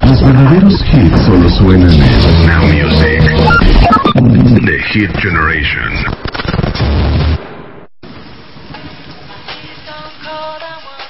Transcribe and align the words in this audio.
Los 0.00 0.20
verdaderos 0.22 0.74
hits 0.92 1.24
solo 1.24 1.48
suenan 1.48 1.90
en 1.90 2.46
Now 2.46 2.62
Music. 2.64 3.22
The 4.64 4.78
Hit 4.92 5.10
Generation. 5.20 6.04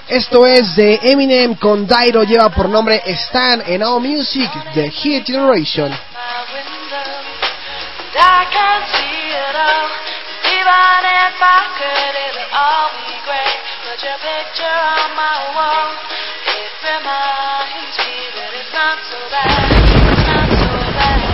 Esto 0.08 0.46
es 0.46 0.76
de 0.76 1.00
Eminem 1.02 1.54
con 1.54 1.86
Dairo, 1.86 2.22
lleva 2.24 2.50
por 2.50 2.68
nombre 2.68 3.02
Stan 3.06 3.62
en 3.66 3.80
Now 3.80 3.98
Music, 3.98 4.50
The 4.74 4.90
Hit 4.90 5.26
Generation. 5.26 5.90
Even 10.64 11.04
if 11.04 11.36
I 11.44 11.60
could, 11.76 12.14
it'll 12.24 12.56
all 12.56 12.88
be 13.04 13.20
great. 13.28 13.60
Put 13.84 14.00
your 14.00 14.16
picture 14.16 14.64
on 14.64 15.12
my 15.12 15.52
wall. 15.52 15.92
It 16.56 16.72
reminds 16.80 17.96
me 18.00 18.16
that 18.32 18.48
it's 18.56 18.72
not 18.72 18.96
so 19.04 19.18
bad. 19.28 19.68
It's 20.08 20.24
not 20.24 20.48
so 20.56 20.72
bad. 20.96 21.33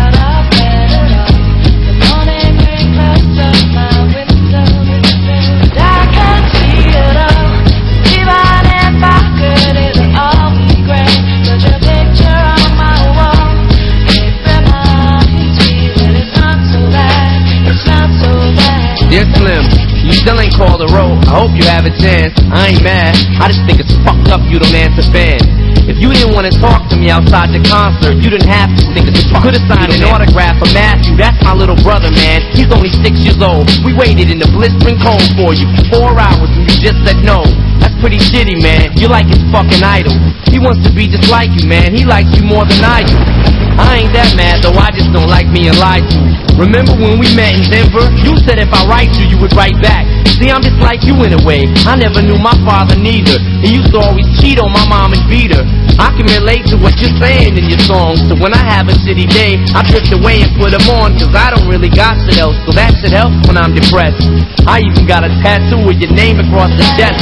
called 20.61 20.85
a 20.85 20.89
row. 20.93 21.17
I 21.25 21.41
hope 21.41 21.57
you 21.57 21.65
have 21.65 21.89
a 21.89 21.93
chance. 21.97 22.37
I 22.53 22.69
ain't 22.69 22.85
mad. 22.85 23.17
I 23.41 23.49
just 23.49 23.65
think 23.65 23.81
it's 23.81 23.97
fucked 24.05 24.29
up 24.29 24.45
you 24.45 24.61
don't 24.61 24.77
answer 24.77 25.01
fans. 25.09 25.41
If 25.89 25.97
you 25.97 26.13
didn't 26.13 26.37
want 26.37 26.45
to 26.45 26.53
talk 26.61 26.85
to 26.93 26.95
me 27.01 27.09
outside 27.09 27.49
the 27.49 27.65
concert, 27.65 28.21
you 28.21 28.29
didn't 28.29 28.45
have 28.45 28.69
to 28.77 28.83
think 28.93 29.09
it's 29.09 29.25
fucked. 29.25 29.41
Could've 29.41 29.65
signed 29.65 29.89
an 29.89 30.05
autograph 30.05 30.61
for 30.61 30.69
Matthew. 30.69 31.17
That's 31.17 31.41
my 31.41 31.57
little 31.57 31.77
brother, 31.81 32.13
man. 32.13 32.45
He's 32.53 32.69
only 32.69 32.93
six 33.01 33.17
years 33.25 33.41
old. 33.41 33.73
We 33.81 33.97
waited 33.97 34.29
in 34.29 34.37
the 34.37 34.49
blistering 34.53 35.01
cold 35.01 35.25
for 35.33 35.57
you 35.57 35.65
four 35.89 36.13
hours 36.13 36.53
and 36.53 36.69
you 36.69 36.77
just 36.77 37.01
said 37.09 37.25
no. 37.25 37.41
That's 37.81 37.97
pretty 37.97 38.21
shitty, 38.21 38.61
man. 38.61 38.93
You're 39.01 39.09
like 39.09 39.25
his 39.25 39.41
fucking 39.49 39.81
idol. 39.81 40.13
He 40.53 40.61
wants 40.61 40.85
to 40.85 40.93
be 40.93 41.09
just 41.09 41.25
like 41.33 41.49
you, 41.57 41.65
man. 41.65 41.97
He 41.97 42.05
likes 42.05 42.29
you 42.37 42.45
more 42.45 42.69
than 42.69 42.85
I 42.85 43.01
do. 43.01 43.17
I 43.79 44.03
ain't 44.03 44.13
that 44.13 44.33
mad 44.35 44.63
though, 44.63 44.75
I 44.75 44.91
just 44.91 45.11
don't 45.13 45.29
like 45.29 45.47
being 45.53 45.75
lied 45.79 46.07
to. 46.11 46.19
Remember 46.59 46.93
when 46.93 47.17
we 47.17 47.31
met 47.33 47.55
in 47.55 47.63
Denver? 47.69 48.05
You 48.21 48.35
said 48.43 48.59
if 48.59 48.69
I 48.73 48.83
write 48.85 49.15
you, 49.17 49.25
you 49.27 49.37
would 49.39 49.55
write 49.55 49.79
back. 49.81 50.05
See, 50.41 50.49
I'm 50.49 50.65
just 50.65 50.81
like 50.81 51.05
you 51.05 51.13
in 51.21 51.37
a 51.37 51.41
way. 51.45 51.69
I 51.85 51.93
never 51.95 52.21
knew 52.21 52.37
my 52.41 52.57
father 52.65 52.97
neither. 52.97 53.37
He 53.61 53.77
used 53.77 53.93
to 53.93 54.01
always 54.01 54.25
cheat 54.41 54.57
on 54.57 54.73
my 54.73 54.81
mom 54.89 55.13
and 55.13 55.21
beat 55.29 55.53
her. 55.53 55.61
I 56.01 56.09
can 56.17 56.25
relate 56.33 56.65
to 56.73 56.81
what 56.81 56.97
you're 56.97 57.13
saying 57.21 57.61
in 57.61 57.69
your 57.69 57.81
songs. 57.85 58.25
So 58.25 58.33
when 58.33 58.49
I 58.49 58.63
have 58.65 58.89
a 58.89 58.95
shitty 59.05 59.29
day, 59.29 59.61
I 59.77 59.85
drift 59.85 60.09
away 60.09 60.41
and 60.41 60.49
put 60.57 60.73
them 60.73 60.81
on. 60.97 61.13
Cause 61.21 61.29
I 61.37 61.53
don't 61.53 61.69
really 61.69 61.93
got 61.93 62.17
shit 62.25 62.41
else. 62.41 62.57
So 62.65 62.73
that 62.73 62.89
shit 62.97 63.13
helps 63.13 63.37
when 63.45 63.53
I'm 63.53 63.77
depressed. 63.77 64.25
I 64.65 64.81
even 64.81 65.05
got 65.05 65.21
a 65.21 65.29
tattoo 65.45 65.85
with 65.85 66.01
your 66.01 66.13
name 66.13 66.41
across 66.41 66.73
the 66.73 66.85
chest. 66.97 67.21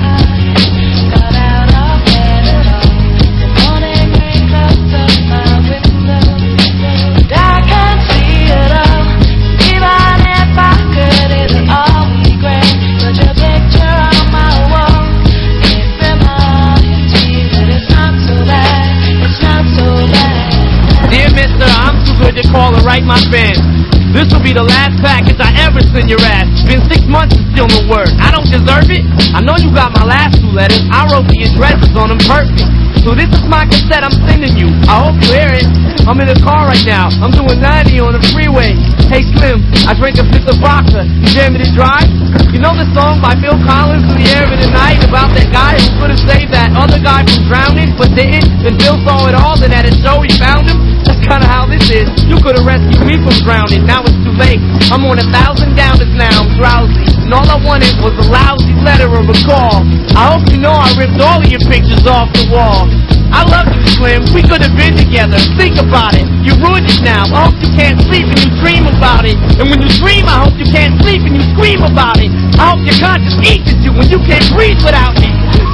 write 22.91 23.07
my 23.07 23.21
fans. 23.31 23.63
This 24.11 24.27
will 24.33 24.43
be 24.43 24.51
the 24.51 24.67
last 24.67 24.99
package 24.99 25.39
I 25.39 25.55
ever 25.63 25.79
send 25.79 26.09
your 26.09 26.19
ass. 26.19 26.59
Been 26.67 26.83
six 27.01 27.09
months 27.09 27.33
and 27.35 27.45
still 27.53 27.67
no 27.67 27.89
word. 27.89 28.09
I 28.21 28.29
don't 28.29 28.45
deserve 28.45 28.85
it. 28.93 29.01
I 29.33 29.41
know 29.41 29.57
you 29.57 29.73
got 29.73 29.93
my 29.97 30.05
last 30.05 30.37
two 30.37 30.53
letters. 30.53 30.81
I 30.93 31.09
wrote 31.09 31.25
the 31.25 31.49
addresses 31.49 31.89
on 31.97 32.13
them 32.13 32.21
perfect. 32.29 32.61
So 33.01 33.17
this 33.17 33.33
is 33.33 33.41
my 33.49 33.65
cassette 33.65 34.05
I'm 34.05 34.13
sending 34.29 34.53
you. 34.53 34.69
I 34.85 35.09
hope 35.09 35.17
you 35.25 35.33
hear 35.33 35.49
it. 35.57 35.65
I'm 36.05 36.21
in 36.21 36.29
the 36.29 36.37
car 36.45 36.69
right 36.69 36.85
now. 36.85 37.09
I'm 37.09 37.33
doing 37.33 37.57
90 37.57 37.97
on 37.97 38.13
the 38.13 38.21
freeway. 38.29 38.77
Hey 39.09 39.25
Slim, 39.33 39.65
I 39.89 39.97
drank 39.97 40.21
a 40.21 40.25
fifth 40.29 40.45
of 40.45 40.61
vodka. 40.61 41.09
You 41.09 41.29
dare 41.33 41.49
me 41.49 41.65
to 41.65 41.69
drive? 41.73 42.05
You 42.53 42.61
know 42.61 42.77
the 42.77 42.85
song 42.93 43.17
by 43.17 43.33
Phil 43.41 43.57
Collins 43.65 44.05
in 44.05 44.21
the 44.21 44.27
air 44.37 44.45
of 44.45 44.53
the 44.53 44.69
night 44.69 45.01
about 45.01 45.33
that 45.33 45.49
guy 45.49 45.81
who 45.81 45.89
could 45.97 46.13
have 46.13 46.23
saved 46.29 46.53
that 46.53 46.77
other 46.77 47.01
guy 47.01 47.25
from 47.25 47.49
drowning 47.49 47.97
but 47.97 48.13
didn't? 48.13 48.45
Then 48.61 48.77
Phil 48.77 49.01
saw 49.01 49.25
it 49.25 49.33
all, 49.33 49.57
then 49.57 49.73
at 49.73 49.89
a 49.89 49.93
show 50.05 50.21
he 50.21 50.29
found 50.37 50.69
him. 50.69 50.77
That's 51.01 51.21
kinda 51.25 51.47
how 51.49 51.65
this 51.65 51.89
is. 51.89 52.05
You 52.29 52.37
could 52.37 52.53
have 52.59 52.67
rescued 52.69 53.01
me 53.01 53.17
from 53.17 53.33
drowning. 53.41 53.89
Now 53.89 54.05
it's 54.05 54.13
too 54.21 54.35
late. 54.37 54.61
I'm 54.93 55.01
on 55.09 55.17
a 55.17 55.25
thousand 55.33 55.73
downers 55.73 56.13
now. 56.13 56.33
I'm 56.37 56.53
drowsy. 56.57 56.90
And 57.23 57.31
all 57.33 57.47
I 57.47 57.57
wanted 57.63 57.95
was 58.03 58.11
a 58.19 58.27
lousy 58.27 58.75
letter 58.83 59.07
or 59.07 59.23
a 59.23 59.37
call. 59.47 59.87
I 60.17 60.35
hope 60.35 60.47
you 60.51 60.59
know 60.59 60.75
I 60.75 60.91
ripped 60.99 61.19
all 61.21 61.39
of 61.39 61.47
your 61.47 61.63
pictures 61.67 62.03
off 62.05 62.27
the 62.35 62.49
wall. 62.51 62.91
I 63.31 63.47
love 63.47 63.71
you, 63.71 63.79
Slim. 63.95 64.27
We 64.35 64.43
could 64.43 64.59
have 64.59 64.75
been 64.75 64.91
together. 64.91 65.39
Think 65.55 65.79
about 65.79 66.19
it. 66.19 66.27
You 66.43 66.51
ruined 66.59 66.91
it 66.91 66.99
now. 66.99 67.23
I 67.31 67.47
hope 67.47 67.55
you 67.63 67.71
can't 67.71 67.95
sleep 68.11 68.27
and 68.27 68.39
you 68.43 68.51
dream 68.59 68.83
about 68.91 69.23
it. 69.23 69.39
And 69.55 69.71
when 69.71 69.79
you 69.79 69.91
dream, 70.03 70.27
I 70.27 70.43
hope 70.43 70.59
you 70.59 70.67
can't 70.67 70.99
sleep 70.99 71.23
and 71.23 71.39
you 71.39 71.43
scream 71.55 71.79
about 71.79 72.19
it. 72.19 72.27
I 72.59 72.75
hope 72.75 72.83
your 72.83 72.99
conscience 72.99 73.39
eats 73.47 73.71
at 73.71 73.79
you 73.79 73.95
when 73.95 74.11
you 74.11 74.19
can't 74.27 74.43
breathe 74.51 74.83
without 74.83 75.15
me. 75.15 75.31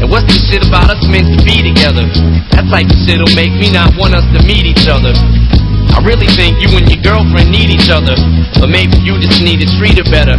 And 0.00 0.08
what's 0.08 0.24
this 0.32 0.48
shit 0.48 0.66
about 0.66 0.88
us 0.88 1.06
meant 1.08 1.28
to 1.28 1.44
be 1.44 1.60
together? 1.60 2.08
That 2.56 2.64
type 2.72 2.88
of 2.88 2.96
shit'll 3.04 3.36
make 3.36 3.52
me 3.52 3.68
not 3.70 3.92
want 4.00 4.14
us 4.16 4.24
to 4.32 4.40
meet 4.48 4.64
each 4.64 4.88
other. 4.88 5.12
I 5.94 6.00
really 6.06 6.30
think 6.32 6.62
you 6.62 6.70
and 6.78 6.86
your 6.88 7.02
girlfriend 7.02 7.50
need 7.50 7.70
each 7.70 7.90
other, 7.90 8.16
but 8.58 8.70
maybe 8.70 8.96
you 9.02 9.18
just 9.18 9.42
need 9.42 9.60
to 9.60 9.68
treat 9.78 9.98
her 9.98 10.08
better. 10.08 10.38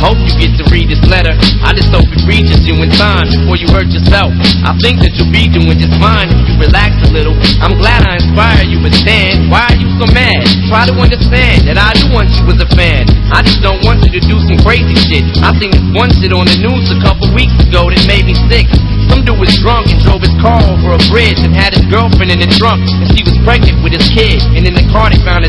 I 0.00 0.08
hope 0.08 0.16
you 0.24 0.32
get 0.38 0.56
to 0.56 0.64
read 0.72 0.88
this 0.88 1.02
letter. 1.12 1.36
I 1.60 1.76
just 1.76 1.92
hope 1.92 2.08
it 2.08 2.24
reaches 2.24 2.64
you 2.64 2.72
in 2.80 2.88
time 2.96 3.28
before 3.28 3.60
you 3.60 3.68
hurt 3.68 3.92
yourself. 3.92 4.32
I 4.64 4.72
think 4.80 5.02
that 5.04 5.12
you'll 5.18 5.28
be 5.28 5.44
doing 5.50 5.76
just 5.76 5.92
fine 6.00 6.32
if 6.32 6.40
you 6.48 6.56
relax 6.56 6.96
a 7.04 7.10
little. 7.12 7.36
I'm 7.60 7.76
glad 7.76 8.06
I 8.08 8.16
inspire 8.16 8.64
you, 8.64 8.80
but 8.80 8.96
Stan, 8.96 9.52
why 9.52 9.68
are 9.68 9.76
you 9.76 9.88
so 10.00 10.08
mad? 10.14 10.40
Try 10.72 10.88
to 10.88 10.94
understand 10.96 11.68
that 11.68 11.76
I 11.76 11.92
do 12.00 12.08
want 12.16 12.32
you 12.32 12.48
as 12.48 12.60
a 12.64 12.68
fan. 12.72 13.04
I 13.28 13.44
just 13.44 13.60
don't 13.60 13.84
want 13.84 14.00
you 14.08 14.10
to 14.16 14.22
do 14.24 14.40
some 14.40 14.56
crazy 14.64 14.96
shit. 14.96 15.24
I 15.44 15.52
seen 15.60 15.68
this 15.74 15.84
one 15.92 16.08
shit 16.16 16.32
on 16.32 16.48
the 16.48 16.56
news 16.64 16.88
a 16.88 16.98
couple 17.04 17.28
weeks 17.36 17.56
ago 17.60 17.90
that 17.92 18.00
made 18.08 18.24
me 18.24 18.32
sick. 18.48 18.72
Some 19.10 19.26
dude 19.26 19.36
was 19.36 19.52
drunk 19.58 19.90
and 19.90 19.98
drove 20.00 20.22
his 20.22 20.32
car 20.38 20.62
over 20.70 20.94
a 20.94 21.00
bridge 21.10 21.42
and 21.42 21.50
had 21.50 21.74
his 21.74 21.84
girlfriend 21.90 22.30
in 22.30 22.40
the 22.40 22.48
trunk, 22.56 22.86
and 22.88 23.10
she 23.10 23.26
was 23.26 23.36
pregnant 23.42 23.82
with 23.82 23.92
his 23.92 24.06
kid. 24.14 24.38
And 24.54 24.62
in 24.64 24.72
the 24.72 24.86
found 25.22 25.44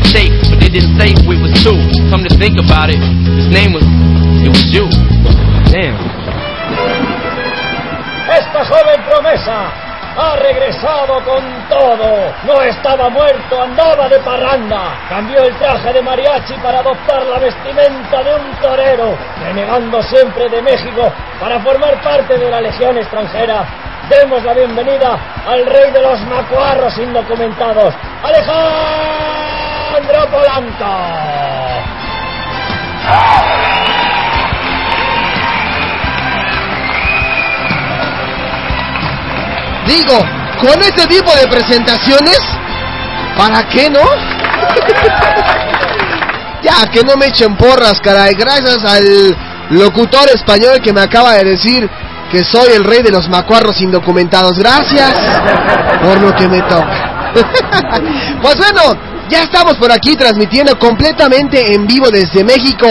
but 0.50 0.58
they 0.62 0.70
didn't 0.70 0.94
say 0.98 1.10
was. 1.26 1.50
Come 2.10 2.22
to 2.22 2.32
think 2.38 2.58
about 2.58 2.90
it, 2.90 3.00
his 3.38 3.50
name 3.50 3.74
was, 3.74 3.82
it 4.42 4.50
was 4.50 4.64
you. 4.70 4.86
Damn. 5.70 5.98
Esta 8.30 8.64
joven 8.64 9.02
promesa 9.04 9.92
ha 10.16 10.36
regresado 10.36 11.20
con 11.24 11.42
todo. 11.68 12.32
No 12.44 12.62
estaba 12.62 13.10
muerto, 13.10 13.62
andaba 13.62 14.08
de 14.08 14.18
parranda. 14.20 14.94
Cambió 15.08 15.42
el 15.42 15.54
traje 15.56 15.92
de 15.92 16.02
mariachi 16.02 16.54
para 16.62 16.80
adoptar 16.80 17.26
la 17.26 17.38
vestimenta 17.38 18.22
de 18.22 18.34
un 18.34 18.52
torero, 18.60 19.16
renegando 19.42 20.02
siempre 20.02 20.48
de 20.48 20.62
México 20.62 21.12
para 21.40 21.60
formar 21.60 22.00
parte 22.02 22.38
de 22.38 22.50
la 22.50 22.60
legión 22.60 22.96
extranjera. 22.96 23.91
Demos 24.20 24.44
la 24.44 24.52
bienvenida 24.52 25.18
al 25.46 25.64
rey 25.64 25.90
de 25.90 26.02
los 26.02 26.20
macuarros 26.26 26.92
indocumentados, 26.98 27.94
Alejandro 28.22 30.28
Polanco. 30.30 30.84
Digo, 39.86 40.18
con 40.60 40.82
este 40.82 41.06
tipo 41.06 41.34
de 41.34 41.48
presentaciones, 41.48 42.38
¿para 43.38 43.66
qué 43.70 43.88
no? 43.88 44.02
ya, 46.62 46.86
que 46.90 47.02
no 47.02 47.16
me 47.16 47.28
echen 47.28 47.56
porras, 47.56 47.98
caray. 48.02 48.34
Gracias 48.34 48.84
al 48.84 49.34
locutor 49.70 50.28
español 50.34 50.82
que 50.82 50.92
me 50.92 51.00
acaba 51.00 51.32
de 51.32 51.44
decir 51.44 51.88
que 52.32 52.42
soy 52.42 52.72
el 52.72 52.82
rey 52.82 53.02
de 53.02 53.10
los 53.10 53.28
macuarros 53.28 53.78
indocumentados. 53.82 54.58
Gracias 54.58 55.12
por 56.02 56.18
lo 56.18 56.34
que 56.34 56.48
me 56.48 56.62
toca. 56.62 57.32
pues 58.42 58.56
bueno, 58.56 58.96
ya 59.28 59.42
estamos 59.42 59.76
por 59.76 59.92
aquí 59.92 60.16
transmitiendo 60.16 60.78
completamente 60.78 61.74
en 61.74 61.86
vivo 61.86 62.10
desde 62.10 62.42
México 62.42 62.88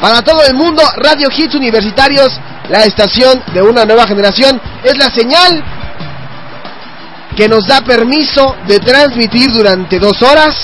para 0.00 0.22
todo 0.22 0.44
el 0.44 0.54
mundo. 0.54 0.82
Radio 0.96 1.28
Hits 1.36 1.56
Universitarios, 1.56 2.40
la 2.68 2.84
estación 2.84 3.42
de 3.52 3.62
una 3.62 3.84
nueva 3.84 4.06
generación, 4.06 4.60
es 4.84 4.96
la 4.96 5.10
señal 5.10 5.64
que 7.36 7.48
nos 7.48 7.66
da 7.66 7.80
permiso 7.80 8.54
de 8.68 8.78
transmitir 8.78 9.50
durante 9.52 9.98
dos 9.98 10.22
horas 10.22 10.54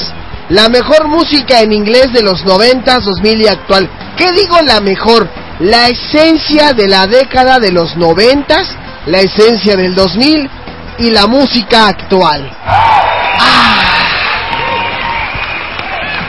la 0.50 0.68
mejor 0.68 1.08
música 1.08 1.60
en 1.60 1.72
inglés 1.72 2.12
de 2.12 2.22
los 2.22 2.44
90, 2.44 3.00
2000 3.00 3.42
y 3.42 3.48
actual. 3.48 3.90
¿Qué 4.16 4.30
digo 4.32 4.56
la 4.64 4.80
mejor? 4.80 5.28
La 5.60 5.88
esencia 5.88 6.72
de 6.72 6.88
la 6.88 7.06
década 7.06 7.58
de 7.58 7.70
los 7.70 7.96
90, 7.96 8.56
la 9.06 9.20
esencia 9.20 9.76
del 9.76 9.94
2000 9.94 10.50
y 10.98 11.10
la 11.10 11.26
música 11.26 11.88
actual. 11.88 12.50
Ah. 12.64 13.10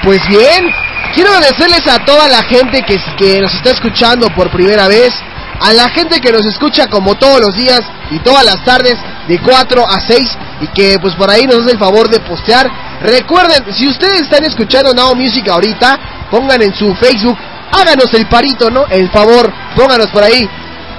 Pues 0.03 0.19
bien, 0.27 0.73
quiero 1.13 1.31
agradecerles 1.31 1.87
a 1.87 2.03
toda 2.03 2.27
la 2.27 2.43
gente 2.43 2.81
que, 2.81 2.99
que 3.17 3.39
nos 3.39 3.53
está 3.53 3.71
escuchando 3.71 4.27
por 4.35 4.51
primera 4.51 4.87
vez, 4.87 5.13
a 5.61 5.73
la 5.73 5.89
gente 5.89 6.19
que 6.19 6.31
nos 6.31 6.45
escucha 6.45 6.87
como 6.87 7.15
todos 7.15 7.39
los 7.39 7.55
días 7.55 7.81
y 8.09 8.19
todas 8.19 8.43
las 8.43 8.65
tardes 8.65 8.97
de 9.27 9.39
4 9.39 9.85
a 9.87 9.99
6 9.99 10.37
y 10.61 10.67
que 10.67 10.97
pues 10.99 11.15
por 11.15 11.29
ahí 11.29 11.45
nos 11.45 11.59
hace 11.59 11.71
el 11.71 11.79
favor 11.79 12.09
de 12.09 12.19
postear. 12.19 12.69
Recuerden, 13.01 13.73
si 13.73 13.87
ustedes 13.87 14.21
están 14.21 14.43
escuchando 14.43 14.93
Now 14.93 15.15
Music 15.15 15.47
ahorita, 15.47 16.27
pongan 16.29 16.61
en 16.61 16.73
su 16.73 16.93
Facebook, 16.95 17.37
háganos 17.71 18.13
el 18.13 18.27
parito, 18.27 18.69
¿no? 18.69 18.85
El 18.87 19.09
favor, 19.09 19.51
pónganos 19.75 20.07
por 20.07 20.23
ahí. 20.23 20.49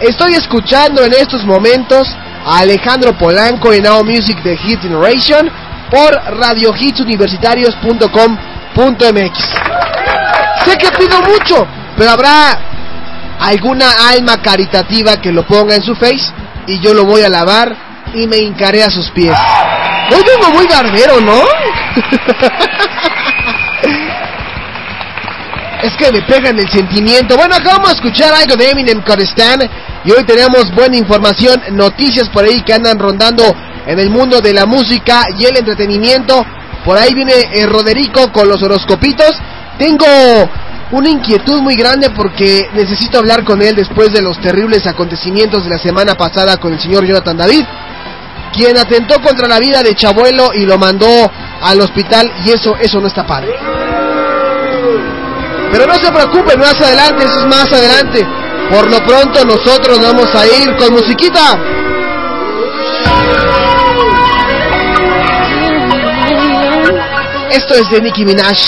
Estoy 0.00 0.34
escuchando 0.34 1.04
en 1.04 1.12
estos 1.12 1.44
momentos 1.44 2.08
a 2.44 2.58
Alejandro 2.58 3.16
Polanco 3.16 3.72
en 3.72 3.84
Now 3.84 4.02
Music 4.04 4.42
de 4.42 4.56
Hit 4.56 4.82
Generation 4.82 5.48
por 5.90 6.12
radiohitsuniversitarios.com.mx. 6.38 9.38
Sé 10.64 10.76
que 10.78 10.90
pido 10.98 11.22
mucho, 11.22 11.64
pero 11.96 12.10
habrá 12.10 12.58
alguna 13.40 13.86
alma 14.10 14.42
caritativa 14.42 15.20
que 15.20 15.30
lo 15.32 15.46
ponga 15.46 15.76
en 15.76 15.82
su 15.82 15.94
face 15.94 16.32
y 16.66 16.80
yo 16.80 16.92
lo 16.94 17.04
voy 17.04 17.22
a 17.22 17.28
lavar 17.28 17.76
y 18.14 18.26
me 18.26 18.38
hincaré 18.38 18.82
a 18.82 18.90
sus 18.90 19.08
pies. 19.10 19.36
Hoy 20.10 20.22
vengo 20.26 20.50
muy 20.52 20.66
barbero, 20.66 21.20
¿no? 21.20 21.42
es 25.82 25.96
que 25.96 26.12
me 26.12 26.22
pegan 26.22 26.58
el 26.58 26.70
sentimiento. 26.70 27.36
Bueno, 27.36 27.56
acabamos 27.56 27.88
de 27.88 27.94
escuchar 27.96 28.32
algo 28.32 28.54
de 28.56 28.70
Eminem 28.70 29.02
con 29.02 29.20
Stan 29.20 29.60
y 30.04 30.12
hoy 30.12 30.24
tenemos 30.24 30.72
buena 30.72 30.96
información, 30.96 31.60
noticias 31.72 32.28
por 32.28 32.44
ahí 32.44 32.62
que 32.62 32.72
andan 32.72 32.98
rondando 32.98 33.44
en 33.86 33.98
el 33.98 34.08
mundo 34.08 34.40
de 34.40 34.52
la 34.54 34.64
música 34.64 35.24
y 35.36 35.44
el 35.44 35.56
entretenimiento. 35.56 36.46
Por 36.84 36.96
ahí 36.96 37.14
viene 37.14 37.32
eh, 37.52 37.66
Roderico 37.66 38.32
con 38.32 38.48
los 38.48 38.62
horoscopitos. 38.62 39.32
Tengo 39.76 40.06
una 40.92 41.10
inquietud 41.10 41.60
muy 41.60 41.74
grande 41.74 42.10
porque 42.10 42.68
necesito 42.74 43.18
hablar 43.18 43.44
con 43.44 43.60
él 43.60 43.74
después 43.74 44.12
de 44.12 44.22
los 44.22 44.40
terribles 44.40 44.86
acontecimientos 44.86 45.64
de 45.64 45.70
la 45.70 45.78
semana 45.78 46.14
pasada 46.14 46.58
con 46.58 46.72
el 46.72 46.80
señor 46.80 47.04
Jonathan 47.04 47.36
David. 47.36 47.64
quien 48.52 48.76
atentó 48.78 49.20
contra 49.20 49.48
la 49.48 49.58
vida 49.58 49.82
de 49.82 49.94
Chabuelo 49.94 50.52
y 50.54 50.66
lo 50.66 50.76
mandó 50.78 51.08
al 51.62 51.80
hospital 51.80 52.30
y 52.44 52.50
eso, 52.50 52.76
eso 52.76 53.00
no 53.00 53.08
está 53.08 53.26
padre. 53.26 53.81
Pero 55.72 55.86
no 55.86 55.94
se 55.94 56.12
preocupen, 56.12 56.60
más 56.60 56.78
adelante, 56.80 57.24
eso 57.24 57.40
es 57.40 57.46
más 57.46 57.72
adelante. 57.72 58.26
Por 58.70 58.90
lo 58.90 58.98
pronto 59.06 59.44
nosotros 59.44 59.98
vamos 60.00 60.34
a 60.34 60.46
ir 60.46 60.76
con 60.76 60.92
musiquita. 60.92 61.58
Esto 67.50 67.74
es 67.74 67.90
de 67.90 68.00
Nicki 68.00 68.24
Minaj, 68.24 68.58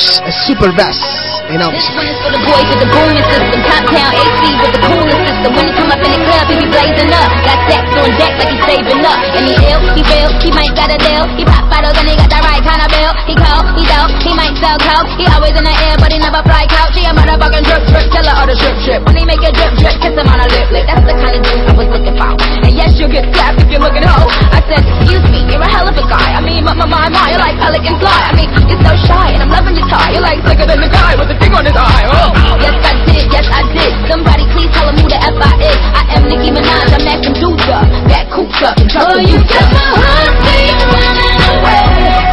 Super 0.47 0.73
Bass, 0.73 0.99
This 1.45 1.61
one 1.93 2.09
is 2.09 2.17
for 2.25 2.33
the 2.33 2.41
boys 2.41 2.65
with 2.73 2.81
the 2.81 2.89
booming 2.89 3.21
system. 3.29 3.61
Top 3.69 3.85
town 3.93 4.17
AC 4.17 4.41
with 4.65 4.73
the 4.73 4.81
coolest 4.81 5.21
system. 5.29 5.51
When 5.53 5.65
he 5.69 5.73
come 5.77 5.93
up 5.93 6.01
in 6.01 6.11
the 6.17 6.23
club, 6.25 6.45
he 6.49 6.57
be 6.57 6.69
blazing 6.73 7.13
up. 7.13 7.29
Got 7.45 7.59
stacks 7.69 7.93
on 8.01 8.11
deck 8.17 8.33
like 8.41 8.49
he's 8.49 8.65
saving 8.65 9.05
up. 9.05 9.21
And 9.37 9.45
he 9.45 9.55
ill, 9.69 9.81
he 9.93 10.01
real, 10.09 10.33
he 10.41 10.51
might 10.57 10.73
got 10.73 10.89
a 10.89 10.97
deal. 10.97 11.29
He 11.37 11.45
pop 11.45 11.69
bottles 11.69 12.01
and 12.01 12.09
he 12.09 12.17
got 12.17 12.33
the 12.33 12.41
right 12.41 12.65
kind 12.65 12.81
of 12.81 12.89
bill. 12.89 13.13
He 13.29 13.37
cold, 13.37 13.65
he 13.77 13.85
dope, 13.85 14.13
he 14.25 14.33
might 14.33 14.57
sell 14.57 14.81
coke. 14.81 15.05
He 15.21 15.29
always 15.29 15.53
in 15.53 15.69
the 15.69 15.77
air, 15.85 16.01
but 16.01 16.09
he 16.09 16.17
never 16.17 16.41
fly 16.49 16.65
couch. 16.65 16.97
He 16.97 17.05
a 17.05 17.13
motherfucking 17.13 17.65
drip 17.69 17.85
drip, 17.93 18.09
tell 18.09 18.25
her 18.25 18.35
all 18.41 18.49
the 18.49 18.57
drip 18.57 18.77
drip. 18.89 19.01
When 19.05 19.15
he 19.21 19.29
make 19.29 19.45
a 19.45 19.53
drip 19.53 19.77
drip, 19.77 20.01
kiss 20.01 20.17
him 20.17 20.25
on 20.25 20.41
a 20.41 20.49
lip 20.49 20.73
lip. 20.73 20.89
That's 20.89 21.05
the 21.05 21.13
kind 21.13 21.37
of 21.37 21.45
dude 21.45 21.61
I 21.61 21.73
was 21.77 21.89
looking 21.93 22.17
for. 22.17 22.33
And 22.65 22.73
yes, 22.73 22.97
you'll 22.97 23.13
get 23.13 23.29
slapped 23.37 23.61
if 23.61 23.69
you're 23.69 23.85
looking 23.85 24.01
hoe. 24.01 24.33
I 24.49 24.65
said, 24.65 24.81
excuse 24.81 25.21
me, 25.29 25.45
you're 25.45 25.61
a 25.61 25.69
hell 25.69 25.85
of 25.85 25.93
a 25.93 26.07
guy. 26.09 26.35
I 26.35 26.41
mean, 26.41 26.65
my 26.65 26.73
my 26.73 26.89
my 26.89 27.13
my, 27.13 27.37
you're 27.37 27.45
like 27.45 27.61
pelican 27.61 28.01
fly. 28.01 28.33
I 28.33 28.33
mean, 28.33 28.49
you're 28.65 28.81
so 28.81 28.97
shy, 29.05 29.37
and 29.37 29.45
I'm 29.45 29.53
loving 29.53 29.77
your 29.77 29.87
tie. 29.93 30.17
You're 30.17 30.25
like 30.25 30.41
slicker 30.41 30.65
than 30.65 30.81
the 30.81 30.89
guy 30.89 31.13
with 31.21 31.29
the 31.29 31.34
thing 31.41 31.53
on 31.55 31.65
his 31.65 31.77
eye. 31.77 32.05
Oh. 32.07 32.31
Yes, 32.61 32.77
I 32.83 32.93
did, 33.07 33.25
yes, 33.33 33.47
I 33.51 33.63
did. 33.73 33.93
Somebody 34.11 34.45
please 34.55 34.71
tell 34.75 34.89
him 34.89 34.97
who 35.01 35.09
the 35.09 35.19
F 35.19 35.37
I 35.39 35.53
is. 35.63 35.79
I 35.95 36.03
am 36.19 36.23
Nicki 36.29 36.51
Minaj, 36.53 36.93
I'm 36.93 37.03
that 37.05 37.21
Medusa. 37.25 37.79
That 38.09 38.25
up 38.65 38.79
and 38.79 38.91
trust 38.91 39.09
oh, 39.09 39.21
you 39.21 39.39
got 39.45 39.69
my 39.73 39.85
heart 39.99 40.33
beat 40.45 40.79
running 40.89 41.41
away. 41.53 42.25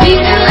Beating 0.00 0.43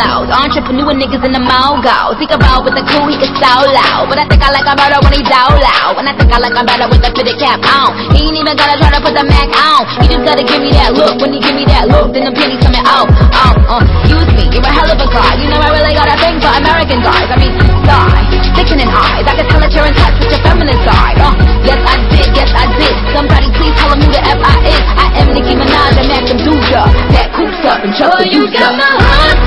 out 0.00 0.29
entrepreneur 0.30 0.94
niggas 0.94 1.24
in 1.26 1.32
the 1.34 1.42
mall 1.42 1.80
mogos. 1.80 2.18
Think 2.20 2.32
about 2.34 2.64
with 2.64 2.76
the 2.76 2.84
cool, 2.92 3.08
he 3.08 3.16
is 3.16 3.32
so 3.40 3.52
loud. 3.64 4.10
But 4.10 4.18
I 4.20 4.26
think 4.28 4.42
I 4.44 4.50
like 4.52 4.66
him 4.68 4.76
better 4.76 4.98
when 5.00 5.12
he's 5.16 5.32
out 5.32 5.56
loud. 5.56 5.96
And 5.96 6.06
I 6.06 6.14
think 6.14 6.30
I 6.30 6.38
like 6.38 6.52
him 6.52 6.66
better 6.66 6.86
with 6.90 7.00
the 7.00 7.10
fitted 7.16 7.38
cap 7.40 7.62
on. 7.64 7.96
He 8.12 8.28
ain't 8.28 8.36
even 8.36 8.54
gotta 8.58 8.76
try 8.76 8.90
to 8.92 9.00
put 9.00 9.14
the 9.16 9.24
Mac 9.24 9.48
on. 9.56 9.88
He 10.04 10.06
just 10.12 10.24
gotta 10.26 10.44
give 10.44 10.60
me 10.60 10.70
that 10.76 10.92
look. 10.92 11.16
When 11.20 11.32
he 11.32 11.40
give 11.40 11.56
me 11.56 11.64
that 11.72 11.88
look, 11.88 12.12
then 12.12 12.28
the 12.28 12.34
pennies 12.36 12.60
coming 12.60 12.84
out. 12.84 13.08
Um, 13.32 13.56
uh, 13.64 13.82
excuse 14.04 14.28
me, 14.36 14.44
you're 14.52 14.64
a 14.64 14.72
hell 14.72 14.90
of 14.90 14.98
a 15.00 15.08
guy. 15.08 15.32
You 15.40 15.48
know 15.48 15.60
I 15.60 15.70
really 15.72 15.94
got 15.96 16.10
a 16.10 16.16
thing 16.20 16.36
for 16.42 16.52
American 16.52 17.00
guys. 17.00 17.28
I 17.30 17.36
mean, 17.40 17.54
thigh, 17.86 18.22
thickening 18.58 18.90
eyes. 18.90 19.24
I 19.24 19.34
can 19.38 19.46
tell 19.48 19.60
that 19.62 19.72
you're 19.72 19.88
in 19.88 19.96
touch 19.96 20.16
with 20.20 20.30
your 20.30 20.42
feminine 20.44 20.80
side. 20.84 21.16
Uh, 21.16 21.32
yes 21.64 21.80
I 21.80 21.96
did, 22.12 22.28
yes 22.36 22.50
I 22.52 22.66
did. 22.76 22.94
Somebody 23.14 23.48
please 23.56 23.74
tell 23.80 23.94
him 23.94 24.04
who 24.04 24.10
the 24.12 24.22
F 24.22 24.40
I 24.42 24.56
is. 24.68 24.84
I 25.00 25.06
am 25.22 25.26
Nicki 25.32 25.54
Minaj, 25.56 25.96
I'm 25.96 26.06
Mac 26.10 26.24
Medusa. 26.28 26.82
That 27.14 27.28
coops 27.32 27.62
up 27.64 27.80
and 27.84 27.92
trust 27.94 28.26
you 28.30 28.46
got 28.52 28.76
my 28.76 28.94
heart 29.00 29.38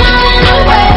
running 0.00 0.19
away. 0.46 0.89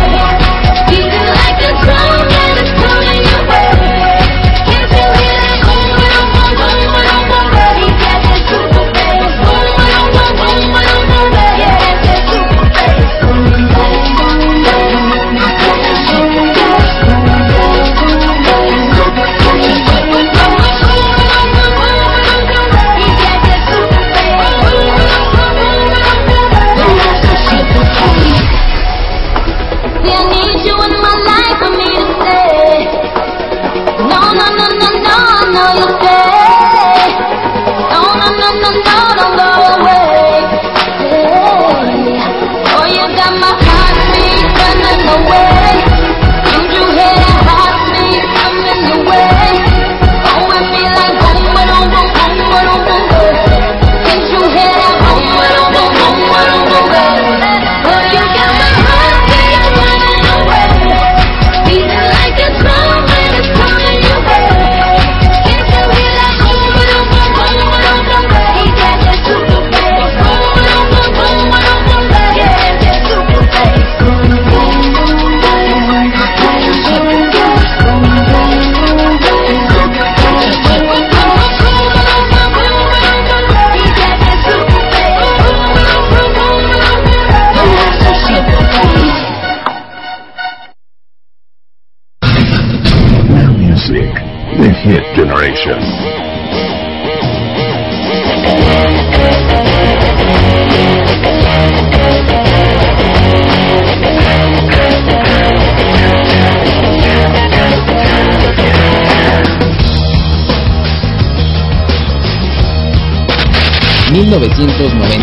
1990. 114.26 115.23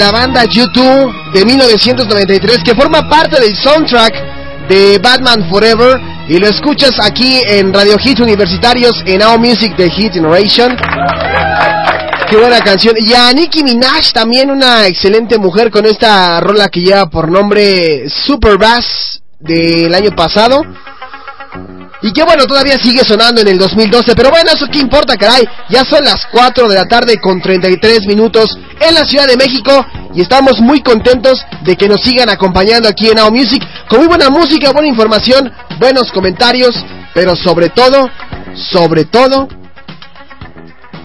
La 0.00 0.10
banda 0.12 0.44
YouTube 0.46 1.12
de 1.34 1.44
1993 1.44 2.62
que 2.64 2.74
forma 2.74 3.06
parte 3.06 3.38
del 3.38 3.54
soundtrack 3.54 4.66
de 4.66 4.98
Batman 4.98 5.46
Forever 5.50 6.00
y 6.26 6.38
lo 6.38 6.46
escuchas 6.46 6.92
aquí 7.02 7.42
en 7.46 7.70
Radio 7.70 7.96
Hits 8.02 8.20
Universitarios 8.20 8.92
en 9.04 9.18
Now 9.18 9.38
Music 9.38 9.76
de 9.76 9.90
Hit 9.90 10.14
Generation. 10.14 10.74
Qué 12.30 12.36
buena 12.38 12.60
canción. 12.60 12.94
Y 12.98 13.12
a 13.12 13.30
Nicki 13.34 13.62
Minaj, 13.62 14.12
también 14.14 14.50
una 14.50 14.86
excelente 14.86 15.36
mujer 15.36 15.70
con 15.70 15.84
esta 15.84 16.40
rola 16.40 16.68
que 16.68 16.80
lleva 16.80 17.10
por 17.10 17.30
nombre 17.30 18.08
Super 18.08 18.56
Bass 18.56 19.20
del 19.38 19.92
año 19.92 20.12
pasado. 20.12 20.62
Y 22.00 22.10
que 22.14 22.22
bueno, 22.22 22.46
todavía 22.46 22.78
sigue 22.78 23.02
sonando 23.04 23.42
en 23.42 23.48
el 23.48 23.58
2012, 23.58 24.14
pero 24.16 24.30
bueno, 24.30 24.50
eso 24.54 24.66
qué 24.72 24.78
importa, 24.78 25.18
caray. 25.18 25.46
Ya 25.68 25.84
son 25.84 26.02
las 26.04 26.26
4 26.32 26.68
de 26.68 26.74
la 26.74 26.86
tarde 26.86 27.18
con 27.20 27.42
33 27.42 28.06
minutos 28.06 28.56
en 28.80 28.94
la 28.94 29.04
Ciudad 29.04 29.26
de 29.26 29.36
México 29.36 29.86
y 30.14 30.22
estamos 30.22 30.58
muy 30.60 30.82
contentos 30.82 31.44
de 31.62 31.76
que 31.76 31.88
nos 31.88 32.00
sigan 32.00 32.28
acompañando 32.30 32.88
aquí 32.88 33.08
en 33.08 33.16
Now 33.16 33.30
Music 33.30 33.62
con 33.88 33.98
muy 34.00 34.08
buena 34.08 34.30
música, 34.30 34.72
buena 34.72 34.88
información, 34.88 35.52
buenos 35.78 36.10
comentarios, 36.10 36.74
pero 37.14 37.36
sobre 37.36 37.68
todo, 37.68 38.10
sobre 38.54 39.04
todo, 39.04 39.48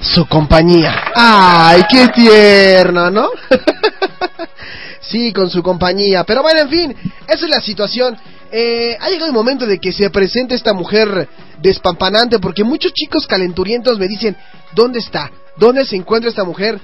su 0.01 0.25
compañía. 0.27 1.11
¡Ay, 1.15 1.83
qué 1.89 2.07
tierno, 2.09 3.11
¿no? 3.11 3.29
sí, 5.01 5.33
con 5.33 5.49
su 5.49 5.61
compañía. 5.61 6.23
Pero 6.23 6.41
bueno, 6.41 6.61
en 6.61 6.69
fin, 6.69 6.95
esa 7.27 7.45
es 7.45 7.49
la 7.49 7.59
situación. 7.59 8.17
Eh, 8.51 8.95
ha 8.99 9.09
llegado 9.09 9.27
el 9.27 9.33
momento 9.33 9.65
de 9.65 9.79
que 9.79 9.91
se 9.91 10.09
presente 10.09 10.55
esta 10.55 10.73
mujer 10.73 11.27
despampanante 11.59 12.39
porque 12.39 12.63
muchos 12.63 12.93
chicos 12.93 13.27
calenturientos 13.27 13.97
me 13.99 14.07
dicen, 14.07 14.37
¿dónde 14.73 14.99
está? 14.99 15.31
¿Dónde 15.57 15.85
se 15.85 15.95
encuentra 15.95 16.29
esta 16.29 16.43
mujer 16.43 16.79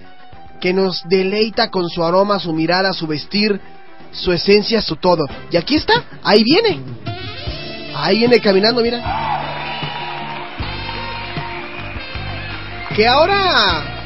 que 0.62 0.72
nos 0.74 1.04
deleita 1.10 1.70
con 1.70 1.90
su 1.90 2.04
aroma, 2.04 2.40
su 2.40 2.54
mirada, 2.54 2.94
su 2.94 3.08
vestir, 3.08 3.60
su 4.12 4.32
esencia, 4.32 4.82
su 4.82 4.96
todo? 4.96 5.26
Y 5.52 5.58
aquí 5.58 5.76
está, 5.76 6.06
ahí 6.24 6.44
viene. 6.44 6.80
Ahí 7.96 8.20
viene 8.20 8.40
caminando, 8.40 8.82
mira. 8.82 9.02
Que 12.96 13.08
ahora... 13.08 13.98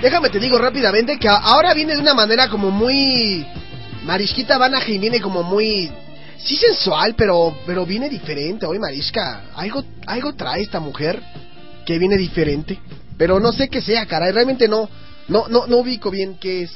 Déjame 0.00 0.30
te 0.30 0.40
digo 0.40 0.58
rápidamente 0.58 1.18
que 1.18 1.28
ahora 1.28 1.74
viene 1.74 1.94
de 1.94 2.00
una 2.00 2.14
manera 2.14 2.48
como 2.48 2.70
muy... 2.70 3.46
Marisquita 4.04 4.58
Banaje 4.58 4.98
viene 4.98 5.20
como 5.20 5.42
muy... 5.42 5.90
Sí 6.38 6.56
sensual, 6.56 7.14
pero 7.16 7.56
pero 7.64 7.86
viene 7.86 8.08
diferente 8.08 8.66
hoy 8.66 8.78
Marisca. 8.78 9.44
Algo, 9.54 9.84
algo 10.06 10.34
trae 10.34 10.62
esta 10.62 10.80
mujer 10.80 11.22
que 11.86 11.98
viene 11.98 12.16
diferente. 12.16 12.80
Pero 13.16 13.40
no 13.40 13.52
sé 13.52 13.68
qué 13.68 13.80
sea, 13.80 14.06
caray. 14.06 14.32
Realmente 14.32 14.68
no, 14.68 14.88
no, 15.28 15.48
no, 15.48 15.66
no 15.66 15.78
ubico 15.78 16.10
bien 16.10 16.36
qué 16.38 16.62
es. 16.62 16.72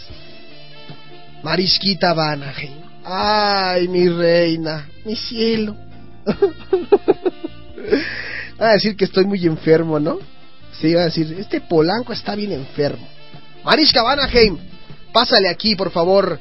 Marisquita 1.42 2.14
Banaje. 2.14 2.70
Ay, 3.04 3.88
mi 3.88 4.08
reina, 4.08 4.88
mi 5.04 5.14
cielo. 5.14 5.76
Va 8.60 8.70
a 8.70 8.72
decir 8.72 8.96
que 8.96 9.04
estoy 9.04 9.26
muy 9.26 9.44
enfermo, 9.46 10.00
¿no? 10.00 10.18
Sí, 10.80 10.92
va 10.94 11.02
a 11.02 11.04
decir, 11.06 11.36
este 11.38 11.60
Polanco 11.60 12.12
está 12.12 12.34
bien 12.34 12.52
enfermo. 12.52 13.06
Mariska 13.64 14.02
Vanaheim, 14.02 14.58
pásale 15.12 15.48
aquí, 15.48 15.76
por 15.76 15.90
favor. 15.90 16.38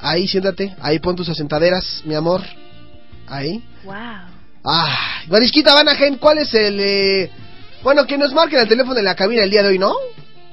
Ahí, 0.00 0.26
siéntate. 0.28 0.74
Ahí 0.80 0.98
pon 0.98 1.16
tus 1.16 1.28
asentaderas, 1.28 2.02
mi 2.04 2.14
amor. 2.14 2.42
Ahí. 3.26 3.62
Wow. 3.84 3.94
Ah, 4.64 5.22
Marisquita 5.28 5.74
Vanaheim, 5.74 6.16
¿cuál 6.18 6.38
es 6.38 6.52
el... 6.54 6.80
Eh... 6.80 7.30
Bueno, 7.82 8.06
que 8.06 8.18
nos 8.18 8.32
marquen 8.32 8.60
el 8.60 8.68
teléfono 8.68 8.94
de 8.94 9.02
la 9.02 9.14
cabina 9.14 9.42
el 9.42 9.50
día 9.50 9.62
de 9.62 9.68
hoy, 9.68 9.78
¿no? 9.78 9.92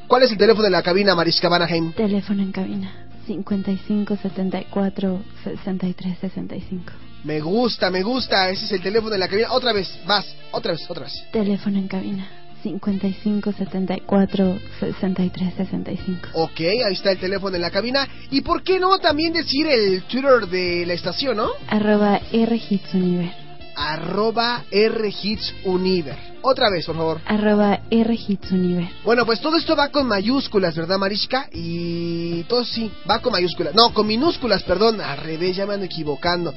¿Cuál 0.08 0.24
es 0.24 0.32
el 0.32 0.38
teléfono 0.38 0.64
de 0.64 0.70
la 0.70 0.84
cabina, 0.84 1.16
Mariska 1.16 1.50
Vanaheim? 1.50 1.94
Teléfono 1.94 2.42
en 2.42 2.52
cabina 2.52 3.08
55 3.26 4.18
74 4.22 5.22
63 5.44 6.18
65. 6.20 6.84
Me 7.24 7.40
gusta, 7.40 7.90
me 7.90 8.04
gusta. 8.04 8.50
Ese 8.50 8.66
es 8.66 8.72
el 8.74 8.82
teléfono 8.82 9.12
de 9.12 9.18
la 9.18 9.28
cabina. 9.28 9.52
Otra 9.52 9.72
vez, 9.72 9.90
más. 10.06 10.26
Otra 10.52 10.74
vez, 10.74 10.90
otra 10.90 11.06
vez. 11.06 11.14
Teléfono 11.32 11.80
en 11.80 11.88
cabina 11.88 12.28
55 12.64 13.52
74 13.54 14.60
63 14.80 15.54
65. 15.56 16.30
Ok, 16.34 16.60
ahí 16.60 16.94
está 16.94 17.12
el 17.12 17.20
teléfono 17.20 17.56
en 17.56 17.62
la 17.62 17.72
cabina. 17.72 18.08
¿Y 18.30 18.42
por 18.42 18.62
qué 18.64 18.80
no 18.80 19.00
también 19.00 19.34
decir 19.34 19.68
el 19.68 20.04
Twitter 20.04 20.48
de 20.48 20.86
la 20.86 20.94
estación, 20.94 21.38
no? 21.38 21.50
Arroba 21.68 22.20
R 22.32 22.62
Hits 22.70 22.94
Univer. 22.94 23.32
Arroba 23.76 24.66
R 24.70 25.14
Hits 25.24 25.54
Univer. 25.64 26.33
Otra 26.46 26.70
vez, 26.70 26.86
por 26.86 26.98
favor. 26.98 27.22
Arroba 27.26 27.80
R 27.90 28.14
Hits 28.14 28.52
Univer. 28.52 28.90
Bueno, 29.06 29.26
pues 29.26 29.40
todo 29.40 29.56
esto 29.56 29.78
va 29.78 29.88
con 29.88 30.06
mayúsculas, 30.08 30.76
¿verdad, 30.76 30.98
Mariska? 30.98 31.48
Y 31.54 32.44
todo 32.44 32.66
sí, 32.66 32.92
va 33.10 33.20
con 33.20 33.32
mayúsculas. 33.32 33.74
No, 33.74 33.94
con 33.94 34.06
minúsculas, 34.06 34.62
perdón. 34.64 35.00
Al 35.00 35.20
revés, 35.20 35.56
ya 35.56 35.66
me 35.66 35.76
ando 35.76 35.86
equivocando. 35.86 36.54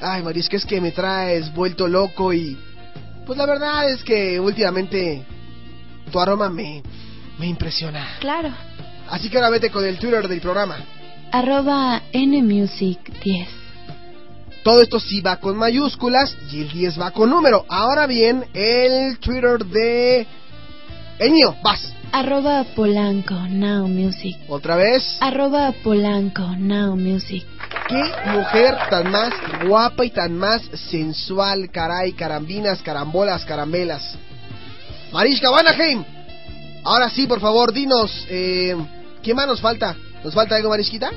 Ay, 0.00 0.22
Mariska, 0.22 0.56
es 0.56 0.64
que 0.64 0.80
me 0.80 0.92
traes 0.92 1.52
vuelto 1.54 1.86
loco 1.86 2.32
y... 2.32 2.56
Pues 3.26 3.38
la 3.38 3.44
verdad 3.44 3.90
es 3.90 4.02
que 4.02 4.40
últimamente 4.40 5.22
tu 6.10 6.18
aroma 6.18 6.48
me, 6.48 6.82
me 7.38 7.46
impresiona. 7.46 8.16
Claro. 8.20 8.50
Así 9.10 9.28
que 9.28 9.36
ahora 9.36 9.50
vete 9.50 9.70
con 9.70 9.84
el 9.84 9.98
Twitter 9.98 10.26
del 10.26 10.40
programa. 10.40 10.76
Arroba 11.32 12.00
NMusic 12.14 13.20
10. 13.22 13.48
Todo 14.62 14.82
esto 14.82 15.00
sí 15.00 15.20
va 15.20 15.36
con 15.36 15.56
mayúsculas 15.56 16.36
y 16.50 16.62
el 16.62 16.70
10 16.70 17.00
va 17.00 17.10
con 17.10 17.30
número. 17.30 17.64
Ahora 17.68 18.06
bien, 18.06 18.44
el 18.54 19.18
Twitter 19.18 19.64
de... 19.64 20.26
El 21.18 21.30
mío, 21.32 21.56
vas. 21.62 21.92
Arroba 22.12 22.64
Polanco 22.74 23.34
Now 23.34 23.86
Music. 23.86 24.36
Otra 24.48 24.76
vez. 24.76 25.16
Arroba 25.20 25.72
Polanco 25.82 26.46
Now 26.56 26.96
Music. 26.96 27.44
Qué 27.88 28.02
mujer 28.30 28.76
tan 28.90 29.10
más 29.10 29.32
guapa 29.66 30.04
y 30.04 30.10
tan 30.10 30.36
más 30.36 30.62
sensual, 30.90 31.70
caray, 31.70 32.12
carambinas, 32.12 32.82
carambolas, 32.82 33.44
caramelas. 33.44 34.16
Mariska 35.12 35.50
Vanaheim. 35.50 36.04
Ahora 36.84 37.10
sí, 37.10 37.26
por 37.26 37.40
favor, 37.40 37.72
dinos, 37.72 38.26
eh, 38.30 38.74
¿qué 39.22 39.34
más 39.34 39.46
nos 39.46 39.60
falta? 39.60 39.96
¿Nos 40.24 40.34
falta 40.34 40.56
algo, 40.56 40.70
Marisquita? 40.70 41.10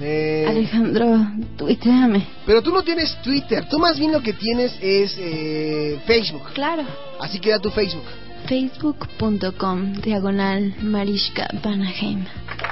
Eh, 0.00 0.46
Alejandro, 0.48 1.26
tuiteame. 1.56 2.24
pero 2.46 2.62
tú 2.62 2.70
no 2.72 2.82
tienes 2.82 3.16
Twitter, 3.22 3.68
tú 3.68 3.78
más 3.78 3.98
bien 3.98 4.12
lo 4.12 4.22
que 4.22 4.32
tienes 4.32 4.72
es 4.80 5.16
eh, 5.18 6.00
Facebook. 6.06 6.52
Claro. 6.54 6.84
Así 7.20 7.40
que 7.40 7.50
da 7.50 7.58
tu 7.58 7.70
Facebook. 7.70 8.04
facebook.com 8.48 9.94
diagonal 9.94 10.74
Marishka 10.82 11.48
Vanaheim. 11.62 12.24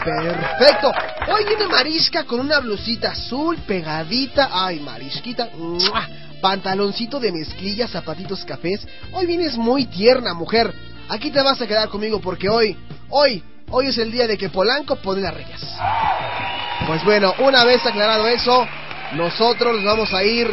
Perfecto. 0.05 0.91
Hoy 1.29 1.45
viene 1.45 1.67
Marisca 1.69 2.25
con 2.25 2.41
una 2.41 2.61
blusita 2.61 3.11
azul 3.11 3.57
pegadita. 3.67 4.51
Ay, 4.53 4.81
Marisquita. 4.81 5.51
¡mua! 5.57 6.09
Pantaloncito 6.41 7.19
de 7.19 7.33
mezclilla, 7.33 7.89
zapatitos 7.89 8.45
cafés. 8.45 8.87
Hoy 9.12 9.27
vienes 9.27 9.57
muy 9.57 9.87
tierna, 9.87 10.33
mujer. 10.35 10.73
Aquí 11.09 11.31
te 11.31 11.43
vas 11.43 11.61
a 11.61 11.67
quedar 11.67 11.89
conmigo 11.89 12.21
porque 12.21 12.49
hoy, 12.49 12.77
hoy, 13.11 13.43
hoy 13.70 13.88
es 13.88 13.98
el 13.98 14.11
día 14.11 14.26
de 14.26 14.37
que 14.38 14.48
Polanco 14.48 14.96
pone 14.96 15.20
las 15.20 15.35
reglas. 15.35 15.62
Pues 16.87 17.05
bueno, 17.05 17.35
una 17.38 17.64
vez 17.64 17.85
aclarado 17.85 18.26
eso, 18.26 18.66
nosotros 19.14 19.76
nos 19.76 19.85
vamos 19.85 20.12
a 20.12 20.22
ir 20.22 20.48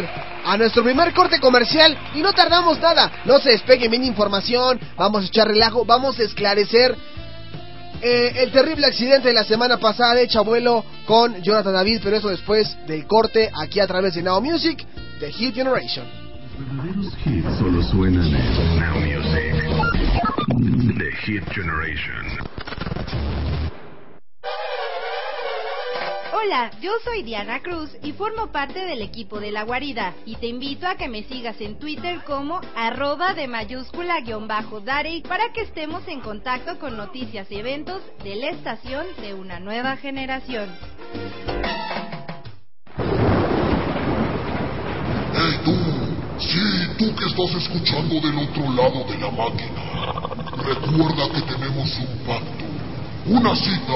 a 0.45 0.57
nuestro 0.57 0.83
primer 0.83 1.13
corte 1.13 1.39
comercial 1.39 1.97
y 2.15 2.21
no 2.21 2.33
tardamos 2.33 2.79
nada. 2.79 3.11
No 3.25 3.39
se 3.39 3.51
despeguen 3.51 3.91
bien 3.91 4.03
información, 4.03 4.79
vamos 4.97 5.23
a 5.23 5.27
echar 5.27 5.47
relajo, 5.47 5.85
vamos 5.85 6.19
a 6.19 6.23
esclarecer 6.23 6.95
eh, 8.01 8.33
el 8.43 8.51
terrible 8.51 8.87
accidente 8.87 9.29
de 9.29 9.33
la 9.33 9.43
semana 9.43 9.77
pasada 9.77 10.15
de 10.15 10.27
Chabuelo 10.27 10.83
con 11.05 11.41
Jonathan 11.41 11.73
David, 11.73 12.01
pero 12.03 12.17
eso 12.17 12.29
después 12.29 12.75
del 12.85 13.07
corte 13.07 13.49
aquí 13.53 13.79
a 13.79 13.87
través 13.87 14.15
de 14.15 14.23
Now 14.23 14.41
Music 14.41 14.85
de 15.19 15.31
Hit 15.31 15.55
Generation. 15.55 16.05
Solo 17.57 17.81
suenan 17.83 18.25
en 18.25 18.79
Now 18.79 18.99
Music. 18.99 19.83
The 20.97 21.11
Hit 21.25 21.43
Generation. 21.51 22.62
Hola, 26.35 26.71
yo 26.81 26.91
soy 27.03 27.23
Diana 27.23 27.61
Cruz 27.61 27.89
y 28.03 28.11
formo 28.11 28.51
parte 28.51 28.85
del 28.85 29.01
equipo 29.01 29.39
de 29.39 29.51
La 29.51 29.63
Guarida 29.63 30.13
y 30.25 30.35
te 30.35 30.47
invito 30.47 30.85
a 30.85 30.95
que 30.95 31.07
me 31.07 31.23
sigas 31.23 31.59
en 31.61 31.79
Twitter 31.79 32.21
como 32.25 32.59
arroba 32.75 33.33
de 33.33 33.47
mayúscula 33.47 34.19
guion 34.21 34.47
bajo 34.47 34.81
Darey 34.81 35.21
para 35.21 35.53
que 35.53 35.61
estemos 35.61 36.07
en 36.07 36.21
contacto 36.21 36.77
con 36.79 36.97
noticias 36.97 37.49
y 37.49 37.55
eventos 37.55 38.01
de 38.23 38.35
la 38.35 38.49
estación 38.49 39.05
de 39.21 39.33
una 39.33 39.59
nueva 39.59 39.95
generación. 39.97 40.69
¡Hey 45.33 45.59
tú! 45.65 45.75
Sí, 46.39 46.59
tú 46.97 47.15
que 47.15 47.25
estás 47.25 47.55
escuchando 47.63 48.15
del 48.19 48.37
otro 48.37 48.73
lado 48.73 49.03
de 49.05 49.17
la 49.17 49.31
máquina. 49.31 49.81
Recuerda 50.57 51.29
que 51.33 51.41
tenemos 51.53 51.99
un 51.99 52.27
pacto. 52.27 52.72
Una 53.25 53.55
cita. 53.55 53.93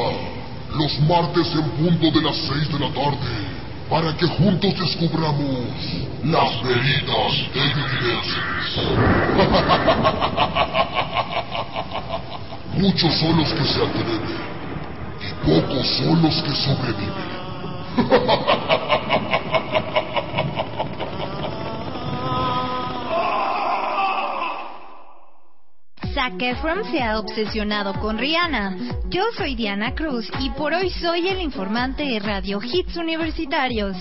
Los 0.73 0.99
martes 1.01 1.53
en 1.55 1.69
punto 1.71 2.11
de 2.11 2.21
las 2.23 2.35
6 2.35 2.71
de 2.71 2.79
la 2.79 2.89
tarde. 2.93 3.17
Para 3.89 4.15
que 4.15 4.27
juntos 4.27 4.79
descubramos 4.79 5.65
las 6.23 6.63
veritas 6.63 7.33
evidencias. 7.53 8.77
Muchos 12.77 13.13
son 13.19 13.37
los 13.37 13.51
que 13.53 13.63
se 13.63 13.81
atreven. 13.81 14.21
Y 15.21 15.31
pocos 15.45 15.87
son 15.97 16.21
los 16.21 16.43
que 16.43 16.51
sobreviven. 16.51 17.27
Zac 26.17 26.41
Efron 26.41 26.83
se 26.89 27.03
ha 27.03 27.19
obsesionado 27.19 27.93
con 27.99 28.17
Rihanna. 28.17 28.75
Yo 29.07 29.21
soy 29.37 29.53
Diana 29.53 29.93
Cruz 29.93 30.27
y 30.39 30.49
por 30.49 30.73
hoy 30.73 30.89
soy 30.89 31.27
el 31.27 31.39
informante 31.39 32.01
de 32.05 32.17
Radio 32.17 32.59
Hits 32.59 32.97
Universitarios. 32.97 33.95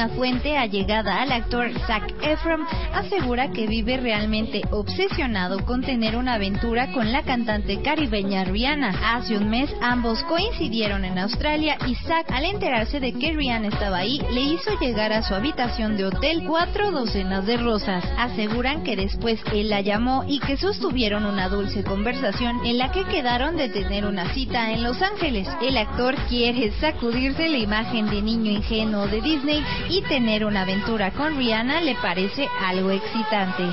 Una 0.00 0.08
fuente 0.14 0.56
allegada 0.56 1.20
al 1.20 1.30
actor 1.30 1.70
Zac 1.86 2.14
Efron 2.22 2.62
asegura 2.94 3.50
que 3.50 3.66
vive 3.66 3.98
realmente 3.98 4.62
obsesionado 4.70 5.66
con 5.66 5.82
tener 5.82 6.16
una 6.16 6.36
aventura 6.36 6.90
con 6.92 7.12
la 7.12 7.22
cantante 7.22 7.82
caribeña 7.82 8.44
Rihanna. 8.44 8.94
Hace 9.04 9.36
un 9.36 9.50
mes 9.50 9.70
ambos 9.82 10.22
coincidieron 10.22 11.04
en 11.04 11.18
Australia 11.18 11.76
y 11.86 11.96
Zac, 11.96 12.32
al 12.32 12.46
enterarse 12.46 12.98
de 12.98 13.12
que 13.12 13.34
Rihanna 13.34 13.68
estaba 13.68 13.98
ahí, 13.98 14.22
le 14.32 14.40
hizo 14.40 14.70
llegar 14.80 15.12
a 15.12 15.22
su 15.22 15.34
habitación 15.34 15.98
de 15.98 16.06
hotel 16.06 16.44
cuatro 16.46 16.92
docenas 16.92 17.44
de 17.44 17.58
rosas. 17.58 18.02
Aseguran 18.16 18.82
que 18.82 18.96
después 18.96 19.38
él 19.52 19.68
la 19.68 19.82
llamó 19.82 20.24
y 20.26 20.40
que 20.40 20.56
sostuvieron 20.56 21.26
una 21.26 21.50
dulce 21.50 21.84
conversación 21.84 22.64
en 22.64 22.78
la 22.78 22.90
que 22.90 23.04
quedaron 23.04 23.58
de 23.58 23.68
tener 23.68 24.06
una 24.06 24.32
cita 24.32 24.72
en 24.72 24.82
Los 24.82 25.02
Ángeles. 25.02 25.46
El 25.60 25.76
actor 25.76 26.14
quiere 26.30 26.72
sacudirse 26.80 27.50
la 27.50 27.58
imagen 27.58 28.08
de 28.08 28.22
niño 28.22 28.50
ingenuo 28.50 29.06
de 29.06 29.20
Disney 29.20 29.62
y 29.90 30.02
tener 30.02 30.44
una 30.44 30.62
aventura 30.62 31.10
con 31.10 31.36
Rihanna 31.36 31.80
le 31.80 31.96
parece 31.96 32.48
algo 32.60 32.92
excitante. 32.92 33.64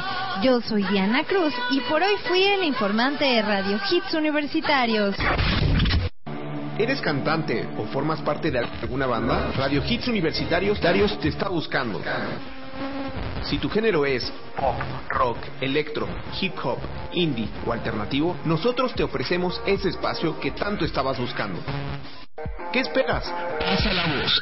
Yo 0.41 0.61
soy 0.61 0.83
Diana 0.83 1.23
Cruz 1.23 1.53
y 1.69 1.79
por 1.81 2.01
hoy 2.01 2.15
fui 2.27 2.43
el 2.43 2.63
informante 2.63 3.23
de 3.23 3.41
Radio 3.43 3.79
Hits 3.89 4.13
Universitarios. 4.15 5.15
¿Eres 6.79 7.01
cantante 7.01 7.67
o 7.77 7.85
formas 7.85 8.19
parte 8.21 8.49
de 8.49 8.59
alguna 8.59 9.05
banda? 9.05 9.51
Radio 9.55 9.83
Hits 9.87 10.07
Universitarios 10.07 10.81
Darius 10.81 11.19
te 11.19 11.27
está 11.27 11.49
buscando. 11.49 12.01
Si 13.43 13.59
tu 13.59 13.69
género 13.69 14.03
es 14.05 14.23
pop, 14.55 14.75
rock, 15.09 15.37
electro, 15.61 16.07
hip 16.41 16.53
hop, 16.63 16.79
indie 17.13 17.47
o 17.65 17.71
alternativo, 17.71 18.35
nosotros 18.43 18.93
te 18.95 19.03
ofrecemos 19.03 19.61
ese 19.67 19.89
espacio 19.89 20.39
que 20.39 20.51
tanto 20.51 20.83
estabas 20.83 21.19
buscando. 21.19 21.59
¿Qué 22.73 22.79
esperas? 22.79 23.23
Pasa 23.59 23.93
la 23.93 24.07
voz. 24.07 24.39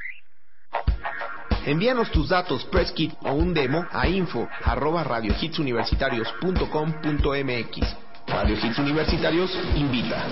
Envíanos 1.66 2.12
tus 2.12 2.30
datos, 2.30 2.64
press 2.66 2.92
kit 2.92 3.12
o 3.24 3.34
un 3.34 3.52
demo 3.52 3.88
a 3.92 4.08
info 4.08 4.48
arroba. 4.64 5.04
Radio 5.04 5.34
Hits 5.34 5.58
Universitarios 5.58 6.28
invita. 9.76 10.24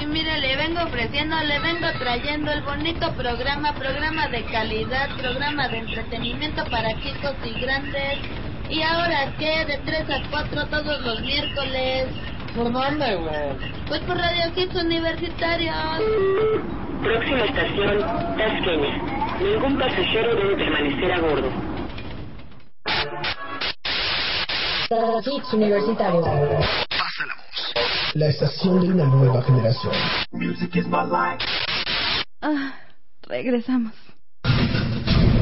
Y 0.00 0.06
mire, 0.06 0.38
le 0.38 0.56
vengo 0.56 0.82
ofreciendo, 0.82 1.36
le 1.40 1.58
vengo 1.58 1.88
trayendo 1.98 2.52
el 2.52 2.62
bonito 2.62 3.12
programa, 3.14 3.72
programa 3.74 4.28
de 4.28 4.44
calidad, 4.44 5.08
programa 5.16 5.66
de 5.68 5.78
entretenimiento 5.78 6.64
para 6.66 6.94
chicos 7.00 7.34
y 7.44 7.60
grandes. 7.60 8.18
¿Y 8.70 8.80
ahora 8.82 9.34
qué? 9.38 9.64
De 9.64 9.78
3 9.78 10.08
a 10.08 10.30
4 10.30 10.66
todos 10.68 11.00
los 11.02 11.20
miércoles. 11.20 12.06
¿Por 12.54 12.72
dónde, 12.72 13.16
güey? 13.16 13.74
Pues 13.88 14.00
por 14.02 14.16
Radio 14.16 14.52
Hits 14.54 14.74
Universitarios. 14.76 15.76
Próxima 17.02 17.44
estación, 17.46 17.98
Tasqueña. 18.38 19.38
Ningún 19.40 19.78
pasajero 19.78 20.36
debe 20.36 20.56
permanecer 20.56 21.12
a 21.12 21.20
bordo. 21.20 21.50
Hits 25.24 25.52
Universitarios. 25.52 26.24
La 28.14 28.26
estación 28.26 28.80
de 28.82 28.88
una 28.88 29.04
nueva 29.06 29.42
generación. 29.42 29.92
Ah, 32.40 32.74
regresamos. 33.26 33.92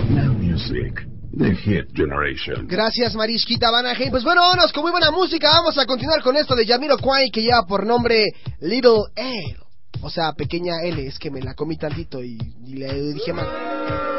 Now 0.08 0.32
Music. 0.32 1.11
The 1.36 1.54
Hit 1.54 1.88
Generation. 1.94 2.66
Gracias, 2.68 3.14
Marisquita 3.14 3.70
Vanaheim. 3.70 4.10
Pues 4.10 4.22
bueno, 4.22 4.42
vámonos 4.42 4.72
con 4.72 4.82
muy 4.82 4.92
buena 4.92 5.10
música. 5.10 5.50
Vamos 5.50 5.78
a 5.78 5.86
continuar 5.86 6.22
con 6.22 6.36
esto 6.36 6.54
de 6.54 6.66
Yamiro 6.66 6.98
Kwai 6.98 7.30
que 7.30 7.42
lleva 7.42 7.62
por 7.66 7.86
nombre 7.86 8.32
Little 8.60 9.04
L. 9.16 9.56
O 10.02 10.10
sea, 10.10 10.32
pequeña 10.32 10.82
L. 10.82 11.06
Es 11.06 11.18
que 11.18 11.30
me 11.30 11.40
la 11.40 11.54
comí 11.54 11.76
tantito 11.76 12.22
y, 12.22 12.38
y 12.66 12.74
le 12.74 13.12
dije 13.14 13.32
mal. 13.32 13.48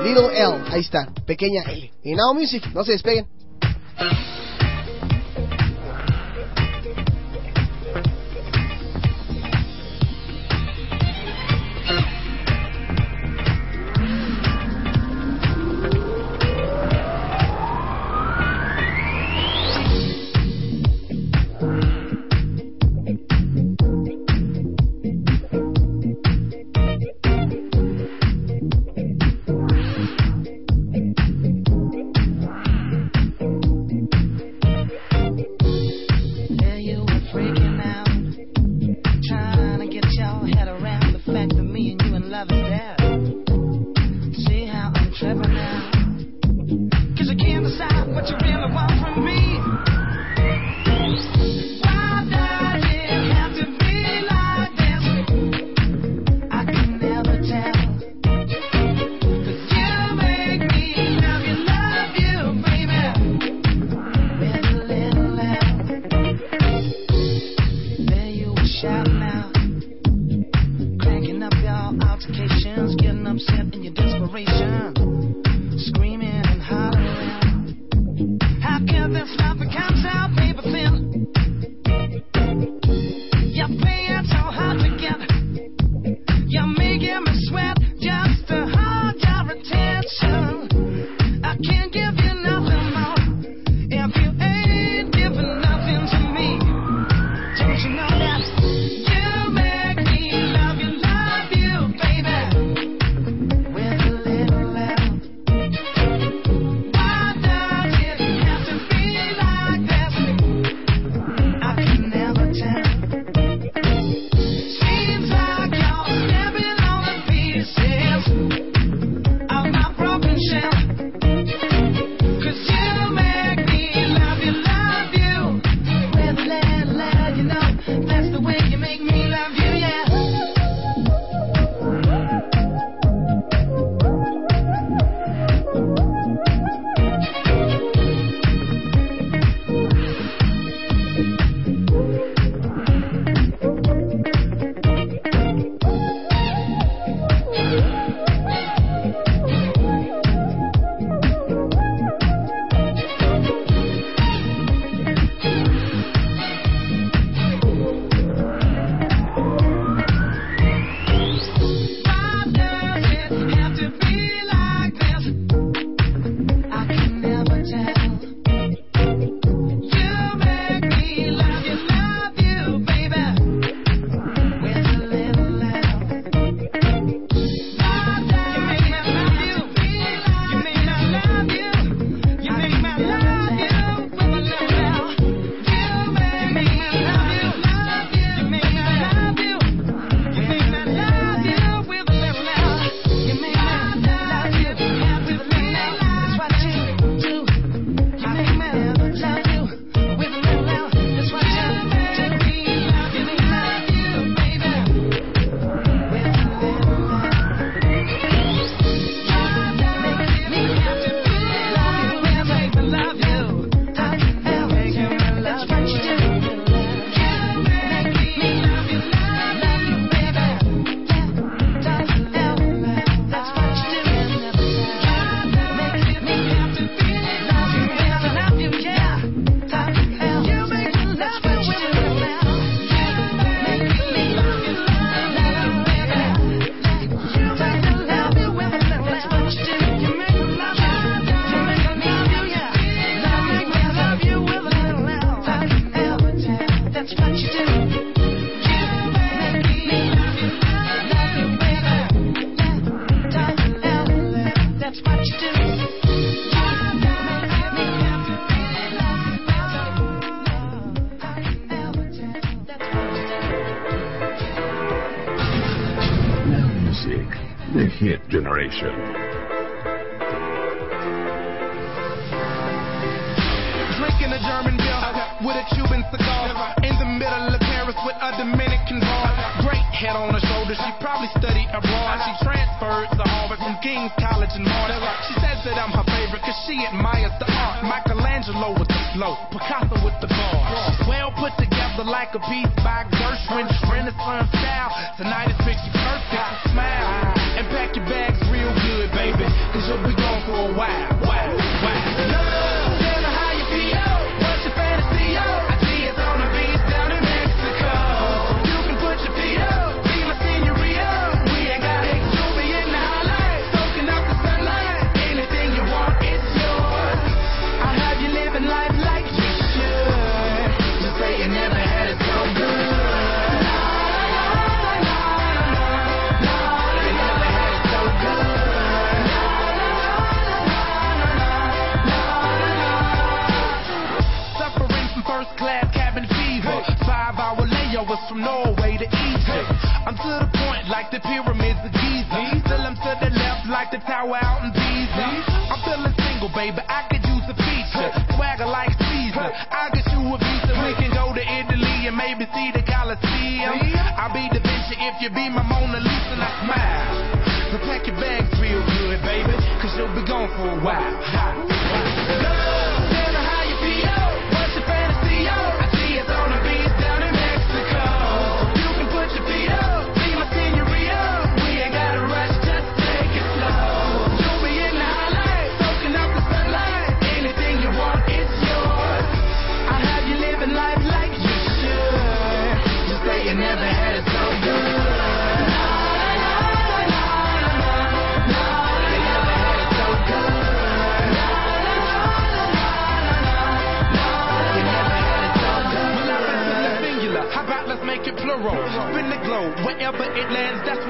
Little 0.04 0.30
L. 0.36 0.64
Ahí 0.70 0.82
está, 0.82 1.08
pequeña 1.26 1.64
L. 1.64 1.92
Y 2.04 2.16
Now 2.16 2.34
Music, 2.34 2.68
no 2.74 2.84
se 2.84 2.94
despeguen. 2.94 3.28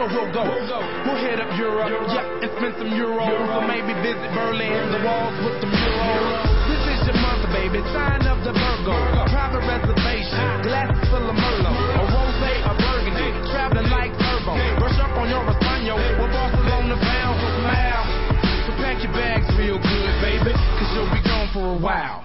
Where 0.03 0.27
we'll 0.27 0.33
go. 0.35 0.43
We'll 0.43 1.21
hit 1.23 1.39
up 1.39 1.51
Europe, 1.55 1.87
yeah, 2.11 2.43
and 2.43 2.51
spend 2.59 2.75
some 2.75 2.91
euros. 2.91 3.31
Or 3.55 3.63
maybe 3.67 3.95
visit 4.03 4.31
Berlin, 4.35 4.91
the 4.91 4.99
walls 5.03 5.35
with 5.47 5.63
the 5.63 5.69
murals. 5.71 6.43
This 6.67 6.83
is 6.91 6.99
your 7.07 7.19
month, 7.23 7.43
baby. 7.55 7.79
Sign 7.95 8.27
up 8.27 8.39
the 8.43 8.51
Virgo. 8.51 8.95
Private 9.31 9.63
reservation, 9.63 10.43
glasses 10.67 11.07
full 11.07 11.23
of 11.23 11.35
Merlot. 11.35 11.71
A 11.71 12.03
rose, 12.11 12.35
a 12.67 12.73
burgundy, 12.75 13.29
traveling 13.51 13.87
like 13.87 14.11
turbo. 14.19 14.59
Brush 14.79 14.99
up 14.99 15.15
on 15.15 15.29
your 15.31 15.43
Espanol, 15.47 15.99
we're 16.19 16.31
Barcelona 16.31 16.95
bound, 16.99 17.37
smile. 17.63 18.03
So 18.67 18.71
pack 18.83 18.99
your 19.03 19.13
bags 19.15 19.47
real 19.55 19.79
good, 19.79 20.13
baby, 20.19 20.51
cause 20.51 20.89
you'll 20.95 21.11
be 21.11 21.23
gone 21.23 21.47
for 21.53 21.63
a 21.63 21.79
while. 21.79 22.22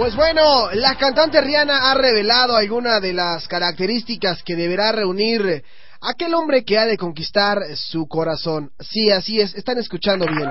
Pues 0.00 0.16
bueno, 0.16 0.72
la 0.72 0.96
cantante 0.96 1.40
Rihanna 1.40 1.92
ha 1.92 1.94
revelado 1.94 2.56
algunas 2.56 3.00
de 3.00 3.12
las 3.12 3.46
características 3.46 4.42
que 4.42 4.56
deberá 4.56 4.90
reunir 4.90 5.62
aquel 6.00 6.34
hombre 6.34 6.64
que 6.64 6.78
ha 6.78 6.86
de 6.86 6.96
conquistar 6.96 7.58
su 7.76 8.06
corazón. 8.06 8.72
Sí, 8.80 9.10
así 9.10 9.40
es, 9.40 9.54
están 9.54 9.78
escuchando 9.78 10.26
bien. 10.26 10.50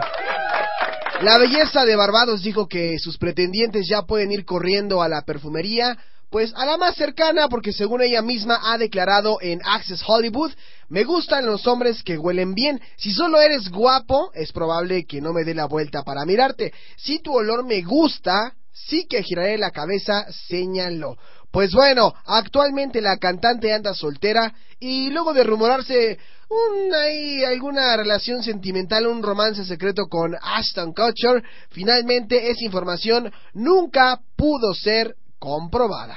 La 1.22 1.38
belleza 1.38 1.86
de 1.86 1.96
Barbados 1.96 2.44
dijo 2.44 2.68
que 2.68 2.98
sus 3.00 3.18
pretendientes 3.18 3.88
ya 3.90 4.04
pueden 4.04 4.32
ir 4.32 4.46
corriendo 4.46 5.02
a 5.02 5.10
la 5.10 5.24
perfumería, 5.24 5.98
pues 6.30 6.54
a 6.56 6.66
la 6.66 6.78
más 6.78 6.96
cercana, 6.96 7.50
porque 7.50 7.74
según 7.74 8.02
ella 8.02 8.22
misma 8.22 8.60
ha 8.64 8.78
declarado 8.78 9.38
en 9.42 9.60
Access 9.66 10.02
Hollywood, 10.06 10.52
me 10.88 11.04
gustan 11.04 11.46
los 11.46 11.66
hombres 11.68 12.04
que 12.04 12.18
huelen 12.18 12.54
bien. 12.54 12.80
Si 12.98 13.12
solo 13.12 13.42
eres 13.42 13.70
guapo, 13.70 14.32
es 14.34 14.54
probable 14.54 15.06
que 15.06 15.22
no 15.22 15.34
me 15.34 15.44
dé 15.44 15.54
la 15.54 15.66
vuelta 15.66 16.04
para 16.04 16.26
mirarte. 16.26 16.72
Si 16.96 17.20
tu 17.20 17.34
olor 17.34 17.66
me 17.66 17.82
gusta, 17.82 18.54
sí 18.72 19.06
que 19.10 19.24
giraré 19.24 19.58
la 19.58 19.72
cabeza, 19.72 20.26
señaló. 20.32 21.18
Pues 21.52 21.72
bueno, 21.74 22.14
actualmente 22.26 23.02
la 23.02 23.18
cantante 23.18 23.74
anda 23.74 23.94
soltera 23.94 24.54
y 24.80 25.10
luego 25.10 25.34
de 25.34 25.44
rumorarse 25.44 26.20
un, 26.50 26.94
ahí, 26.94 27.44
alguna 27.44 27.96
relación 27.98 28.44
sentimental, 28.44 29.08
un 29.08 29.22
romance 29.22 29.66
secreto 29.66 30.08
con 30.08 30.36
Ashton 30.42 30.94
Kutcher, 30.94 31.44
finalmente 31.70 32.50
esa 32.50 32.66
información 32.66 33.32
nunca 33.54 34.20
pudo 34.36 34.74
ser 34.74 35.16
comprobada. 35.38 36.16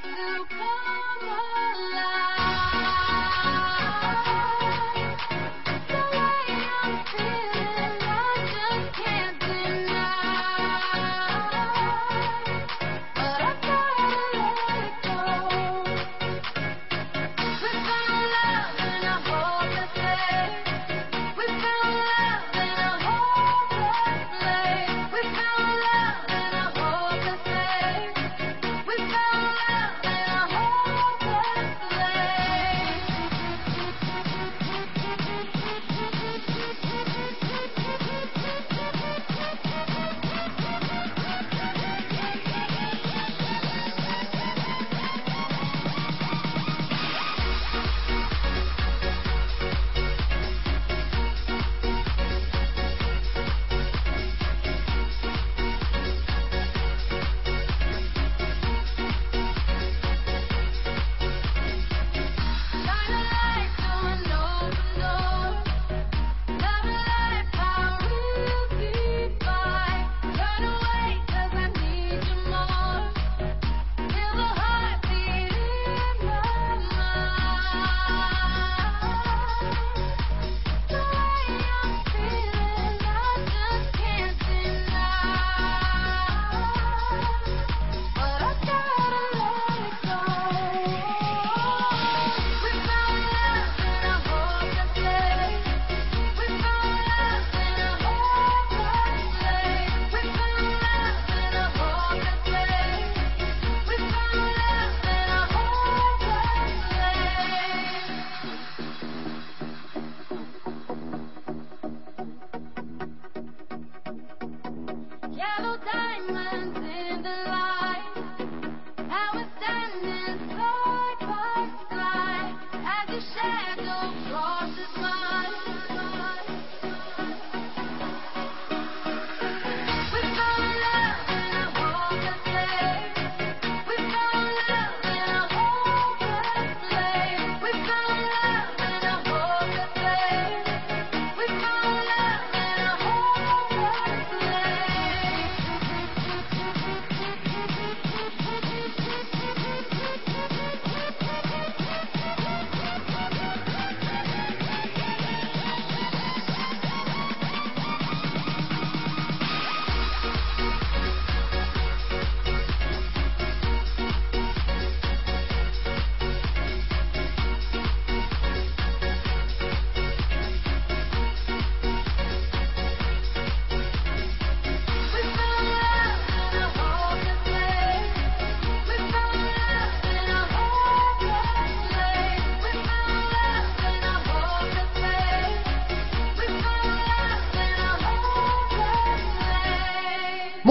To 0.00 0.44
come 0.48 0.91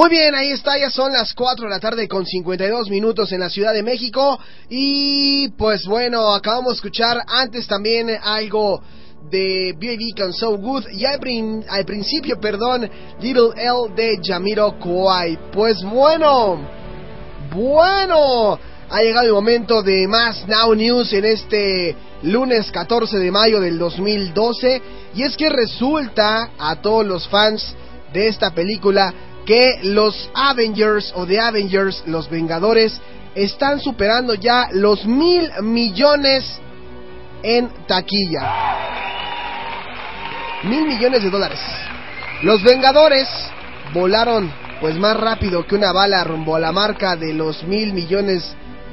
Muy 0.02 0.10
bien, 0.10 0.34
ahí 0.34 0.49
está, 0.49 0.80
ya 0.80 0.89
son 0.89 1.14
las 1.14 1.32
4 1.36 1.66
de 1.66 1.70
la 1.70 1.80
tarde 1.80 2.08
con 2.08 2.26
52 2.26 2.89
minutos 2.89 3.32
en 3.34 3.39
la 3.39 3.52
Ciudad 3.52 3.72
de 3.72 3.84
México. 3.84 4.39
Y 4.68 5.49
pues 5.49 5.86
bueno, 5.86 6.34
acabamos 6.34 6.70
de 6.72 6.76
escuchar 6.78 7.22
antes 7.28 7.68
también 7.68 8.10
algo 8.24 8.82
de 9.30 9.76
B.A.B. 9.78 10.06
con 10.20 10.34
So 10.34 10.58
Good 10.58 10.88
y 10.93 11.06
al, 11.06 11.20
prin- 11.20 11.64
al 11.70 11.86
principio, 11.86 12.39
perdón, 12.39 12.89
Little 13.22 13.52
L 13.56 13.93
de 13.95 14.18
Jamiro 14.24 14.80
Kwai. 14.80 15.38
Pues 15.54 15.84
bueno, 15.84 16.60
bueno, 17.54 18.58
ha 18.89 19.02
llegado 19.04 19.28
el 19.28 19.34
momento 19.34 19.84
de 19.84 20.08
más 20.08 20.47
Now 20.47 20.74
News 20.74 21.14
en 21.14 21.26
este 21.26 21.95
lunes 22.24 22.72
14 22.72 23.20
de 23.20 23.30
mayo 23.30 23.62
del 23.62 23.78
2012 23.78 24.82
y 25.14 25.22
es 25.22 25.38
que 25.38 25.47
resulta 25.47 26.49
a 26.58 26.82
todos 26.82 27.06
los 27.06 27.28
fans 27.28 27.76
de 28.12 28.30
esta 28.30 28.49
película 28.49 29.14
que 29.46 29.80
los 29.84 30.30
Avengers 30.34 31.12
o 31.16 31.26
The 31.26 31.39
Avengers, 31.39 32.04
los 32.06 32.30
Vengadores, 32.30 33.00
están 33.36 33.80
superando 33.80 34.34
ya 34.34 34.70
los 34.72 35.06
mil 35.06 35.50
millones 35.62 36.60
en 37.44 37.70
taquilla. 37.88 38.78
Mil 40.64 40.86
millones 40.86 41.24
de 41.24 41.30
dólares. 41.30 41.60
Los 42.44 42.62
Vengadores 42.64 43.28
volaron 43.94 44.52
pues 44.80 44.96
más 44.96 45.16
rápido 45.18 45.66
que 45.66 45.76
una 45.76 45.92
bala 45.92 46.24
rumbo 46.24 46.56
a 46.56 46.60
la 46.60 46.72
marca 46.72 47.16
de 47.16 47.34
los 47.34 47.64
mil 47.64 47.94
millones 47.94 48.44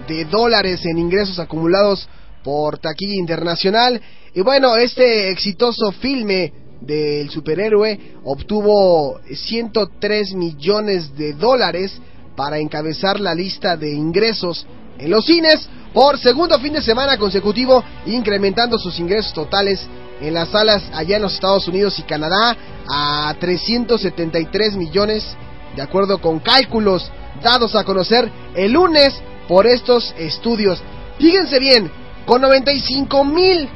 de 0.06 0.24
dólares 0.26 0.84
en 0.84 0.98
ingresos 0.98 1.38
acumulados 1.38 2.08
por 2.44 2.78
taquilla 2.78 3.14
internacional. 3.14 4.00
Y 4.34 4.40
bueno, 4.42 4.76
este 4.76 5.30
exitoso 5.30 5.92
filme 5.92 6.52
del 6.80 7.28
superhéroe 7.30 7.98
obtuvo 8.24 9.20
103 9.30 10.34
millones 10.34 11.16
de 11.16 11.32
dólares 11.32 12.00
para 12.36 12.58
encabezar 12.58 13.18
la 13.18 13.34
lista 13.34 13.76
de 13.76 13.92
ingresos 13.92 14.66
en 14.98 15.10
los 15.10 15.24
cines 15.24 15.68
por 15.92 16.18
segundo 16.18 16.58
fin 16.58 16.74
de 16.74 16.82
semana 16.82 17.16
consecutivo, 17.16 17.82
incrementando 18.06 18.78
sus 18.78 18.98
ingresos 18.98 19.32
totales 19.32 19.80
en 20.20 20.34
las 20.34 20.50
salas 20.50 20.82
allá 20.92 21.16
en 21.16 21.22
los 21.22 21.34
Estados 21.34 21.66
Unidos 21.68 21.98
y 21.98 22.02
Canadá 22.02 22.56
a 22.88 23.34
373 23.38 24.76
millones, 24.76 25.24
de 25.74 25.82
acuerdo 25.82 26.20
con 26.20 26.40
cálculos 26.40 27.10
dados 27.42 27.74
a 27.74 27.84
conocer 27.84 28.30
el 28.54 28.72
lunes 28.72 29.14
por 29.48 29.66
estos 29.66 30.14
estudios. 30.18 30.80
Fíjense 31.18 31.58
bien, 31.58 31.90
con 32.26 32.42
95 32.42 33.24
mil 33.24 33.68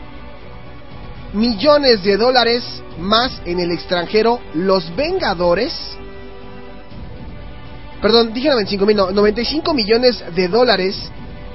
millones 1.33 2.03
de 2.03 2.16
dólares 2.16 2.64
más 2.99 3.41
en 3.45 3.61
el 3.61 3.70
extranjero, 3.70 4.41
los 4.55 4.97
Vengadores, 4.97 5.72
perdón, 8.01 8.33
dije 8.33 8.49
95 8.49 8.87
mil, 8.87 8.97
no, 8.97 9.11
95 9.11 9.74
millones 9.74 10.24
de 10.35 10.49
dólares, 10.49 10.97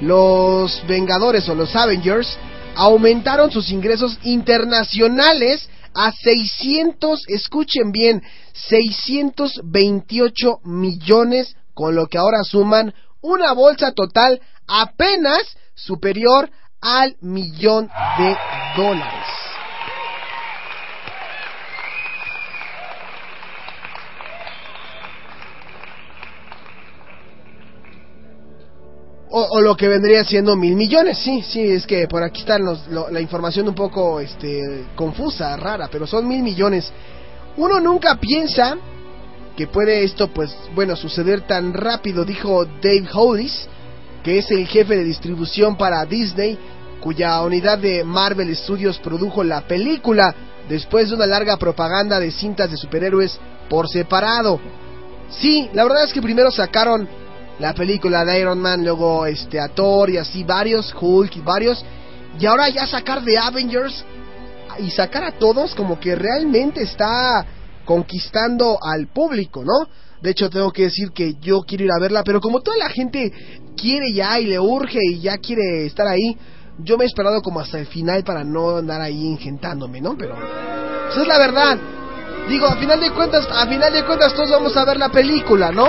los 0.02 0.86
Vengadores 0.88 1.50
o 1.50 1.56
los 1.56 1.76
Avengers 1.76 2.38
aumentaron 2.76 3.50
sus 3.52 3.72
ingresos 3.72 4.20
internacionales 4.24 5.68
a 5.94 6.12
600, 6.12 7.24
escuchen 7.28 7.92
bien, 7.92 8.22
628 8.54 10.60
millones, 10.64 11.56
con 11.74 11.96
lo 11.96 12.06
que 12.08 12.20
ahora 12.20 12.44
suman 12.44 12.94
una 13.22 13.54
bolsa 13.54 13.94
total 13.94 14.42
apenas 14.68 15.58
superior 15.74 16.52
al 16.82 17.16
millón 17.22 17.90
de 18.18 18.38
dólares. 18.76 19.37
O, 29.30 29.60
lo 29.60 29.76
que 29.76 29.90
vendría 29.90 30.24
siendo 30.24 30.56
mil 30.56 30.76
millones, 30.76 31.18
sí, 31.18 31.42
sí, 31.42 31.60
es 31.62 31.86
que 31.86 32.08
por 32.08 32.24
aquí 32.24 32.42
está 32.42 32.58
los- 32.58 32.88
lo- 32.88 33.10
la 33.10 33.20
información 33.20 33.68
un 33.68 33.76
poco 33.76 34.22
este, 34.22 34.86
confusa, 34.96 35.58
rara, 35.58 35.90
pero 35.92 36.08
son 36.08 36.26
mil 36.28 36.42
millones. 36.42 36.92
Uno 37.58 37.80
nunca 37.82 38.16
piensa 38.16 38.78
que 39.58 39.68
puede 39.68 40.04
esto, 40.06 40.30
pues, 40.30 40.56
bueno, 40.76 40.96
suceder 40.96 41.42
tan 41.42 41.74
rápido, 41.74 42.24
dijo 42.24 42.64
Dave 42.66 43.08
Hollis, 43.14 43.68
que 44.24 44.38
es 44.38 44.50
el 44.52 44.66
jefe 44.68 44.96
de 44.96 45.04
distribución 45.04 45.76
para 45.78 46.06
Disney, 46.06 46.58
cuya 47.02 47.42
unidad 47.42 47.80
de 47.80 48.04
Marvel 48.06 48.56
Studios 48.56 48.98
produjo 49.00 49.44
la 49.44 49.62
película 49.68 50.34
después 50.70 51.10
de 51.10 51.16
una 51.16 51.26
larga 51.26 51.58
propaganda 51.58 52.20
de 52.20 52.32
cintas 52.32 52.72
de 52.72 52.78
superhéroes 52.78 53.38
por 53.70 53.90
separado. 53.90 54.60
Sí, 55.30 55.70
la 55.74 55.84
verdad 55.84 56.06
es 56.06 56.14
que 56.14 56.22
primero 56.22 56.50
sacaron 56.52 57.08
la 57.60 57.74
película 57.74 58.24
de 58.24 58.40
Iron 58.40 58.60
Man, 58.60 58.84
luego 58.84 59.26
este 59.26 59.60
a 59.60 59.70
Thor 59.70 60.10
y 60.10 60.18
así 60.18 60.44
varios, 60.44 60.94
Hulk 61.00 61.38
y 61.38 61.42
varios, 61.42 61.84
y 62.40 62.46
ahora 62.46 62.70
ya 62.70 62.86
sacar 62.86 63.24
de 63.24 63.38
Avengers 63.38 64.06
y 64.80 64.92
sacar 64.92 65.24
a 65.24 65.32
todos 65.32 65.74
como 65.74 66.00
que 66.00 66.16
realmente 66.16 66.84
está 66.84 67.46
conquistando 67.86 68.78
al 68.82 69.08
público, 69.08 69.64
¿no? 69.64 69.90
De 70.22 70.32
hecho 70.32 70.50
tengo 70.50 70.72
que 70.72 70.84
decir 70.84 71.12
que 71.12 71.36
yo 71.40 71.62
quiero 71.62 71.86
ir 71.86 71.92
a 71.92 72.02
verla, 72.02 72.24
pero 72.24 72.42
como 72.42 72.62
toda 72.62 72.78
la 72.78 72.90
gente 72.90 73.32
quiere 73.76 74.14
ya 74.14 74.40
y 74.40 74.46
le 74.46 74.60
urge 74.60 75.00
y 75.12 75.20
ya 75.20 75.38
quiere 75.38 75.86
estar 75.86 76.08
ahí, 76.08 76.38
yo 76.80 76.98
me 76.98 77.06
he 77.06 77.08
esperado 77.08 77.42
como 77.42 77.60
hasta 77.60 77.80
el 77.80 77.88
final 77.88 78.24
para 78.24 78.44
no 78.44 78.78
andar 78.78 79.02
ahí 79.02 79.26
ingentándome, 79.26 80.02
¿no? 80.02 80.16
Pero 80.18 80.36
esa 81.10 81.22
es 81.22 81.28
la 81.28 81.40
verdad. 81.40 81.78
Digo, 82.50 82.68
a 82.68 82.76
final 82.78 83.00
de 83.00 83.12
cuentas, 83.12 83.48
a 83.52 83.66
final 83.68 83.92
de 83.92 84.06
cuentas 84.06 84.34
todos 84.34 84.52
vamos 84.52 84.76
a 84.78 84.86
ver 84.86 84.98
la 84.98 85.10
película, 85.10 85.72
¿no? 85.72 85.88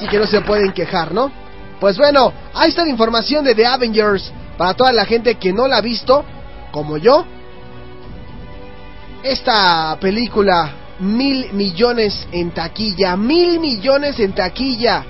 Así 0.00 0.08
que 0.08 0.18
no 0.18 0.26
se 0.26 0.40
pueden 0.40 0.72
quejar, 0.72 1.12
¿no? 1.12 1.30
Pues 1.78 1.98
bueno, 1.98 2.32
ahí 2.54 2.70
está 2.70 2.84
la 2.84 2.88
información 2.88 3.44
de 3.44 3.54
The 3.54 3.66
Avengers 3.66 4.32
para 4.56 4.72
toda 4.72 4.94
la 4.94 5.04
gente 5.04 5.34
que 5.34 5.52
no 5.52 5.68
la 5.68 5.76
ha 5.76 5.80
visto, 5.82 6.24
como 6.70 6.96
yo. 6.96 7.26
Esta 9.22 9.98
película, 10.00 10.72
mil 11.00 11.52
millones 11.52 12.26
en 12.32 12.50
taquilla, 12.52 13.14
mil 13.14 13.60
millones 13.60 14.18
en 14.20 14.32
taquilla. 14.32 15.04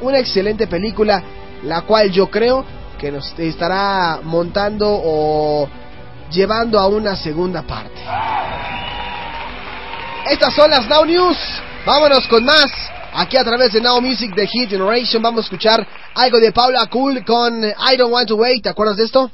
Una 0.00 0.20
excelente 0.20 0.66
película, 0.66 1.22
la 1.64 1.82
cual 1.82 2.10
yo 2.10 2.30
creo 2.30 2.64
que 2.98 3.12
nos 3.12 3.38
estará 3.38 4.20
montando 4.22 4.88
o 4.88 5.68
llevando 6.30 6.80
a 6.80 6.86
una 6.86 7.14
segunda 7.14 7.60
parte. 7.60 8.00
Estas 10.30 10.54
son 10.54 10.70
las 10.70 10.88
Now 10.88 11.04
News. 11.04 11.36
Vámonos 11.84 12.26
con 12.26 12.42
más. 12.42 12.99
Aquí 13.12 13.36
a 13.36 13.44
través 13.44 13.72
de 13.72 13.80
Now 13.80 14.00
Music 14.00 14.34
de 14.34 14.46
Hit 14.46 14.70
Generation 14.70 15.20
vamos 15.20 15.40
a 15.40 15.44
escuchar 15.44 15.86
algo 16.14 16.38
de 16.38 16.52
Paula 16.52 16.86
Cool 16.86 17.24
con 17.24 17.64
I 17.64 17.96
Don't 17.96 18.12
Want 18.12 18.28
to 18.28 18.36
Wait. 18.36 18.62
¿Te 18.62 18.68
acuerdas 18.68 18.96
de 18.96 19.04
esto? 19.04 19.30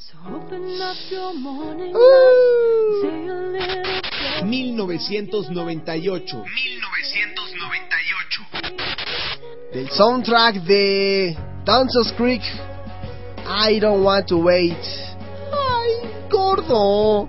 1998. 4.45 6.45
Del 9.73 9.91
soundtrack 9.91 10.57
de 10.63 11.37
Dances 11.65 12.13
Creek. 12.17 12.43
I 13.69 13.79
Don't 13.79 14.03
Want 14.03 14.27
to 14.29 14.39
Wait. 14.39 14.75
Ay, 15.53 16.11
gordo. 16.31 17.29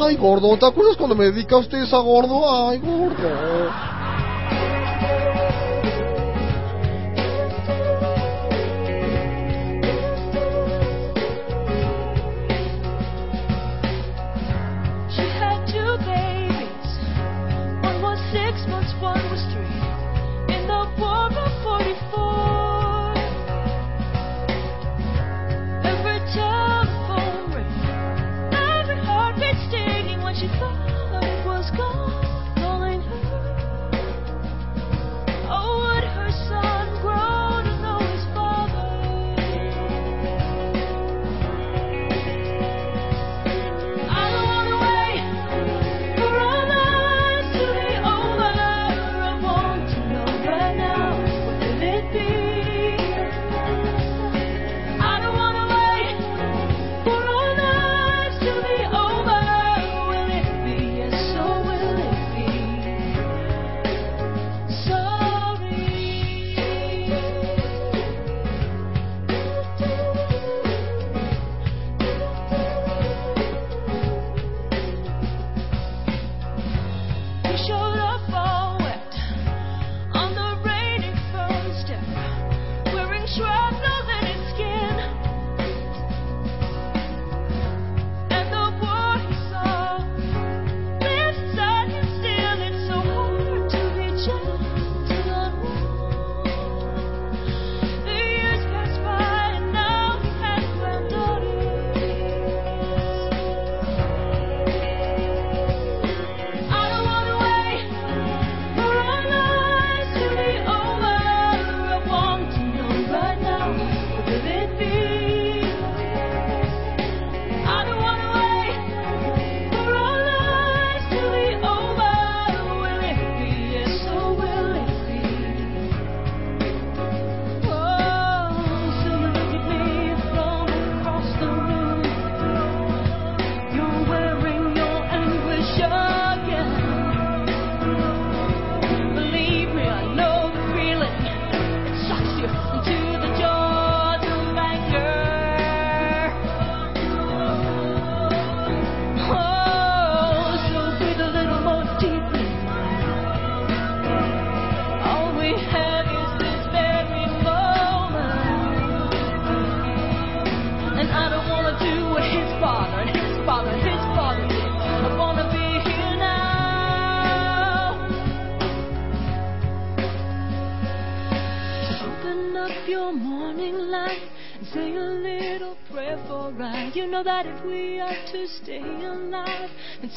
Ay, 0.00 0.16
gordo. 0.16 0.56
¿Te 0.56 0.66
acuerdas 0.66 0.96
cuando 0.96 1.16
me 1.16 1.24
dedicaste 1.24 1.82
esa 1.82 1.98
gordo? 1.98 2.68
Ay, 2.68 2.78
gordo. 2.78 3.97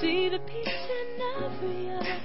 See 0.02 0.30
the 0.30 0.40
peace 0.40 0.68
in 0.68 1.22
every 1.44 1.92
eye, 1.92 2.21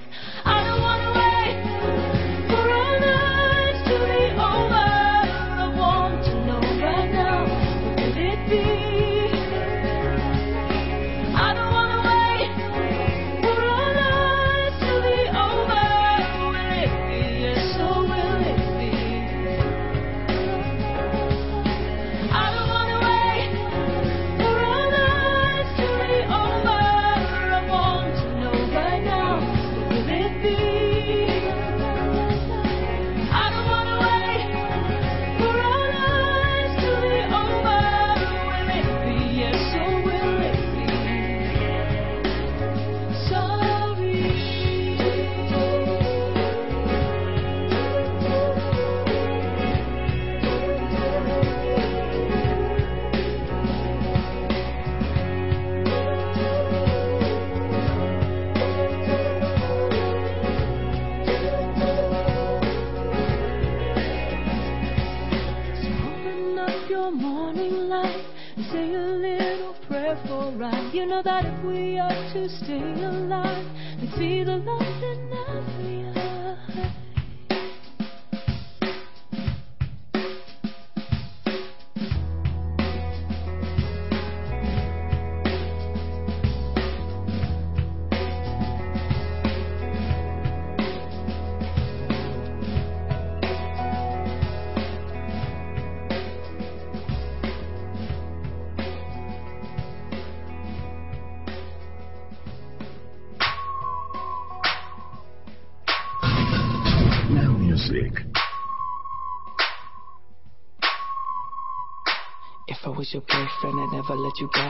never 114.07 114.21
let 114.21 114.39
you 114.39 114.49
go. 114.53 114.67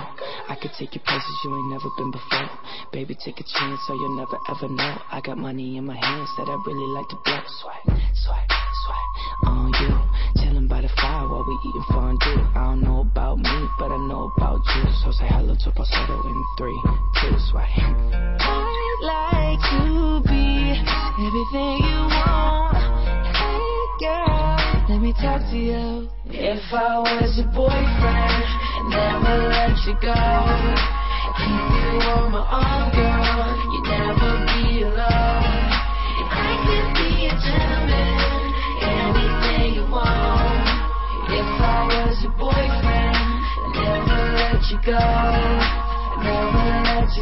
I 0.49 0.57
could 0.59 0.71
take 0.79 0.95
you 0.95 1.01
places 1.01 1.41
you 1.43 1.53
ain't 1.53 1.69
never 1.69 1.89
been 1.97 2.11
before. 2.11 2.49
Baby, 2.91 3.15
take 3.23 3.39
a 3.39 3.43
chance, 3.43 3.79
so 3.85 3.93
you'll 3.93 4.17
never 4.17 4.37
ever 4.49 4.67
know. 4.67 4.97
I 5.11 5.21
got 5.21 5.37
money 5.37 5.77
in 5.77 5.85
my 5.85 5.95
hands 5.95 6.29
that 6.37 6.47
I 6.47 6.57
really 6.65 6.87
like 6.93 7.07
to 7.09 7.17
blow. 7.23 7.41
Swag, 7.61 7.99
swag, 8.15 8.49
swag 8.85 9.09
on 9.45 9.73
you. 9.81 10.41
Chilling 10.41 10.67
by 10.67 10.81
the 10.81 10.89
fire 10.89 11.27
while 11.27 11.45
we 11.45 11.53
eating 11.69 11.85
fondue. 11.89 12.41
I 12.55 12.73
don't 12.73 12.81
know 12.81 13.01
about 13.01 13.37
me, 13.37 13.57
but 13.77 13.91
I 13.91 13.97
know 14.07 14.31
about 14.37 14.61
you. 14.75 14.83
So 15.03 15.11
say 15.11 15.27
hello 15.27 15.53
to 15.53 15.71
falsetto 15.71 16.17
in 16.27 16.43
three, 16.57 16.81
two, 17.21 17.35
swag. 17.51 17.69
I'd 17.77 19.01
like 19.05 19.61
to 19.77 20.21
be 20.25 20.81
everything 21.21 21.77
you 21.85 22.01
want. 22.09 22.77
Hey 23.37 23.69
girl, 24.01 24.57
let 24.89 25.01
me 25.01 25.13
talk 25.13 25.41
to 25.51 25.57
you. 25.57 26.09
If 26.25 26.73
I 26.73 26.99
was 26.99 27.37
your 27.37 27.47
boyfriend, 27.53 28.66
never 28.89 29.35
let 29.49 29.77
you 29.85 29.93
go. 30.01 30.15
Keep 31.37 31.67
you 31.75 32.01
on 32.09 32.31
my 32.31 32.43
arm, 32.47 32.91
girl. 32.91 33.47
You 33.71 33.79
never 33.83 34.31
be 34.47 34.83
alone. 34.83 35.67
I 36.29 36.51
could 36.65 36.87
be 36.95 37.27
a 37.27 37.33
gentleman, 37.45 38.53
anything 38.81 39.75
you 39.75 39.85
want. 39.91 40.67
If 41.29 41.49
I 41.61 41.87
was 41.89 42.15
your 42.23 42.31
boyfriend, 42.37 43.17
never 43.75 44.19
let 44.35 44.61
you 44.71 44.79
go. 44.85 45.46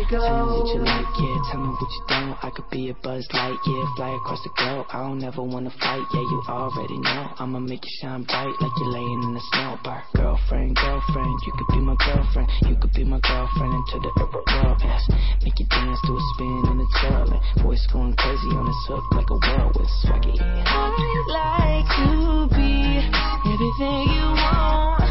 Go. 0.10 0.22
Tell 0.22 0.46
me 0.46 0.52
what 0.52 0.68
you 0.74 0.82
like, 0.82 1.14
yeah. 1.20 1.38
Tell 1.52 1.62
me 1.62 1.70
what 1.70 1.92
you 1.92 2.04
don't. 2.08 2.36
I 2.44 2.50
could 2.54 2.70
be 2.70 2.90
a 2.90 2.96
buzz 3.02 3.26
light, 3.34 3.58
yeah. 3.66 3.84
Fly 3.96 4.12
across 4.16 4.42
the 4.44 4.52
globe. 4.58 4.86
I 4.92 5.00
don't 5.04 5.24
ever 5.24 5.44
wanna 5.44 5.72
fight, 5.82 6.06
yeah. 6.14 6.22
You 6.22 6.42
already 6.50 6.98
know. 7.00 7.34
I'ma 7.40 7.60
make 7.60 7.84
you 7.84 7.94
shine 8.02 8.24
bright 8.24 8.56
like 8.62 8.76
you're 8.78 8.94
laying 8.94 9.22
in 9.24 9.34
the 9.34 9.44
snow. 9.52 9.78
Bar. 9.84 10.04
Girlfriend, 10.16 10.76
girlfriend, 10.76 11.36
you 11.46 11.54
could 11.58 11.70
be 11.74 11.82
my 11.82 11.96
girlfriend. 12.00 12.50
You 12.68 12.76
could 12.76 12.94
be 12.94 13.04
my 13.04 13.20
girlfriend 13.20 13.74
into 13.74 14.00
the 14.00 14.12
upper 14.22 14.44
world. 14.46 14.82
Yes. 14.84 15.04
Make 15.44 15.60
you 15.60 15.68
dance 15.68 16.00
to 16.06 16.12
a 16.14 16.24
spin 16.34 16.64
and 16.72 16.82
a 16.82 16.88
twirl. 17.00 17.32
And 17.32 17.64
voice 17.64 17.86
going 17.92 18.16
crazy 18.16 18.52
on 18.56 18.66
this 18.66 18.82
hook 18.88 19.06
like 19.12 19.30
a 19.30 19.38
whirlwind 19.38 19.92
swaggy. 20.04 20.38
I'd 20.40 21.26
like 21.30 21.90
to 22.00 22.56
be 22.56 23.02
everything 23.46 24.02
you 24.10 24.28
want. 24.36 25.04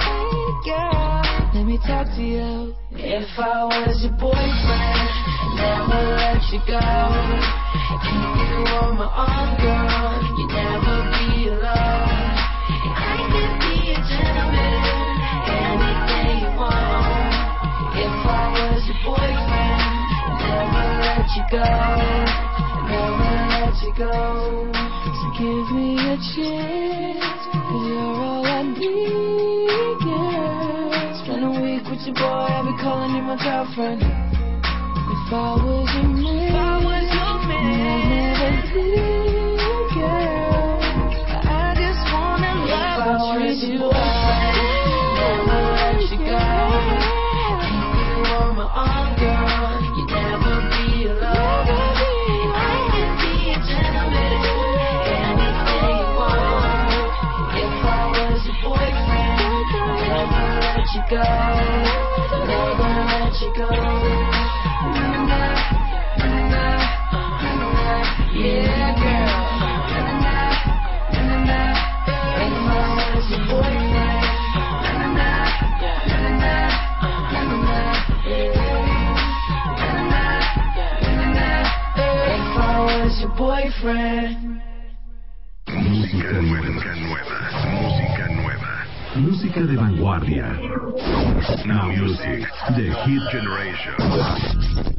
Hey 0.00 0.44
girl, 0.64 1.03
me 1.74 1.80
talk 1.86 2.06
to 2.14 2.22
you. 2.22 2.74
If 2.92 3.26
I 3.38 3.64
was 3.66 3.98
your 4.06 4.14
boyfriend, 4.14 5.10
never 5.58 6.00
let 6.14 6.42
you 6.54 6.60
go. 6.70 6.78
And 6.78 8.30
you 8.38 8.62
were 8.62 8.94
my 8.94 9.10
arm, 9.10 9.50
girl, 9.58 10.22
you'd 10.38 10.54
never 10.54 10.96
be 11.10 11.50
alone. 11.50 12.30
I 12.94 13.18
could 13.26 13.54
be 13.58 13.90
a 13.90 13.98
gentleman, 14.06 14.86
anything 15.50 16.46
you 16.46 16.50
want. 16.54 17.34
If 17.98 18.22
I 18.22 18.46
was 18.54 18.82
your 18.86 19.00
boyfriend, 19.02 19.82
never 20.46 20.86
let 21.02 21.26
you 21.34 21.44
go. 21.50 21.70
Never 22.86 23.34
let 23.50 23.74
you 23.82 23.92
go. 23.98 24.70
So 25.18 25.26
give 25.42 25.66
me 25.74 25.98
a 25.98 26.16
chance, 26.38 27.42
you're 27.66 27.98
all 27.98 28.46
I 28.46 28.62
need 28.62 29.83
your 32.06 32.14
boy, 32.14 32.22
I'll 32.22 32.64
be 32.64 32.72
calling 32.82 33.16
you 33.16 33.22
my 33.22 33.36
girlfriend. 33.42 34.02
If 34.02 35.32
I 35.32 35.56
was 35.56 35.88
your 35.94 36.04
man, 36.04 36.48
if 36.48 36.54
I 36.54 36.84
was 36.84 37.08
your 37.16 37.38
man, 37.48 37.80
I'd 37.80 38.60
never 38.68 38.84
leave, 38.92 39.88
girl. 39.96 40.84
I 41.48 41.72
just 41.80 42.04
wanna 42.12 42.52
love 42.68 43.00
I 43.00 43.08
and 43.08 43.24
treat 43.40 43.72
you 43.72 43.88
never 45.24 45.60
let 45.80 45.96
you 46.12 46.18
go. 46.20 46.44
Keep 47.64 47.96
you 47.96 48.20
on 48.36 48.52
my 48.56 48.68
arm, 48.68 49.08
girl. 49.18 49.33
Go, 61.10 61.22
never 62.46 63.04
let 63.04 63.34
you 63.40 63.50
go. 63.56 63.68
Yeah, 68.34 68.94
girl. 69.00 69.44
If 72.40 72.52
I 72.66 72.80
was 73.14 73.26
your 73.30 73.44
boyfriend. 73.48 74.24
If 82.26 82.56
I 82.56 82.80
was 82.84 83.14
your 83.20 83.32
boyfriend. 83.36 84.60
Música 85.66 86.28
nueva, 86.40 86.70
música 86.72 86.88
nueva. 86.88 86.93
Música 89.16 89.62
de 89.62 89.76
vanguardia. 89.76 90.46
Now 91.64 91.88
Music, 91.88 92.48
The 92.74 92.90
Hit 93.04 93.22
Generation. 93.30 94.93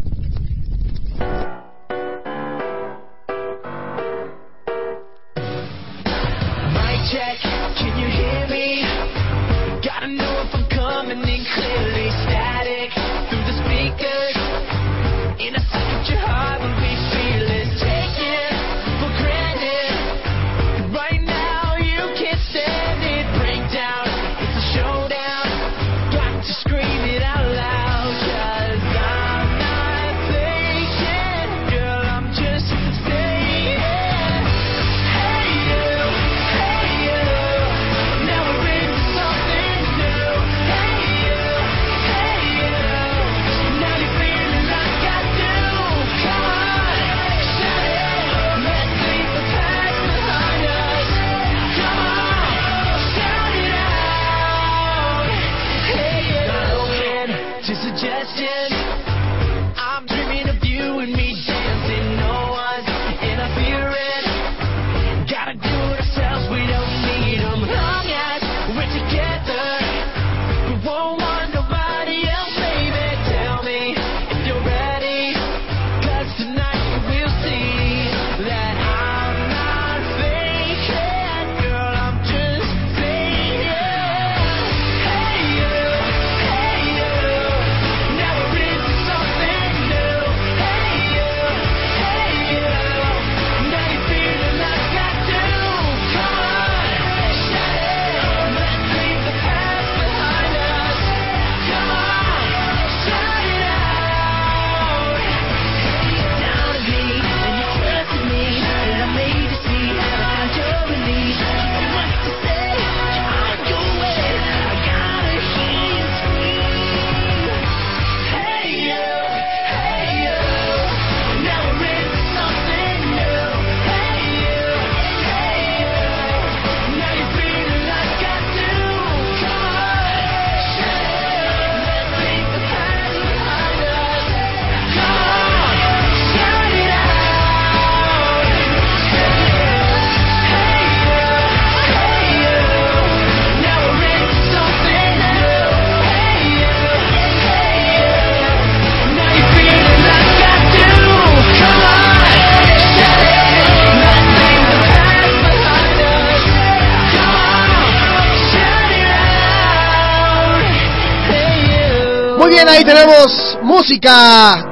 Música. 163.90 164.66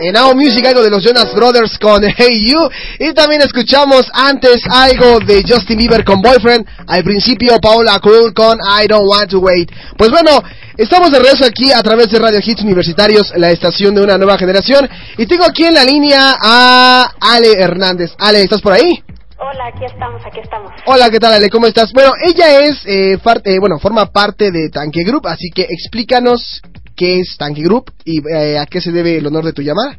En 0.00 0.12
Now 0.14 0.34
Music 0.34 0.64
algo 0.66 0.82
de 0.82 0.88
los 0.90 1.02
Jonas 1.04 1.34
Brothers 1.34 1.78
con 1.78 2.02
Hey 2.16 2.50
You 2.50 2.58
y 2.98 3.12
también 3.12 3.42
escuchamos 3.42 4.06
antes 4.12 4.62
algo 4.70 5.20
de 5.20 5.42
Justin 5.46 5.76
Bieber 5.78 6.02
con 6.04 6.20
Boyfriend, 6.22 6.66
al 6.86 7.02
principio 7.04 7.58
Paula 7.60 7.98
Cruel 8.00 8.32
con 8.34 8.58
I 8.58 8.86
Don't 8.86 9.04
Want 9.06 9.30
to 9.30 9.38
Wait. 9.40 9.70
Pues 9.98 10.10
bueno, 10.10 10.42
estamos 10.78 11.10
de 11.10 11.18
regreso 11.18 11.44
aquí 11.46 11.72
a 11.72 11.82
través 11.82 12.10
de 12.10 12.18
Radio 12.18 12.40
Hits 12.44 12.62
Universitarios, 12.62 13.32
la 13.36 13.50
estación 13.50 13.94
de 13.94 14.02
una 14.02 14.16
nueva 14.18 14.38
generación 14.38 14.88
y 15.18 15.26
tengo 15.26 15.44
aquí 15.44 15.64
en 15.64 15.74
la 15.74 15.84
línea 15.84 16.36
a 16.42 17.10
Ale 17.20 17.52
Hernández. 17.58 18.12
Ale, 18.18 18.42
¿estás 18.42 18.60
por 18.62 18.72
ahí? 18.72 19.02
Hola, 19.38 19.66
aquí 19.74 19.84
estamos, 19.84 20.22
aquí 20.26 20.40
estamos. 20.42 20.72
Hola, 20.86 21.10
¿qué 21.10 21.18
tal 21.20 21.32
Ale? 21.34 21.50
¿Cómo 21.50 21.66
estás? 21.66 21.92
Bueno, 21.92 22.12
ella 22.26 22.60
es, 22.60 22.80
eh, 22.86 23.18
far- 23.22 23.42
eh, 23.44 23.58
bueno, 23.60 23.78
forma 23.78 24.06
parte 24.10 24.50
de 24.50 24.70
Tanque 24.70 25.04
Group, 25.04 25.26
así 25.26 25.50
que 25.54 25.66
explícanos 25.68 26.62
qué 26.96 27.20
es 27.20 27.36
Tanque 27.38 27.62
Group 27.62 27.92
y 28.04 28.18
eh, 28.28 28.58
a 28.58 28.66
qué 28.66 28.80
se 28.80 28.90
debe 28.92 29.18
el 29.18 29.26
honor 29.26 29.44
de 29.44 29.52
tu 29.52 29.62
llamada. 29.62 29.98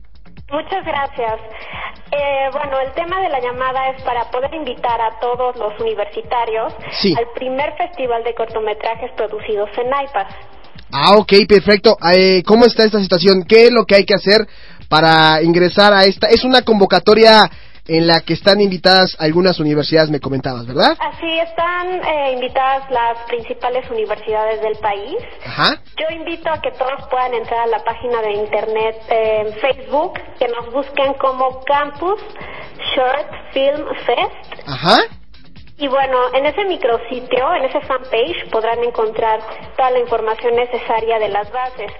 Muchas 0.51 0.83
gracias. 0.85 1.39
Eh, 2.11 2.49
bueno, 2.53 2.79
el 2.79 2.93
tema 2.93 3.19
de 3.21 3.29
la 3.29 3.39
llamada 3.41 3.89
es 3.89 4.01
para 4.03 4.29
poder 4.31 4.53
invitar 4.53 4.99
a 5.01 5.19
todos 5.19 5.57
los 5.57 5.77
universitarios 5.79 6.73
Sí. 7.01 7.13
al 7.17 7.25
primer 7.35 7.73
festival 7.77 8.23
de 8.23 8.33
cortometrajes 8.33 9.11
producidos 9.17 9.69
en 9.77 9.87
IPAS. 9.87 10.33
Ah, 10.91 11.17
ok, 11.17 11.33
perfecto. 11.49 11.97
Eh, 12.13 12.43
¿Cómo 12.45 12.65
está 12.65 12.85
esta 12.85 13.01
situación? 13.01 13.43
¿Qué 13.47 13.65
es 13.65 13.71
lo 13.71 13.85
que 13.85 13.95
hay 13.95 14.05
que 14.05 14.13
hacer 14.15 14.47
para 14.87 15.41
ingresar 15.43 15.91
a 15.93 16.05
esta? 16.05 16.27
Es 16.27 16.45
una 16.45 16.61
convocatoria 16.61 17.43
en 17.87 18.07
la 18.07 18.21
que 18.21 18.33
están 18.33 18.61
invitadas 18.61 19.15
algunas 19.19 19.59
universidades, 19.59 20.09
me 20.09 20.19
comentabas, 20.19 20.65
¿verdad? 20.65 20.97
Así 20.99 21.39
están 21.39 22.03
eh, 22.03 22.33
invitadas 22.33 22.89
las 22.91 23.17
principales 23.27 23.89
universidades 23.89 24.61
del 24.61 24.75
país. 24.77 25.17
Ajá. 25.45 25.81
Yo 25.97 26.15
invito 26.15 26.49
a 26.49 26.61
que 26.61 26.71
todos 26.71 27.07
puedan 27.09 27.33
entrar 27.33 27.61
a 27.61 27.67
la 27.67 27.83
página 27.83 28.21
de 28.21 28.33
internet 28.33 28.95
eh, 29.09 29.43
en 29.45 29.53
Facebook, 29.53 30.19
que 30.39 30.47
nos 30.47 30.71
busquen 30.71 31.13
como 31.15 31.63
Campus 31.63 32.21
Short 32.95 33.27
Film 33.53 33.85
Fest. 34.05 34.67
Ajá. 34.67 34.97
Y 35.79 35.87
bueno, 35.87 36.17
en 36.33 36.43
ese 36.47 36.65
micrositio, 36.65 37.53
en 37.53 37.65
ese 37.65 37.79
fanpage, 37.81 38.49
podrán 38.49 38.83
encontrar 38.83 39.39
toda 39.75 39.91
la 39.91 39.99
información 39.99 40.55
necesaria 40.55 41.19
de 41.19 41.29
las 41.29 41.51
bases. 41.51 41.91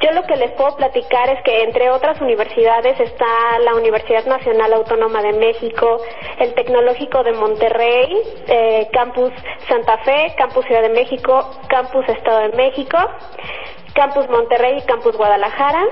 Yo 0.00 0.12
lo 0.12 0.22
que 0.22 0.36
les 0.36 0.52
puedo 0.52 0.76
platicar 0.76 1.28
es 1.30 1.42
que 1.42 1.64
entre 1.64 1.90
otras 1.90 2.20
universidades 2.20 3.00
está 3.00 3.58
la 3.58 3.74
Universidad 3.74 4.24
Nacional 4.26 4.72
Autónoma 4.74 5.20
de 5.20 5.32
México, 5.32 6.00
el 6.38 6.54
Tecnológico 6.54 7.24
de 7.24 7.32
Monterrey, 7.32 8.22
eh, 8.46 8.88
Campus 8.92 9.32
Santa 9.66 9.98
Fe, 10.04 10.32
Campus 10.38 10.64
Ciudad 10.66 10.82
de 10.82 10.90
México, 10.90 11.58
Campus 11.68 12.08
Estado 12.08 12.50
de 12.50 12.56
México, 12.56 12.98
Campus 13.94 14.28
Monterrey 14.28 14.78
y 14.78 14.82
Campus 14.82 15.16
Guadalajara 15.16 15.82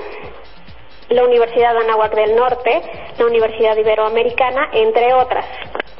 la 1.13 1.25
Universidad 1.25 1.77
Anáhuac 1.77 2.15
del 2.15 2.35
Norte, 2.35 2.81
la 3.17 3.25
Universidad 3.25 3.77
Iberoamericana, 3.77 4.69
entre 4.73 5.13
otras. 5.13 5.45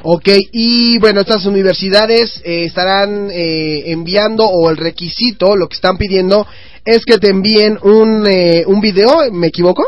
Ok, 0.02 0.28
y 0.52 0.98
bueno, 0.98 1.20
estas 1.20 1.46
universidades 1.46 2.42
eh, 2.44 2.66
estarán 2.66 3.30
eh, 3.30 3.90
enviando, 3.90 4.44
o 4.44 4.68
el 4.68 4.76
requisito, 4.76 5.56
lo 5.56 5.66
que 5.66 5.76
están 5.76 5.96
pidiendo, 5.96 6.46
es 6.84 7.04
que 7.06 7.18
te 7.18 7.30
envíen 7.30 7.78
un, 7.82 8.26
eh, 8.26 8.64
un 8.66 8.80
video, 8.80 9.30
¿me 9.32 9.46
equivoco? 9.46 9.82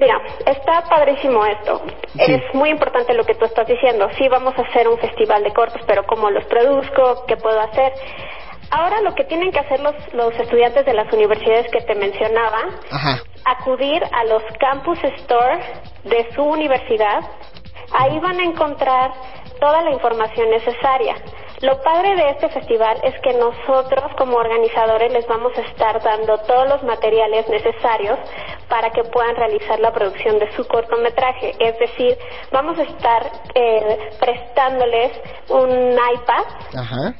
Mira, 0.00 0.20
está 0.44 0.82
padrísimo 0.88 1.46
esto. 1.46 1.80
Es 2.18 2.42
muy 2.54 2.70
importante 2.70 3.14
lo 3.14 3.24
que 3.24 3.36
tú 3.36 3.44
estás 3.44 3.68
diciendo. 3.68 4.08
Sí, 4.18 4.26
vamos 4.28 4.52
a 4.58 4.62
hacer 4.62 4.88
un 4.88 4.98
festival 4.98 5.44
de 5.44 5.52
cortos, 5.52 5.80
pero 5.86 6.02
¿cómo 6.08 6.28
los 6.28 6.44
produzco? 6.46 7.24
¿Qué 7.28 7.36
puedo 7.36 7.60
hacer? 7.60 7.92
Ahora 8.72 9.02
lo 9.02 9.14
que 9.14 9.24
tienen 9.24 9.52
que 9.52 9.58
hacer 9.58 9.80
los, 9.80 9.94
los 10.14 10.34
estudiantes 10.40 10.86
de 10.86 10.94
las 10.94 11.12
universidades 11.12 11.70
que 11.70 11.82
te 11.82 11.94
mencionaba, 11.94 12.62
Ajá. 12.90 13.18
acudir 13.44 14.02
a 14.02 14.24
los 14.24 14.42
campus 14.58 14.98
store 15.20 15.60
de 16.04 16.26
su 16.34 16.42
universidad. 16.42 17.20
Ahí 17.92 18.18
van 18.20 18.40
a 18.40 18.44
encontrar 18.44 19.12
toda 19.60 19.82
la 19.82 19.90
información 19.92 20.48
necesaria. 20.50 21.16
Lo 21.60 21.80
padre 21.82 22.16
de 22.16 22.30
este 22.30 22.48
festival 22.48 22.98
es 23.04 23.14
que 23.20 23.34
nosotros 23.34 24.10
como 24.18 24.36
organizadores 24.36 25.12
les 25.12 25.24
vamos 25.28 25.52
a 25.56 25.60
estar 25.60 26.02
dando 26.02 26.38
todos 26.38 26.68
los 26.68 26.82
materiales 26.82 27.48
necesarios 27.48 28.18
para 28.68 28.90
que 28.90 29.04
puedan 29.04 29.36
realizar 29.36 29.78
la 29.78 29.92
producción 29.92 30.40
de 30.40 30.50
su 30.56 30.66
cortometraje. 30.66 31.52
Es 31.60 31.78
decir, 31.78 32.18
vamos 32.50 32.76
a 32.80 32.82
estar 32.82 33.30
eh, 33.54 34.10
prestándoles 34.18 35.12
un 35.50 35.92
iPad 35.92 36.44
Ajá. 36.76 37.14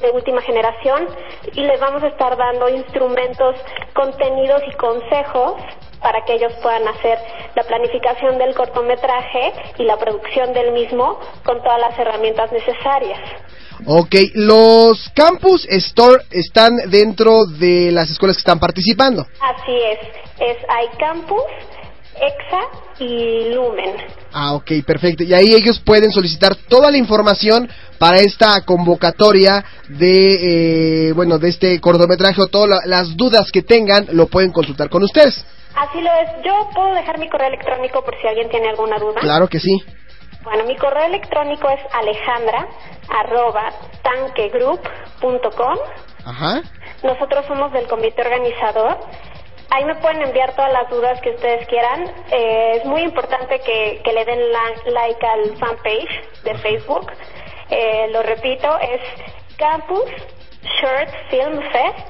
De 0.00 0.10
última 0.10 0.42
generación 0.42 1.08
y 1.52 1.60
les 1.62 1.80
vamos 1.80 2.02
a 2.02 2.08
estar 2.08 2.36
dando 2.36 2.68
instrumentos, 2.68 3.56
contenidos 3.94 4.62
y 4.68 4.76
consejos 4.76 5.54
para 6.00 6.24
que 6.24 6.34
ellos 6.34 6.52
puedan 6.62 6.86
hacer 6.88 7.18
la 7.54 7.62
planificación 7.62 8.36
del 8.36 8.54
cortometraje 8.54 9.52
y 9.78 9.84
la 9.84 9.96
producción 9.96 10.52
del 10.52 10.72
mismo 10.72 11.18
con 11.44 11.62
todas 11.62 11.80
las 11.80 11.98
herramientas 11.98 12.52
necesarias. 12.52 13.20
Ok, 13.86 14.14
los 14.34 15.10
campus 15.14 15.66
store 15.68 16.22
están 16.30 16.76
dentro 16.90 17.46
de 17.46 17.90
las 17.90 18.10
escuelas 18.10 18.36
que 18.36 18.40
están 18.40 18.60
participando. 18.60 19.26
Así 19.40 19.72
es, 19.72 19.98
es 20.40 20.56
iCampus, 20.92 21.42
EXA 22.14 22.60
y 23.00 23.54
Lumen. 23.54 23.96
Ah, 24.32 24.54
ok, 24.54 24.70
perfecto. 24.86 25.24
Y 25.24 25.32
ahí 25.34 25.54
ellos 25.54 25.80
pueden 25.80 26.10
solicitar 26.10 26.54
toda 26.54 26.90
la 26.90 26.98
información 26.98 27.68
para 27.98 28.18
esta 28.18 28.60
convocatoria 28.64 29.64
de, 29.88 31.08
eh, 31.08 31.12
bueno, 31.12 31.38
de 31.38 31.48
este 31.48 31.80
cortometraje 31.80 32.40
o 32.42 32.46
todas 32.46 32.68
la- 32.68 32.80
las 32.86 33.16
dudas 33.16 33.50
que 33.52 33.62
tengan 33.62 34.06
lo 34.12 34.26
pueden 34.26 34.52
consultar 34.52 34.88
con 34.88 35.02
ustedes. 35.02 35.44
Así 35.76 36.00
lo 36.00 36.10
es. 36.12 36.44
Yo 36.44 36.68
puedo 36.74 36.94
dejar 36.94 37.18
mi 37.18 37.28
correo 37.28 37.48
electrónico 37.48 38.04
por 38.04 38.14
si 38.20 38.26
alguien 38.28 38.48
tiene 38.48 38.68
alguna 38.68 38.98
duda. 38.98 39.20
Claro 39.20 39.48
que 39.48 39.58
sí. 39.58 39.82
Bueno, 40.44 40.64
mi 40.66 40.76
correo 40.76 41.06
electrónico 41.06 41.68
es 41.70 41.80
alejandra 41.92 42.68
arroba 43.08 43.72
tanquegroup.com. 44.02 45.78
Ajá. 46.24 46.62
Nosotros 47.02 47.44
somos 47.46 47.72
del 47.72 47.86
comité 47.86 48.22
organizador. 48.22 48.98
Ahí 49.70 49.84
me 49.84 49.94
pueden 49.96 50.22
enviar 50.22 50.54
todas 50.54 50.72
las 50.72 50.88
dudas 50.90 51.20
que 51.22 51.30
ustedes 51.30 51.66
quieran. 51.66 52.04
Eh, 52.30 52.72
es 52.78 52.84
muy 52.84 53.02
importante 53.02 53.58
que, 53.60 54.00
que 54.04 54.12
le 54.12 54.24
den 54.24 54.52
la- 54.52 54.92
like 54.92 55.26
al 55.26 55.56
fanpage 55.56 56.42
de 56.44 56.54
Facebook. 56.58 57.10
Eh, 57.70 58.08
lo 58.10 58.22
repito, 58.22 58.68
es 58.78 59.00
Campus 59.56 60.04
Short 60.80 61.10
Film 61.30 61.60
Fest. 61.72 62.08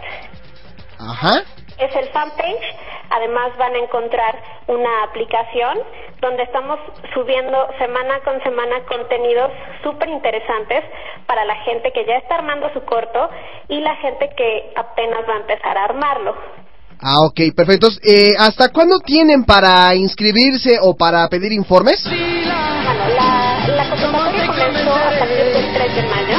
Ajá. 0.99 1.43
Es 1.79 1.95
el 1.97 2.09
fanpage. 2.09 2.77
Además 3.11 3.57
van 3.59 3.75
a 3.75 3.79
encontrar 3.79 4.43
una 4.67 5.05
aplicación 5.05 5.79
donde 6.21 6.43
estamos 6.45 6.79
subiendo 7.13 7.69
semana 7.79 8.21
con 8.25 8.43
semana 8.43 8.85
contenidos 8.89 9.51
súper 9.83 10.09
interesantes 10.09 10.83
para 11.27 11.45
la 11.45 11.57
gente 11.63 11.93
que 11.93 12.07
ya 12.07 12.17
está 12.17 12.37
armando 12.37 12.73
su 12.73 12.83
corto 12.85 13.29
y 13.69 13.81
la 13.81 13.95
gente 13.97 14.31
que 14.37 14.73
apenas 14.75 15.21
va 15.29 15.35
a 15.35 15.41
empezar 15.41 15.77
a 15.77 15.85
armarlo. 15.85 16.35
Ah, 17.01 17.21
ok, 17.27 17.55
perfecto. 17.55 17.89
Eh, 18.03 18.33
¿Hasta 18.39 18.71
cuándo 18.71 18.99
tienen 19.01 19.45
para 19.45 19.95
inscribirse 19.95 20.79
o 20.81 20.97
para 20.97 21.29
pedir 21.29 21.53
informes? 21.53 22.03
La 22.07 22.84
convocatoria 24.65 24.67
comenzó 24.67 24.95
a 24.95 25.19
partir 25.19 25.45
del 25.45 25.75
3 25.75 25.95
de 25.95 26.03
mayo. 26.03 26.37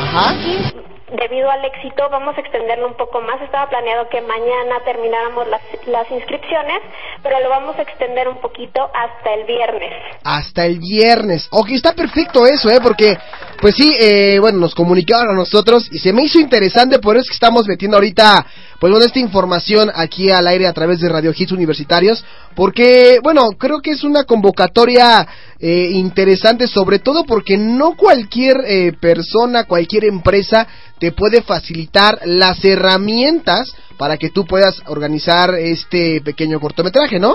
Ajá. 0.00 0.34
Y 0.34 0.86
debido 1.16 1.50
al 1.50 1.64
éxito 1.64 2.08
vamos 2.10 2.36
a 2.36 2.40
extenderlo 2.40 2.88
un 2.88 2.96
poco 2.96 3.20
más. 3.20 3.40
Estaba 3.42 3.68
planeado 3.68 4.08
que 4.08 4.20
mañana 4.20 4.80
termináramos 4.84 5.48
las, 5.48 5.60
las 5.86 6.10
inscripciones, 6.10 6.80
pero 7.22 7.40
lo 7.40 7.48
vamos 7.48 7.78
a 7.78 7.82
extender 7.82 8.28
un 8.28 8.40
poquito 8.40 8.80
hasta 8.92 9.34
el 9.34 9.44
viernes. 9.46 9.92
Hasta 10.24 10.66
el 10.66 10.78
viernes. 10.78 11.48
Ok, 11.50 11.70
está 11.70 11.92
perfecto 11.92 12.46
eso, 12.46 12.70
¿eh? 12.70 12.80
Porque, 12.82 13.16
pues 13.60 13.74
sí, 13.76 13.96
eh, 13.98 14.38
bueno, 14.40 14.58
nos 14.58 14.74
comunicaron 14.74 15.30
a 15.30 15.34
nosotros 15.34 15.88
y 15.92 15.98
se 15.98 16.12
me 16.12 16.22
hizo 16.22 16.38
interesante, 16.38 16.98
por 16.98 17.16
eso 17.16 17.22
es 17.22 17.28
que 17.28 17.34
estamos 17.34 17.66
metiendo 17.66 17.96
ahorita, 17.96 18.46
pues 18.78 18.90
bueno, 18.90 19.06
esta 19.06 19.18
información 19.18 19.90
aquí 19.94 20.30
al 20.30 20.46
aire 20.46 20.66
a 20.66 20.72
través 20.72 21.00
de 21.00 21.08
Radio 21.08 21.32
Hits 21.36 21.52
Universitarios, 21.52 22.24
porque, 22.54 23.18
bueno, 23.22 23.42
creo 23.58 23.80
que 23.80 23.92
es 23.92 24.04
una 24.04 24.24
convocatoria 24.24 25.26
eh, 25.58 25.90
interesante, 25.92 26.66
sobre 26.66 26.98
todo 26.98 27.24
porque 27.24 27.56
no 27.56 27.96
cualquier 27.96 28.58
eh, 28.66 28.92
persona, 29.00 29.64
cualquier 29.64 30.04
empresa 30.04 30.66
te 30.98 31.12
puede 31.12 31.42
facilitar 31.42 32.20
las 32.24 32.62
herramientas 32.64 33.72
para 33.96 34.16
que 34.18 34.30
tú 34.30 34.44
puedas 34.44 34.82
organizar 34.86 35.54
este 35.54 36.20
pequeño 36.20 36.60
cortometraje, 36.60 37.18
¿no? 37.18 37.34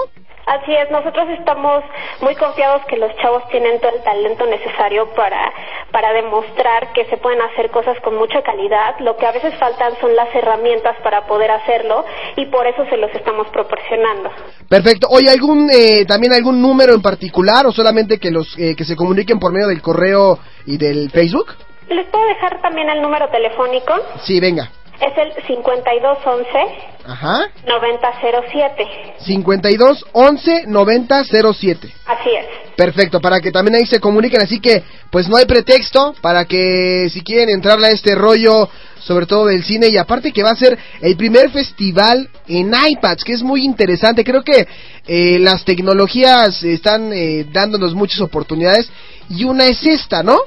Así 0.51 0.73
es, 0.73 0.91
nosotros 0.91 1.29
estamos 1.39 1.81
muy 2.19 2.35
confiados 2.35 2.81
que 2.89 2.97
los 2.97 3.15
chavos 3.21 3.47
tienen 3.51 3.79
todo 3.79 3.95
el 3.95 4.03
talento 4.03 4.45
necesario 4.47 5.07
para, 5.15 5.53
para 5.91 6.11
demostrar 6.11 6.91
que 6.91 7.05
se 7.05 7.15
pueden 7.15 7.41
hacer 7.41 7.71
cosas 7.71 7.97
con 8.03 8.17
mucha 8.17 8.41
calidad. 8.41 8.99
Lo 8.99 9.15
que 9.15 9.25
a 9.25 9.31
veces 9.31 9.57
faltan 9.57 9.93
son 10.01 10.13
las 10.13 10.27
herramientas 10.35 10.97
para 11.05 11.25
poder 11.25 11.51
hacerlo 11.51 12.03
y 12.35 12.47
por 12.47 12.67
eso 12.67 12.83
se 12.89 12.97
los 12.97 13.09
estamos 13.15 13.47
proporcionando. 13.47 14.29
Perfecto. 14.67 15.07
Oye, 15.09 15.29
¿algún, 15.29 15.69
eh, 15.73 16.03
también 16.05 16.33
algún 16.33 16.61
número 16.61 16.93
en 16.95 17.01
particular 17.01 17.65
o 17.65 17.71
solamente 17.71 18.19
que 18.19 18.29
los 18.29 18.53
eh, 18.59 18.75
que 18.75 18.83
se 18.83 18.97
comuniquen 18.97 19.39
por 19.39 19.53
medio 19.53 19.69
del 19.69 19.81
correo 19.81 20.37
y 20.65 20.75
del 20.75 21.11
Facebook? 21.11 21.55
¿Les 21.87 22.07
puedo 22.07 22.25
dejar 22.25 22.61
también 22.61 22.89
el 22.89 23.01
número 23.01 23.29
telefónico? 23.29 23.93
Sí, 24.25 24.41
venga. 24.41 24.69
Es 25.01 25.17
el 25.17 25.33
5211 25.47 26.91
Ajá. 27.05 27.49
9007. 27.65 28.87
52 29.19 30.05
11 30.11 30.63
90 30.67 31.23
07. 31.23 31.93
Así 32.05 32.29
es. 32.29 32.45
Perfecto, 32.75 33.19
para 33.19 33.39
que 33.39 33.51
también 33.51 33.75
ahí 33.75 33.85
se 33.85 33.99
comuniquen, 33.99 34.41
así 34.41 34.59
que 34.59 34.83
pues 35.09 35.27
no 35.27 35.37
hay 35.37 35.45
pretexto 35.45 36.13
para 36.21 36.45
que 36.45 37.09
si 37.11 37.21
quieren 37.21 37.49
entrarle 37.49 37.87
a 37.87 37.91
este 37.91 38.15
rollo, 38.15 38.69
sobre 38.99 39.25
todo 39.25 39.47
del 39.47 39.63
cine, 39.63 39.87
y 39.89 39.97
aparte 39.97 40.31
que 40.31 40.43
va 40.43 40.51
a 40.51 40.55
ser 40.55 40.77
el 41.01 41.17
primer 41.17 41.49
festival 41.51 42.29
en 42.47 42.71
iPads, 42.73 43.23
que 43.23 43.33
es 43.33 43.43
muy 43.43 43.65
interesante, 43.65 44.23
creo 44.23 44.43
que 44.43 44.67
eh, 45.07 45.39
las 45.39 45.65
tecnologías 45.65 46.63
están 46.63 47.11
eh, 47.13 47.45
dándonos 47.51 47.93
muchas 47.93 48.21
oportunidades 48.21 48.89
y 49.29 49.43
una 49.43 49.65
es 49.65 49.83
esta, 49.85 50.23
¿no? 50.23 50.37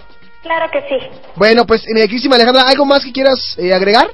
Claro 0.42 0.70
que 0.70 0.80
sí. 0.88 1.06
Bueno, 1.36 1.66
pues 1.66 1.84
mi 1.88 2.00
Alejandra, 2.34 2.68
¿algo 2.68 2.84
más 2.84 3.04
que 3.04 3.12
quieras 3.12 3.56
eh, 3.58 3.72
agregar? 3.72 4.10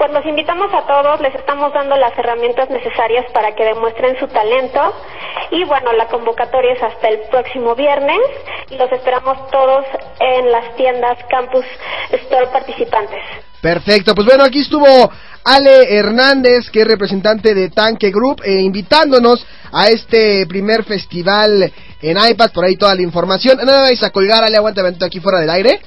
pues 0.00 0.12
los 0.12 0.24
invitamos 0.24 0.72
a 0.72 0.86
todos, 0.86 1.20
les 1.20 1.34
estamos 1.34 1.74
dando 1.74 1.94
las 1.94 2.16
herramientas 2.16 2.70
necesarias 2.70 3.26
para 3.34 3.54
que 3.54 3.64
demuestren 3.64 4.18
su 4.18 4.26
talento 4.28 4.80
y 5.50 5.62
bueno, 5.64 5.92
la 5.92 6.06
convocatoria 6.06 6.72
es 6.72 6.82
hasta 6.82 7.08
el 7.08 7.18
próximo 7.30 7.74
viernes 7.74 8.18
y 8.70 8.78
los 8.78 8.90
esperamos 8.92 9.50
todos 9.50 9.84
en 10.18 10.50
las 10.50 10.74
tiendas 10.76 11.18
Campus 11.28 11.66
Store 12.12 12.46
participantes. 12.46 13.20
Perfecto, 13.60 14.14
pues 14.14 14.26
bueno, 14.26 14.44
aquí 14.44 14.60
estuvo 14.60 14.86
Ale 15.44 15.94
Hernández, 15.94 16.70
que 16.70 16.80
es 16.80 16.86
representante 16.86 17.54
de 17.54 17.68
Tanque 17.68 18.10
Group, 18.10 18.40
eh, 18.42 18.58
invitándonos 18.62 19.46
a 19.70 19.88
este 19.88 20.46
primer 20.46 20.82
festival 20.84 21.70
en 22.00 22.16
iPad, 22.16 22.52
por 22.54 22.64
ahí 22.64 22.76
toda 22.76 22.94
la 22.94 23.02
información. 23.02 23.58
Nada 23.58 23.82
vais 23.82 24.02
a 24.02 24.08
colgar, 24.08 24.44
Ale, 24.44 24.56
aguanta 24.56 24.82
aquí 25.04 25.20
fuera 25.20 25.40
del 25.40 25.50
aire. 25.50 25.78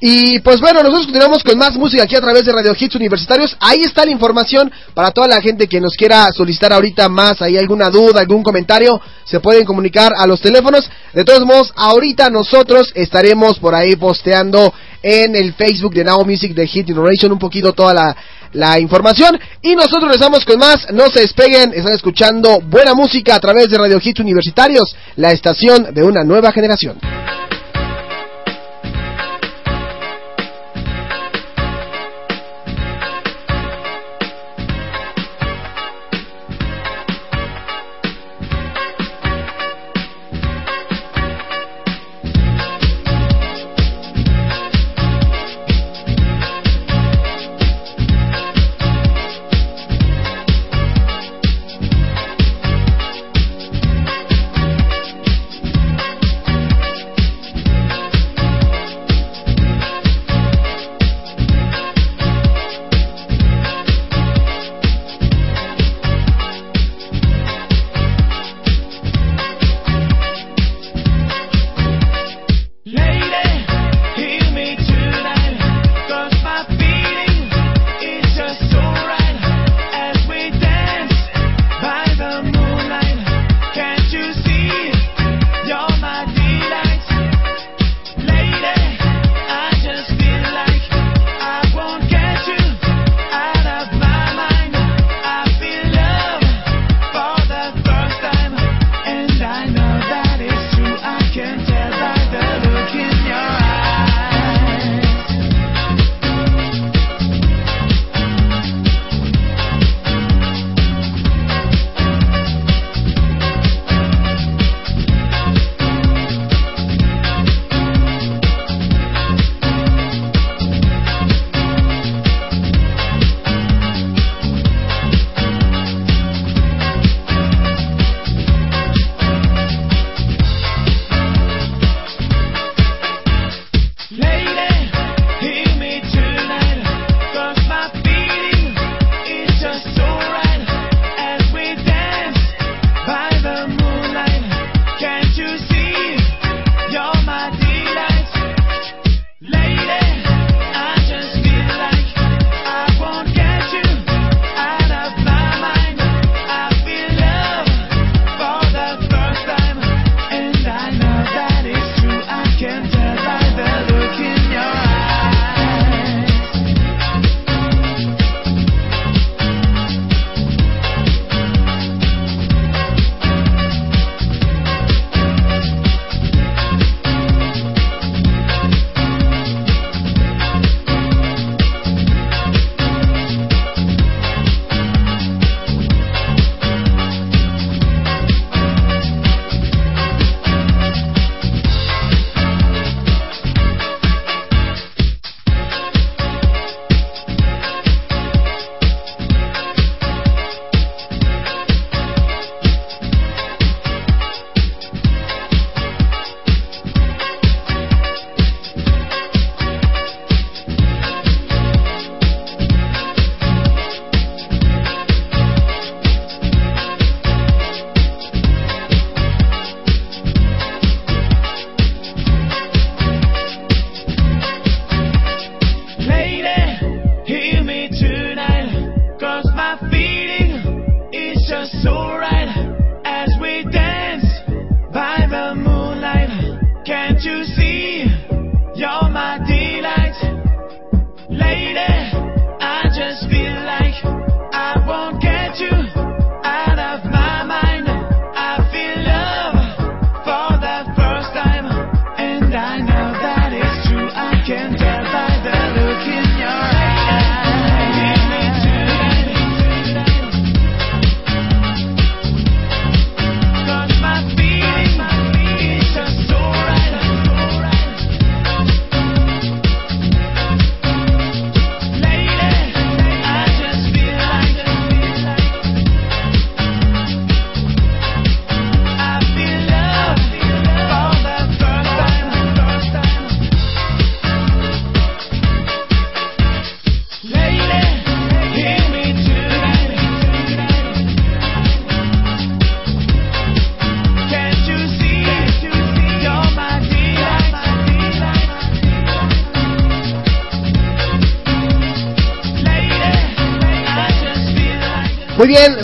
Y 0.00 0.38
pues 0.40 0.60
bueno, 0.60 0.80
nosotros 0.80 1.06
continuamos 1.06 1.42
con 1.42 1.58
más 1.58 1.76
música 1.76 2.04
aquí 2.04 2.14
a 2.14 2.20
través 2.20 2.44
de 2.44 2.52
Radio 2.52 2.72
Hits 2.78 2.94
Universitarios. 2.94 3.56
Ahí 3.58 3.80
está 3.82 4.04
la 4.04 4.12
información 4.12 4.70
para 4.94 5.10
toda 5.10 5.26
la 5.26 5.40
gente 5.40 5.66
que 5.66 5.80
nos 5.80 5.94
quiera 5.96 6.28
solicitar 6.32 6.72
ahorita 6.72 7.08
más, 7.08 7.42
ahí 7.42 7.56
alguna 7.56 7.90
duda, 7.90 8.20
algún 8.20 8.44
comentario, 8.44 9.00
se 9.24 9.40
pueden 9.40 9.64
comunicar 9.64 10.12
a 10.16 10.26
los 10.26 10.40
teléfonos. 10.40 10.88
De 11.12 11.24
todos 11.24 11.44
modos, 11.44 11.72
ahorita 11.74 12.30
nosotros 12.30 12.92
estaremos 12.94 13.58
por 13.58 13.74
ahí 13.74 13.96
posteando 13.96 14.72
en 15.02 15.34
el 15.34 15.54
Facebook 15.54 15.94
de 15.94 16.04
Now 16.04 16.24
Music 16.24 16.54
de 16.54 16.66
Hit 16.68 16.90
Innovation 16.90 17.32
un 17.32 17.38
poquito 17.38 17.72
toda 17.72 17.92
la, 17.92 18.16
la 18.52 18.78
información. 18.78 19.36
Y 19.62 19.74
nosotros 19.74 20.04
regresamos 20.04 20.44
con 20.44 20.60
más, 20.60 20.92
no 20.92 21.08
se 21.08 21.22
despeguen, 21.22 21.72
están 21.74 21.92
escuchando 21.92 22.60
buena 22.60 22.94
música 22.94 23.34
a 23.34 23.40
través 23.40 23.68
de 23.68 23.78
Radio 23.78 23.98
Hits 24.00 24.20
Universitarios, 24.20 24.94
la 25.16 25.32
estación 25.32 25.92
de 25.92 26.04
una 26.04 26.22
nueva 26.22 26.52
generación. 26.52 27.00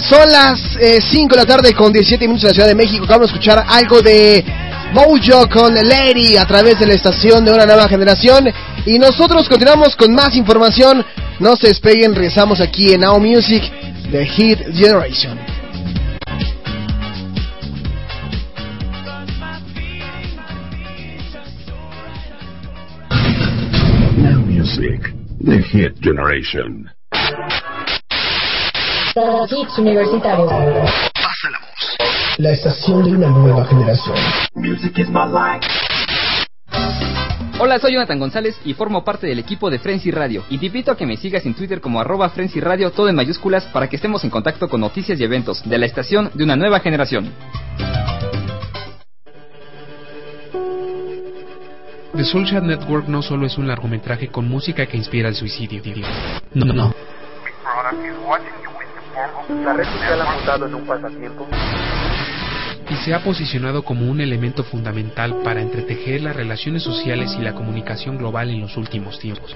Son 0.09 0.29
las 0.29 0.61
5 1.11 1.35
de 1.35 1.41
la 1.41 1.47
tarde 1.47 1.73
con 1.73 1.93
17 1.93 2.27
minutos 2.27 2.45
en 2.45 2.49
la 2.49 2.55
Ciudad 2.55 2.69
de 2.69 2.75
México. 2.75 3.05
Acabamos 3.05 3.29
de 3.29 3.35
escuchar 3.35 3.65
algo 3.67 4.03
de 4.03 4.45
Mojo 4.93 5.49
con 5.49 5.75
Lady 5.75 6.37
a 6.37 6.47
través 6.47 6.79
de 6.79 6.87
la 6.87 6.95
estación 6.95 7.45
de 7.45 7.53
una 7.53 7.65
nueva 7.65 7.89
generación. 7.89 8.53
Y 8.85 8.99
nosotros 8.99 9.49
continuamos 9.49 9.97
con 9.97 10.15
más 10.15 10.37
información. 10.37 11.05
No 11.41 11.57
se 11.57 11.69
despeguen, 11.69 12.15
regresamos 12.15 12.61
aquí 12.61 12.93
en 12.93 13.01
Now 13.01 13.19
Music 13.19 13.63
de 14.11 14.27
Hit 14.27 14.59
Generation. 14.75 15.39
Now 24.19 24.41
Music, 24.47 25.15
The 25.45 25.63
Hit 25.63 25.95
Generation. 26.01 26.94
Universitarios. 29.79 30.51
La 32.39 32.51
estación 32.51 33.05
de 33.05 33.11
una 33.12 33.29
nueva 33.29 33.65
generación. 33.65 34.17
Music 34.57 34.99
is 34.99 35.09
my 35.09 35.27
life. 35.27 35.65
Hola, 37.61 37.79
soy 37.79 37.93
Jonathan 37.93 38.19
González 38.19 38.61
y 38.65 38.75
formo 38.75 39.05
parte 39.05 39.29
del 39.29 39.39
equipo 39.39 39.71
de 39.71 39.79
Frenzy 39.79 40.11
Radio. 40.11 40.43
Y 40.51 40.59
te 40.59 40.67
invito 40.67 40.91
a 40.91 40.97
que 40.97 41.07
me 41.07 41.17
sigas 41.17 41.47
en 41.47 41.55
Twitter 41.55 41.81
como 41.81 42.01
arroba 42.01 42.29
Frenzy 42.31 42.59
Radio, 42.59 42.91
todo 42.91 43.09
en 43.09 43.15
mayúsculas, 43.15 43.67
para 43.67 43.89
que 43.89 43.95
estemos 43.97 44.25
en 44.25 44.31
contacto 44.31 44.69
con 44.69 44.81
noticias 44.81 45.21
y 45.21 45.23
eventos 45.23 45.62
de 45.65 45.79
la 45.79 45.87
estación 45.87 46.33
de 46.35 46.43
una 46.43 46.57
nueva 46.57 46.81
generación. 46.81 47.33
The 52.17 52.25
Soulshad 52.25 52.62
Network 52.62 53.07
no 53.07 53.23
solo 53.23 53.47
es 53.47 53.59
un 53.59 53.69
largometraje 53.69 54.27
con 54.29 54.49
música 54.49 54.87
que 54.87 54.97
inspira 54.97 55.29
el 55.29 55.37
suicidio. 55.37 55.83
No, 56.53 56.73
no. 56.73 56.95
La 59.65 59.73
red 59.73 59.85
social 59.85 60.21
ha 60.21 60.33
mutado 60.33 60.67
en 60.67 60.75
un 60.75 60.87
pasatiempo. 60.87 61.47
Y 62.91 62.97
se 62.97 63.15
ha 63.15 63.23
posicionado 63.23 63.83
como 63.83 64.11
un 64.11 64.21
elemento 64.21 64.65
fundamental 64.65 65.37
para 65.43 65.61
entretejer 65.61 66.23
las 66.23 66.37
relaciones 66.37 66.83
sociales 66.83 67.35
y 67.39 67.43
la 67.43 67.55
comunicación 67.55 68.19
global 68.19 68.51
en 68.51 68.61
los 68.61 68.77
últimos 68.77 69.19
tiempos. 69.19 69.55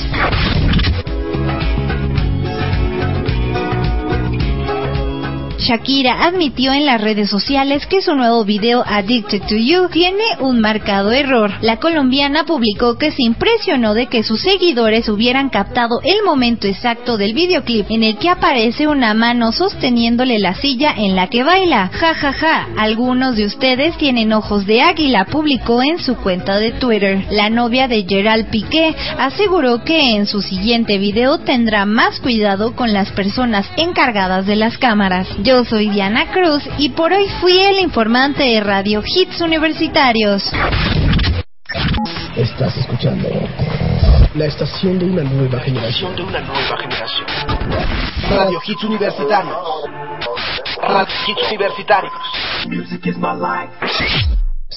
Shakira 5.66 6.24
admitió 6.24 6.74
en 6.74 6.86
las 6.86 7.02
redes 7.02 7.28
sociales 7.28 7.88
que 7.88 8.00
su 8.00 8.14
nuevo 8.14 8.46
video 8.46 8.84
Addicted 8.86 9.42
to 9.48 9.56
You 9.56 9.90
tiene 9.90 10.24
un 10.40 10.62
marcado 10.62 11.12
error. 11.12 11.52
La 11.62 11.78
colombiana 11.78 12.46
publicó 12.46 13.00
que 13.00 13.10
se 13.10 13.24
impresionó 13.24 13.96
de 13.96 14.06
que 14.06 14.22
sus 14.22 14.42
seguidores 14.42 15.10
hubieran 15.10 15.50
captado 15.50 16.02
el 16.04 16.24
momento 16.24 16.68
exacto 16.68 17.18
del 17.18 17.34
videoclip 17.34 17.88
en 17.90 18.04
el 18.04 18.18
que 18.18 18.30
aparece 18.30 18.88
una 18.88 19.16
mano 19.16 19.52
sosteniéndole 19.52 20.38
la 20.38 20.54
silla 20.54 20.94
en 20.96 21.16
la 21.16 21.30
que 21.30 21.44
baila. 21.44 21.90
Ja 21.94 22.14
ja 22.14 22.32
ja, 22.34 22.68
algunos 22.78 23.36
de 23.36 23.46
ustedes 23.46 23.98
tienen 23.98 24.34
ojos 24.34 24.68
de 24.68 24.84
águila, 24.84 25.26
publicó 25.26 25.82
en 25.82 25.98
su 25.98 26.16
cuenta 26.18 26.60
de 26.60 26.74
Twitter. 26.74 27.26
La 27.32 27.50
novia 27.50 27.88
de 27.88 28.06
Gerald 28.08 28.52
Piqué 28.52 28.96
aseguró 29.18 29.84
que 29.84 30.16
en 30.16 30.28
su 30.28 30.44
siguiente 30.44 31.00
video 31.00 31.40
tendrá 31.40 31.88
más 31.88 32.20
cuidado 32.20 32.76
con 32.76 32.94
las 32.94 33.12
personas 33.14 33.68
encargadas 33.78 34.46
de 34.46 34.58
las 34.58 34.78
cámaras. 34.78 35.28
Soy 35.64 35.90
Diana 35.90 36.32
Cruz 36.32 36.64
y 36.78 36.90
por 36.90 37.14
hoy 37.14 37.28
fui 37.40 37.58
el 37.58 37.80
informante 37.80 38.44
de 38.44 38.60
Radio 38.60 39.02
Hits 39.06 39.40
Universitarios. 39.40 40.44
Estás 42.36 42.76
escuchando 42.78 43.30
la 44.34 44.46
estación 44.46 45.00
de 45.00 45.06
una 45.06 45.24
nueva 45.24 45.60
generación. 45.62 46.16
de 46.16 46.24
una 46.24 46.42
nueva 46.42 46.78
generación. 46.82 47.28
Radio 48.30 48.60
Hits 48.68 48.84
Universitarios. 48.84 49.58
Radio 50.82 51.16
Hits 51.28 51.48
Universitarios. 51.52 52.14
Music 52.68 53.06
is 53.06 53.18
my 53.18 53.34
life. 53.34 54.35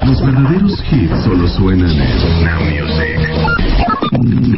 Los 0.00 0.20
verdaderos 0.20 0.82
hits 0.90 1.24
solo 1.24 1.48
suenan 1.48 1.90
en 1.90 2.44
Now 2.44 2.60
Music. 2.62 3.18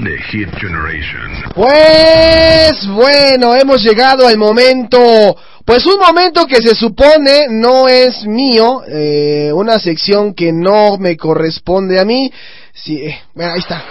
The 0.03 0.23
Hit 0.31 0.49
Generation. 0.59 1.53
Pues 1.55 2.87
bueno, 2.89 3.55
hemos 3.55 3.83
llegado 3.83 4.27
al 4.27 4.39
momento, 4.39 5.37
pues 5.65 5.85
un 5.87 5.99
momento 6.01 6.47
que 6.47 6.57
se 6.57 6.75
supone 6.75 7.47
no 7.51 7.87
es 7.87 8.27
mío, 8.27 8.83
eh, 8.89 9.53
una 9.53 9.79
sección 9.79 10.35
que 10.35 10.53
no 10.53 10.97
me 10.97 11.17
corresponde 11.17 12.01
a 12.01 12.05
mí. 12.05 12.33
Sí, 12.73 13.03
eh, 13.03 13.21
bueno, 13.35 13.53
ahí 13.53 13.61
está. 13.61 13.85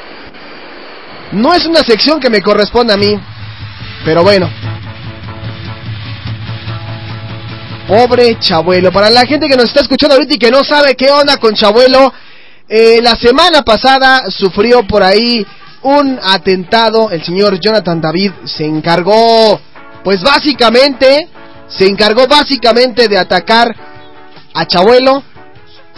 No 1.32 1.54
es 1.54 1.66
una 1.66 1.82
sección 1.82 2.20
que 2.20 2.30
me 2.30 2.42
corresponde 2.42 2.94
a 2.94 2.98
mí, 2.98 3.18
pero 4.04 4.24
bueno. 4.24 4.50
Pobre 7.88 8.40
Chabuelo. 8.40 8.92
Para 8.92 9.10
la 9.12 9.26
gente 9.26 9.48
que 9.48 9.56
nos 9.56 9.66
está 9.66 9.82
escuchando 9.82 10.16
ahorita 10.16 10.34
y 10.34 10.40
que 10.40 10.50
no 10.50 10.64
sabe 10.64 10.96
qué 10.96 11.12
onda 11.12 11.38
con 11.38 11.54
Chabuelo, 11.54 12.12
eh, 12.68 13.00
la 13.02 13.16
semana 13.16 13.62
pasada 13.62 14.24
sufrió 14.30 14.88
por 14.88 15.04
ahí 15.04 15.46
un 15.84 16.20
atentado. 16.22 17.12
El 17.12 17.24
señor 17.24 17.60
Jonathan 17.60 18.02
David 18.02 18.32
se 18.46 18.66
encargó, 18.66 19.60
pues 20.04 20.24
básicamente, 20.24 21.30
se 21.68 21.86
encargó 21.86 22.28
básicamente 22.28 23.08
de 23.08 23.20
atacar 23.20 23.76
a 24.56 24.66
Chabuelo, 24.66 25.24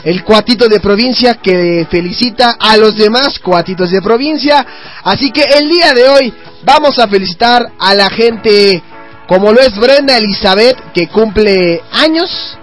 el 0.04 0.26
cuatito 0.26 0.68
de 0.68 0.82
provincia 0.82 1.36
que 1.36 1.88
felicita 1.90 2.58
a 2.60 2.76
los 2.76 2.98
demás 2.98 3.40
cuatitos 3.40 3.92
de 3.92 4.02
provincia. 4.02 4.66
Así 5.04 5.32
que 5.32 5.44
el 5.44 5.70
día 5.70 5.94
de 5.94 6.10
hoy 6.10 6.34
vamos 6.66 7.00
a 7.00 7.08
felicitar 7.08 7.72
a 7.80 7.94
la 7.94 8.10
gente 8.10 8.84
como 9.28 9.51
lo 9.51 9.59
es 9.59 9.75
Brenda 9.78 10.17
Elizabeth, 10.17 10.78
que 10.93 11.07
cumple 11.07 11.82
años, 11.91 12.57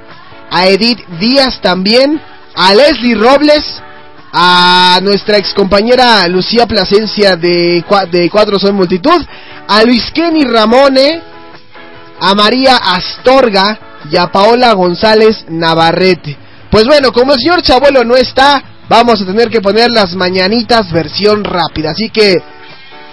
a 0.51 0.67
Edith 0.67 1.07
Díaz 1.21 1.61
también, 1.61 2.21
a 2.55 2.75
Leslie 2.75 3.15
Robles, 3.15 3.83
a 4.33 4.99
nuestra 5.03 5.37
excompañera 5.37 6.27
Lucía 6.29 6.67
Plasencia 6.67 7.37
de, 7.37 7.85
de 8.11 8.31
Cuatro 8.31 8.59
Son 8.59 8.75
Multitud, 8.75 9.25
a 9.69 9.83
Luis 9.85 10.11
Kenny 10.13 10.45
Ramone, 10.45 11.23
a 12.21 12.35
María 12.35 12.77
Astorga 12.77 13.79
y 14.11 14.17
a 14.17 14.27
Paola 14.33 14.73
González 14.73 15.45
Navarrete. 15.49 16.37
Pues 16.71 16.87
bueno, 16.87 17.13
como 17.13 17.35
el 17.35 17.39
señor 17.39 17.63
Chabuelo 17.63 18.05
no 18.05 18.17
está, 18.17 18.63
vamos 18.89 19.21
a 19.21 19.27
tener 19.27 19.49
que 19.51 19.61
poner 19.61 19.91
las 19.91 20.15
mañanitas 20.15 20.91
versión 20.91 21.45
rápida. 21.45 21.91
Así 21.91 22.11
que 22.11 22.35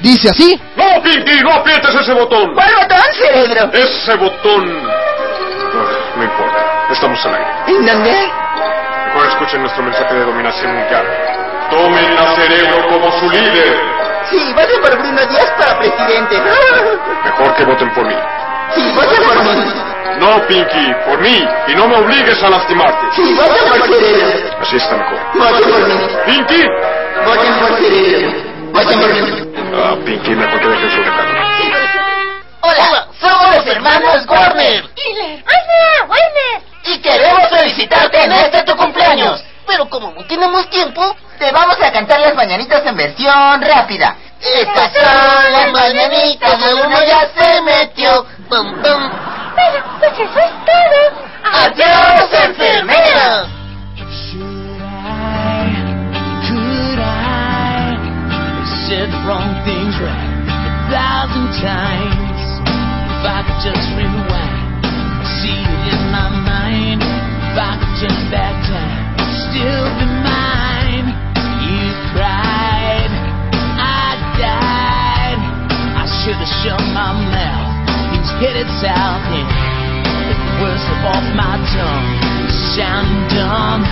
dice 0.01 0.29
así. 0.29 0.61
¡No, 0.75 1.01
Pinky! 1.01 1.39
¡No 1.43 1.51
aprietes 1.53 1.93
ese 1.95 2.13
botón! 2.13 2.53
¿Cuál 2.53 2.73
botón, 2.81 3.01
cerebro? 3.13 3.69
Ese 3.73 4.15
botón. 4.15 4.83
No 6.17 6.23
importa. 6.23 6.87
Estamos 6.91 7.25
al 7.25 7.35
aire. 7.35 7.47
¿En 7.67 7.85
dónde? 7.85 8.31
Mejor 9.13 9.27
escuchen 9.29 9.61
nuestro 9.61 9.83
mensaje 9.83 10.13
de 10.13 10.25
dominación 10.25 10.75
mundial. 10.75 11.05
Tomen 11.69 12.17
a 12.17 12.35
Cerebro 12.35 12.87
como 12.89 13.11
su 13.19 13.29
líder. 13.29 13.79
Sí, 14.29 14.53
voten 14.53 14.81
por 14.81 14.97
Bruno 14.97 15.25
Díaz 15.27 15.47
para 15.57 15.79
presidente. 15.79 16.41
Mejor 17.25 17.55
que 17.55 17.63
voten 17.65 17.93
por 17.93 18.05
mí. 18.05 18.15
Sí, 18.75 18.93
voten 18.95 19.23
por 19.23 19.43
mí. 19.43 19.73
No, 20.19 20.47
Pinky, 20.47 20.93
por 21.05 21.19
mí. 21.19 21.47
Y 21.67 21.75
no 21.75 21.87
me 21.87 21.95
obligues 21.95 22.41
a 22.43 22.49
lastimarte. 22.49 23.07
Sí, 23.15 23.33
voten 23.35 23.67
por 23.69 23.87
Cerebro. 23.87 24.57
Así 24.61 24.75
está 24.75 24.97
mejor. 24.97 25.19
Voten 25.33 25.69
por 25.71 25.87
mí. 25.87 26.07
Pinky. 26.25 26.63
Voten 27.25 27.53
por 27.59 27.77
Cerebro. 27.77 28.50
Ah, 28.74 29.95
Pinky, 30.05 30.32
mejor 30.32 30.59
que 30.59 30.67
dejen 30.67 30.91
su 30.91 30.97
recado. 30.97 31.30
Hola, 32.61 33.07
somos 33.19 33.55
los 33.55 33.67
hermanos 33.67 34.26
Warner. 34.28 34.84
¡Hola, 34.86 36.07
Warner! 36.07 36.61
Y 36.86 36.99
queremos 36.99 37.50
felicitarte 37.50 38.24
en 38.24 38.32
este 38.32 38.63
tu 38.63 38.75
cumpleaños. 38.75 39.43
Pero 39.67 39.89
como 39.89 40.12
no 40.12 40.25
tenemos 40.25 40.70
tiempo, 40.70 41.16
te 41.37 41.51
vamos 41.51 41.78
a 41.82 41.91
cantar 41.91 42.20
las 42.21 42.36
mañanitas 42.36 42.86
en 42.86 42.95
versión 42.95 43.62
rápida. 43.62 44.16
Estas 44.39 44.93
son 44.93 45.51
las 45.51 45.71
mañanitas 45.71 46.59
de 46.66 46.74
uno 46.74 47.04
ya 47.04 47.29
se 47.36 47.62
metió. 47.62 48.25
Pum, 48.50 48.82
pum. 48.82 49.12
Bueno, 49.54 50.00
pues 50.00 50.13
eso 50.13 50.39
es 50.39 50.51
todo. 50.66 51.21
¡Adiós, 51.43 52.43
enfermera! 52.45 53.61
Times? 61.62 62.42
If 62.66 63.24
I 63.29 63.46
could 63.46 63.62
just 63.62 63.86
rewind, 63.93 64.82
see 65.38 65.62
it 65.62 65.93
in 65.93 66.01
my 66.09 66.29
mind. 66.42 67.05
If 67.05 67.55
I 67.55 67.78
could 67.78 67.93
turn 68.01 68.17
back 68.33 68.58
time, 68.66 69.13
still 69.46 69.86
be 70.01 70.08
mine. 70.25 71.08
You 71.62 71.86
cried, 72.17 73.13
I 73.78 74.17
died. 74.42 75.39
I 76.01 76.05
should 76.25 76.42
have 76.42 76.54
shut 76.66 76.82
my 76.97 77.13
mouth. 77.29 77.70
Things 78.09 78.32
headed 78.42 78.70
south, 78.82 79.21
and 79.29 79.46
the 80.33 80.38
words 80.66 80.82
slip 80.82 81.13
off 81.13 81.25
my 81.38 81.62
tongue. 81.78 82.09
it's 82.50 82.58
Sounding 82.74 83.38
dumb. 83.38 83.86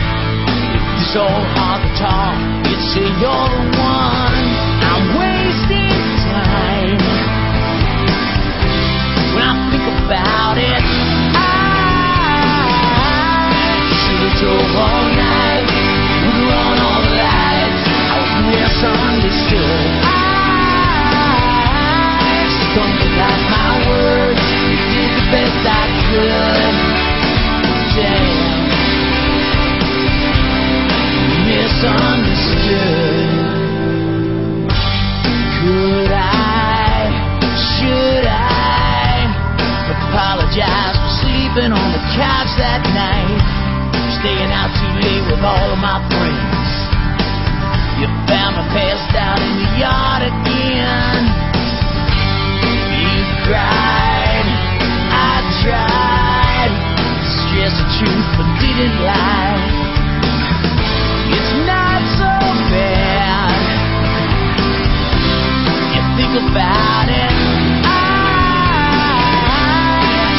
It's 0.73 1.13
so 1.13 1.25
hard 1.53 1.85
to 1.85 1.91
talk. 2.01 2.33
You'd 2.65 2.81
say 2.81 3.05
you're 3.21 3.49
the 3.53 3.77
one. 3.77 4.28
Drove 14.39 14.71
all 14.71 15.03
night. 15.19 15.67
All 15.67 17.03
the 17.03 17.11
lights. 17.11 17.83
I 18.07 18.23
was 18.23 18.31
misunderstood. 18.55 19.91
I 19.99 20.31
my 23.51 23.83
words. 23.83 24.39
Did 24.95 25.11
the 25.11 25.25
best 25.27 25.59
I 25.67 25.83
could. 26.07 26.75
Misunderstood. 31.49 33.27
Could 35.59 36.11
I, 36.15 37.11
should 37.75 38.23
I 38.23 39.27
apologize 39.91 40.95
for 40.95 41.11
sleeping 41.27 41.71
on 41.75 41.91
the 41.91 41.99
couch 42.15 42.55
that 42.55 42.87
night? 42.95 43.58
Staying 44.19 44.51
out 44.51 44.67
too 44.75 44.99
late 44.99 45.23
with 45.31 45.39
all 45.39 45.71
of 45.71 45.79
my 45.79 46.03
friends. 46.11 46.67
You 48.03 48.11
found 48.27 48.59
me 48.59 48.67
passed 48.75 49.15
out 49.15 49.39
in 49.39 49.63
the 49.63 49.79
yard 49.79 50.27
again. 50.27 51.23
You 52.99 53.23
cried, 53.47 54.43
I 55.15 55.39
tried 55.63 56.67
to 56.67 57.31
stress 57.47 57.71
the 57.79 57.87
truth 57.95 58.27
but 58.35 58.43
didn't 58.59 58.99
lie. 59.07 59.55
It's 61.31 61.55
not 61.63 62.03
so 62.19 62.27
bad. 62.75 63.55
You 65.95 66.03
think 66.19 66.35
about 66.43 67.07
it. 67.07 67.31
I 67.87 68.83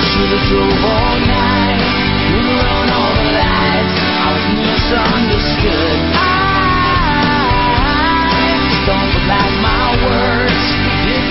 should 0.04 0.36
have 0.36 0.44
drove 0.52 0.84
all 0.84 1.29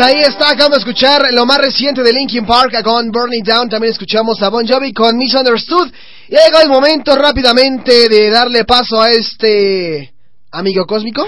ahí 0.00 0.20
está, 0.20 0.50
acabamos 0.50 0.78
de 0.78 0.90
escuchar 0.90 1.22
lo 1.32 1.44
más 1.44 1.58
reciente 1.58 2.02
de 2.02 2.12
Linkin 2.12 2.46
Park 2.46 2.72
con 2.84 3.10
Burning 3.10 3.42
Down. 3.42 3.68
También 3.68 3.92
escuchamos 3.92 4.40
a 4.42 4.48
Bon 4.48 4.66
Jovi 4.66 4.92
con 4.92 5.16
Misunderstood. 5.16 5.90
Y 6.28 6.36
ha 6.36 6.44
llegado 6.44 6.64
el 6.64 6.68
momento 6.68 7.16
rápidamente 7.16 8.08
de 8.08 8.30
darle 8.30 8.64
paso 8.64 9.00
a 9.00 9.08
este 9.08 10.12
amigo 10.52 10.86
cósmico. 10.86 11.26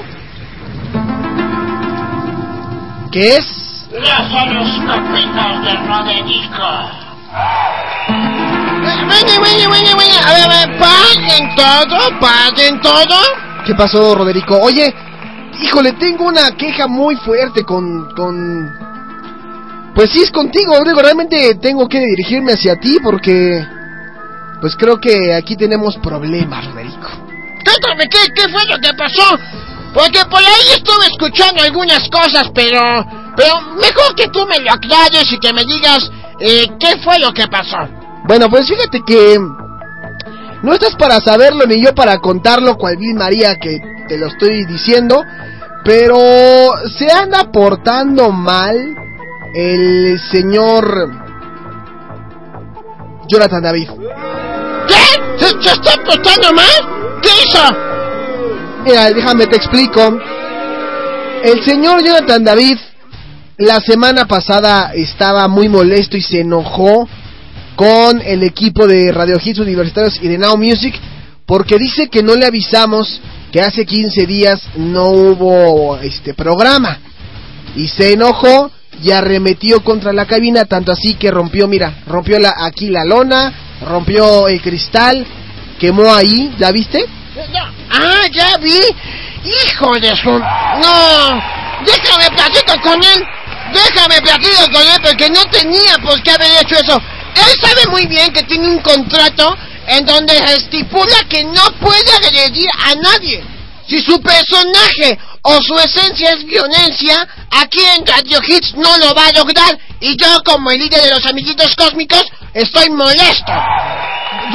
¿Qué 3.11 3.37
es? 3.37 3.89
Los 3.91 4.09
horoscopitos 4.09 5.65
de 5.65 5.77
Roderico. 5.87 7.11
A 10.23 10.33
ver, 10.33 10.43
a 10.43 10.67
ver, 10.67 10.79
paguen 10.79 11.55
todo, 11.57 12.21
paguen 12.21 12.81
todo. 12.81 13.17
¿Qué 13.67 13.75
pasó, 13.75 14.15
Roderico? 14.15 14.59
Oye, 14.61 14.95
híjole, 15.63 15.93
tengo 15.93 16.27
una 16.27 16.51
queja 16.57 16.87
muy 16.87 17.17
fuerte 17.17 17.65
con, 17.65 18.15
con... 18.15 18.71
Pues 19.95 20.11
sí, 20.11 20.23
es 20.23 20.31
contigo, 20.31 20.77
Rodrigo. 20.77 21.01
Realmente 21.01 21.55
tengo 21.57 21.89
que 21.89 22.01
dirigirme 22.01 22.53
hacia 22.53 22.77
ti 22.77 22.99
porque... 23.03 23.65
Pues 24.61 24.77
creo 24.77 25.01
que 25.01 25.33
aquí 25.35 25.57
tenemos 25.57 25.97
problemas, 25.99 26.67
Roderico. 26.67 27.09
Cuéntame, 27.65 28.09
¿qué, 28.09 28.19
¿qué 28.35 28.49
fue 28.51 28.65
lo 28.67 28.79
que 28.79 28.93
pasó? 28.95 29.39
Porque 29.95 30.21
por 30.31 30.39
ahí 30.39 30.75
estuve 30.75 31.07
escuchando 31.07 31.63
algunas 31.63 32.09
cosas, 32.09 32.51
pero... 32.55 32.81
Pero 33.37 33.61
mejor 33.77 34.15
que 34.17 34.29
tú 34.29 34.45
me 34.47 34.59
lo 34.59 34.73
aclares 34.73 35.33
y 35.33 35.39
que 35.39 35.53
me 35.53 35.65
digas 35.65 36.11
eh, 36.41 36.67
qué 36.79 36.99
fue 37.03 37.19
lo 37.19 37.33
que 37.33 37.47
pasó. 37.49 37.89
Bueno, 38.25 38.49
pues 38.51 38.69
fíjate 38.69 39.01
que... 39.07 39.39
No 40.63 40.75
estás 40.75 40.95
para 40.97 41.21
saberlo 41.21 41.65
ni 41.65 41.83
yo 41.83 41.95
para 41.95 42.19
contarlo, 42.19 42.77
cual 42.77 42.99
Bill 42.99 43.15
María 43.15 43.55
que 43.57 43.81
te 44.11 44.19
lo 44.19 44.27
estoy 44.27 44.65
diciendo. 44.65 45.25
Pero 45.85 46.19
se 46.99 47.11
anda 47.11 47.51
portando 47.53 48.33
mal 48.33 48.97
el 49.55 50.19
señor 50.31 51.13
Jonathan 53.29 53.63
David. 53.63 53.89
¿Qué? 54.89 55.39
¿Se, 55.39 55.49
se 55.63 55.73
está 55.75 55.93
portando 56.05 56.53
mal? 56.53 57.21
¿Qué 57.23 57.29
hizo? 57.47 57.63
Mira, 58.85 59.11
déjame 59.11 59.47
te 59.47 59.57
explico. 59.57 60.19
El 61.45 61.63
señor 61.63 62.03
Jonathan 62.05 62.45
David 62.45 62.79
la 63.59 63.79
semana 63.81 64.27
pasada 64.27 64.91
estaba 64.93 65.47
muy 65.47 65.69
molesto 65.69 66.17
y 66.17 66.23
se 66.23 66.41
enojó 66.41 67.09
con 67.77 68.21
el 68.23 68.43
equipo 68.43 68.89
de 68.89 69.13
Radio 69.13 69.37
Hits 69.43 69.61
Universitarios 69.61 70.19
y 70.21 70.29
de 70.29 70.37
Now 70.37 70.57
Music 70.57 70.95
porque 71.47 71.79
dice 71.79 72.09
que 72.09 72.23
no 72.23 72.35
le 72.35 72.47
avisamos 72.47 73.21
que 73.53 73.61
hace 73.61 73.85
15 73.85 74.27
días 74.27 74.61
no 74.77 75.07
hubo 75.07 75.99
este 75.99 76.35
programa 76.35 76.99
y 77.75 77.89
se 77.89 78.13
enojó 78.13 78.71
y 79.03 79.11
arremetió 79.13 79.83
contra 79.83 80.13
la 80.13 80.27
cabina 80.27 80.65
tanto 80.65 80.93
así 80.93 81.15
que 81.15 81.31
rompió, 81.31 81.67
mira, 81.67 82.03
rompió 82.07 82.39
la, 82.39 82.55
aquí 82.59 82.89
la 82.89 83.05
lona, 83.05 83.53
rompió 83.87 84.49
el 84.49 84.61
cristal, 84.61 85.27
quemó 85.79 86.13
ahí, 86.15 86.55
¿la 86.59 86.71
viste? 86.73 87.05
Ah, 87.91 88.27
ya 88.33 88.57
vi. 88.59 88.79
Hijo 89.45 89.95
de 89.99 90.15
su... 90.17 90.31
No. 90.31 91.43
Déjame 91.85 92.31
platico 92.37 92.81
con 92.83 93.03
él. 93.03 93.25
Déjame 93.73 94.21
platico 94.21 94.71
con 94.73 94.83
él 94.83 95.01
porque 95.03 95.31
no 95.31 95.43
tenía 95.47 95.97
por 96.03 96.23
qué 96.23 96.33
haber 96.33 96.51
hecho 96.61 96.77
eso. 96.77 97.01
Él 97.35 97.61
sabe 97.61 97.91
muy 97.91 98.07
bien 98.07 98.33
que 98.33 98.43
tiene 98.43 98.69
un 98.69 98.81
contrato 98.81 99.57
en 99.91 100.07
donde 100.07 100.37
estipula 100.55 101.17
que 101.29 101.43
no 101.43 101.63
puede 101.81 102.13
agredir 102.23 102.71
a 102.79 102.95
nadie. 102.95 103.43
Si 103.89 104.01
su 104.01 104.23
personaje 104.23 105.19
o 105.43 105.61
su 105.61 105.77
esencia 105.79 106.31
es 106.31 106.45
violencia, 106.47 107.27
aquí 107.51 107.81
en 107.97 108.07
Radio 108.07 108.39
Hits 108.47 108.75
no 108.77 108.97
lo 108.99 109.13
va 109.15 109.27
a 109.27 109.33
lograr. 109.33 109.77
Y 109.99 110.17
yo, 110.17 110.29
como 110.45 110.71
el 110.71 110.79
líder 110.79 111.03
de 111.03 111.11
los 111.11 111.27
amiguitos 111.27 111.75
cósmicos, 111.75 112.25
estoy 112.55 112.89
molesto. 112.91 113.53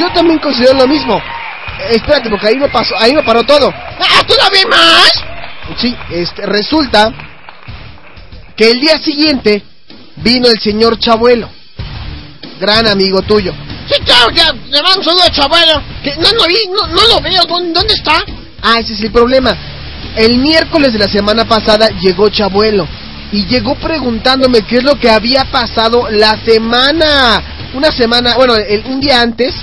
Yo 0.00 0.10
también 0.14 0.38
considero 0.38 0.72
lo 0.72 0.88
mismo. 0.88 1.16
Eh, 1.16 1.96
espérate, 1.96 2.30
porque 2.30 2.48
ahí 2.48 2.56
no 2.56 2.72
pasó, 2.72 2.94
ahí 2.98 3.12
no 3.12 3.22
paró 3.22 3.42
todo. 3.44 3.68
¡Ah, 3.68 4.22
tú 4.26 4.34
lo 4.42 4.50
vi 4.50 4.64
más! 4.70 5.12
Sí, 5.78 5.94
este, 6.10 6.46
resulta 6.46 7.12
que 8.56 8.70
el 8.70 8.80
día 8.80 8.98
siguiente 8.98 9.62
vino 10.16 10.48
el 10.48 10.58
señor 10.58 10.98
Chabuelo, 10.98 11.50
gran 12.58 12.88
amigo 12.88 13.20
tuyo. 13.20 13.52
Sí, 13.88 14.00
claro, 14.04 14.30
ya, 14.32 14.52
le 14.52 14.82
mando 14.82 14.98
un 14.98 15.04
saludo 15.04 15.22
a 15.22 15.30
Chabuelo. 15.30 15.82
Que 16.02 16.16
no 16.16 16.32
lo 16.32 16.46
vi, 16.46 16.56
no, 16.68 16.86
no 16.88 17.06
lo 17.08 17.20
veo. 17.20 17.42
¿Dónde, 17.46 17.72
¿Dónde 17.72 17.94
está? 17.94 18.24
Ah, 18.62 18.78
ese 18.80 18.94
es 18.94 19.00
el 19.02 19.12
problema. 19.12 19.56
El 20.16 20.38
miércoles 20.38 20.92
de 20.92 20.98
la 20.98 21.08
semana 21.08 21.44
pasada 21.44 21.88
llegó 22.00 22.28
Chabuelo 22.28 22.88
y 23.32 23.44
llegó 23.46 23.74
preguntándome 23.74 24.62
qué 24.62 24.76
es 24.78 24.84
lo 24.84 24.98
que 24.98 25.10
había 25.10 25.44
pasado 25.50 26.08
la 26.10 26.38
semana, 26.44 27.42
una 27.74 27.90
semana, 27.90 28.34
bueno, 28.36 28.54
el, 28.56 28.84
un 28.86 29.00
día 29.00 29.20
antes, 29.20 29.54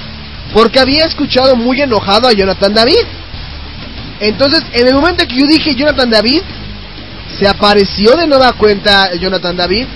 porque 0.54 0.80
había 0.80 1.06
escuchado 1.06 1.56
muy 1.56 1.82
enojado 1.82 2.28
a 2.28 2.34
Jonathan 2.34 2.74
David. 2.74 3.04
Entonces, 4.20 4.64
en 4.74 4.88
el 4.88 4.94
momento 4.94 5.28
que 5.28 5.36
yo 5.36 5.48
dije 5.48 5.76
Jonathan 5.76 6.10
David, 6.10 6.42
se 7.40 7.48
apareció 7.48 8.16
de 8.16 8.28
nueva 8.28 8.54
cuenta 8.54 9.14
Jonathan 9.16 9.58
David 9.58 9.88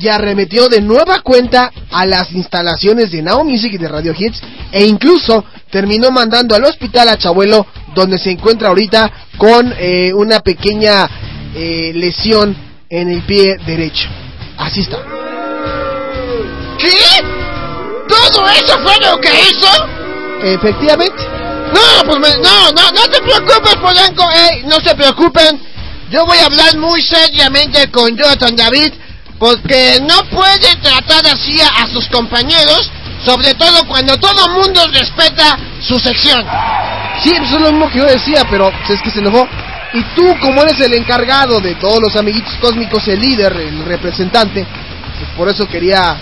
y 0.00 0.08
arremetió 0.08 0.68
de 0.68 0.80
nueva 0.80 1.20
cuenta 1.20 1.70
a 1.90 2.06
las 2.06 2.32
instalaciones 2.32 3.10
de 3.12 3.22
Now 3.22 3.44
Music 3.44 3.74
y 3.74 3.78
de 3.78 3.88
Radio 3.88 4.14
Hits 4.18 4.40
e 4.72 4.84
incluso 4.86 5.44
terminó 5.70 6.10
mandando 6.10 6.54
al 6.54 6.64
hospital 6.64 7.08
a 7.10 7.18
Chabuelo 7.18 7.66
donde 7.94 8.18
se 8.18 8.30
encuentra 8.30 8.68
ahorita 8.68 9.10
con 9.36 9.74
eh, 9.78 10.12
una 10.14 10.40
pequeña 10.40 11.08
eh, 11.54 11.92
lesión 11.94 12.56
en 12.88 13.10
el 13.10 13.22
pie 13.22 13.56
derecho. 13.66 14.08
Así 14.56 14.80
está. 14.80 14.98
¿Qué? 16.78 16.88
¿Todo 18.08 18.48
eso 18.48 18.78
fue 18.82 18.94
lo 19.06 19.20
que 19.20 19.28
hizo? 19.28 19.68
Efectivamente. 20.42 21.22
No, 21.72 22.04
pues 22.06 22.18
me- 22.18 22.42
no, 22.42 22.72
no, 22.72 22.90
no 22.90 23.02
te 23.10 23.20
preocupes, 23.20 23.76
Polanco, 23.76 24.24
ey, 24.50 24.62
no 24.64 24.76
se 24.80 24.94
preocupen. 24.94 25.60
Yo 26.10 26.26
voy 26.26 26.38
a 26.38 26.46
hablar 26.46 26.76
muy 26.78 27.00
seriamente 27.02 27.88
con 27.90 28.16
Jonathan 28.16 28.56
David, 28.56 28.92
porque 29.40 29.98
no 30.02 30.22
puede 30.28 30.76
tratar 30.82 31.26
así 31.26 31.58
a, 31.62 31.86
sus 31.86 32.06
compañeros, 32.08 32.90
sobre 33.24 33.54
todo 33.54 33.86
cuando 33.88 34.16
todo 34.18 34.48
mundo 34.50 34.86
respeta 34.92 35.58
su 35.80 35.98
sección. 35.98 36.46
Sí, 37.22 37.32
pues 37.38 37.50
es 37.50 37.60
lo 37.60 37.72
mismo 37.72 37.90
que 37.90 37.98
yo 37.98 38.04
decía, 38.04 38.46
pero 38.50 38.70
es 38.88 39.00
que 39.00 39.10
se 39.10 39.20
enojó. 39.20 39.48
Y 39.94 40.04
tú, 40.14 40.36
como 40.40 40.62
eres 40.62 40.78
el 40.80 40.92
encargado 40.92 41.58
de 41.58 41.74
todos 41.76 41.98
los 42.00 42.14
amiguitos 42.16 42.52
cósmicos, 42.60 43.08
el 43.08 43.18
líder, 43.18 43.52
el 43.56 43.82
representante, 43.86 44.66
pues 45.18 45.30
por 45.36 45.48
eso 45.48 45.66
quería 45.66 46.20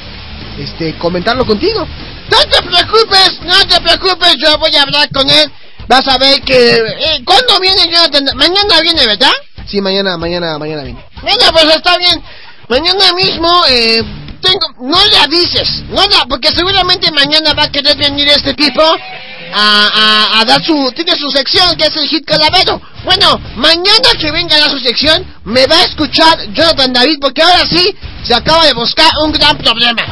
este 0.57 0.97
comentarlo 0.97 1.45
contigo. 1.45 1.86
No 2.31 2.39
te 2.39 2.62
preocupes, 2.62 3.40
no 3.43 3.66
te 3.66 3.81
preocupes, 3.81 4.36
yo 4.39 4.57
voy 4.59 4.74
a 4.77 4.82
hablar 4.82 5.09
con 5.11 5.28
él. 5.28 5.51
Vas 5.89 6.07
a 6.07 6.19
ver 6.19 6.40
que... 6.43 6.77
eh, 6.77 7.23
¿Cuándo 7.24 7.59
viene 7.59 7.90
Jonathan? 7.90 8.27
Mañana 8.36 8.81
viene, 8.81 9.07
¿verdad? 9.07 9.32
Sí, 9.66 9.81
mañana, 9.81 10.16
mañana, 10.16 10.57
mañana 10.57 10.82
viene. 10.85 11.05
Venga, 11.23 11.51
pues 11.53 11.65
está 11.74 11.99
bien. 11.99 12.23
Mañana 12.69 13.12
mismo, 13.15 13.49
eh, 13.69 14.03
tengo, 14.43 14.89
no 14.90 15.05
le 15.07 15.19
avises, 15.19 15.82
no 15.89 16.07
la, 16.07 16.27
porque 16.28 16.49
seguramente 16.55 17.11
mañana 17.12 17.55
va 17.55 17.65
a 17.65 17.73
querer 17.73 17.97
venir 17.97 18.28
este 18.28 18.55
tipo 18.55 18.82
a, 18.82 19.89
a, 20.35 20.40
a 20.40 20.45
dar 20.45 20.62
su, 20.62 20.93
tiene 20.95 21.16
su 21.16 21.31
sección 21.31 21.74
que 21.77 21.86
es 21.86 21.97
el 21.97 22.09
hit 22.09 22.24
calavero. 22.27 22.81
Bueno, 23.05 23.40
mañana 23.57 24.11
que 24.20 24.31
venga 24.31 24.57
a 24.57 24.69
su 24.70 24.78
sección, 24.81 25.24
me 25.45 25.66
va 25.66 25.77
a 25.77 25.85
escuchar 25.85 26.39
Jonathan 26.53 26.93
David, 26.93 27.19
porque 27.20 27.43
ahora 27.43 27.65
sí 27.66 27.97
se 28.23 28.35
acaba 28.35 28.66
de 28.66 28.74
buscar 28.74 29.11
un 29.24 29.32
gran 29.32 29.57
problema. 29.57 30.03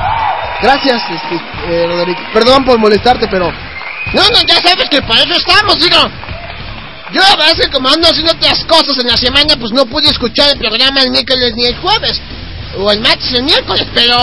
Gracias, 0.62 1.02
este, 1.10 1.34
eh, 1.68 1.86
Roderick. 1.86 2.32
Perdón 2.32 2.64
por 2.64 2.78
molestarte, 2.78 3.28
pero 3.28 3.52
No, 4.14 4.22
no, 4.30 4.42
ya 4.46 4.62
sabes 4.62 4.88
que 4.88 5.02
para 5.02 5.22
eso 5.22 5.34
estamos, 5.34 5.78
digo. 5.78 5.98
Yo 7.12 7.20
la 7.20 7.36
verdad 7.36 7.52
es 7.52 7.66
que 7.66 7.70
como 7.70 7.88
ando 7.88 8.08
haciendo 8.08 8.32
otras 8.32 8.64
cosas 8.64 8.98
en 8.98 9.06
la 9.08 9.16
semana, 9.16 9.56
pues 9.60 9.72
no 9.72 9.84
pude 9.86 10.08
escuchar 10.08 10.48
el 10.50 10.58
programa 10.58 11.02
el 11.02 11.10
miércoles 11.10 11.52
ni 11.54 11.66
el 11.66 11.76
jueves. 11.76 12.20
O 12.78 12.90
el 12.90 13.00
y 13.00 13.36
el 13.36 13.42
miércoles, 13.44 13.86
pero... 13.94 14.16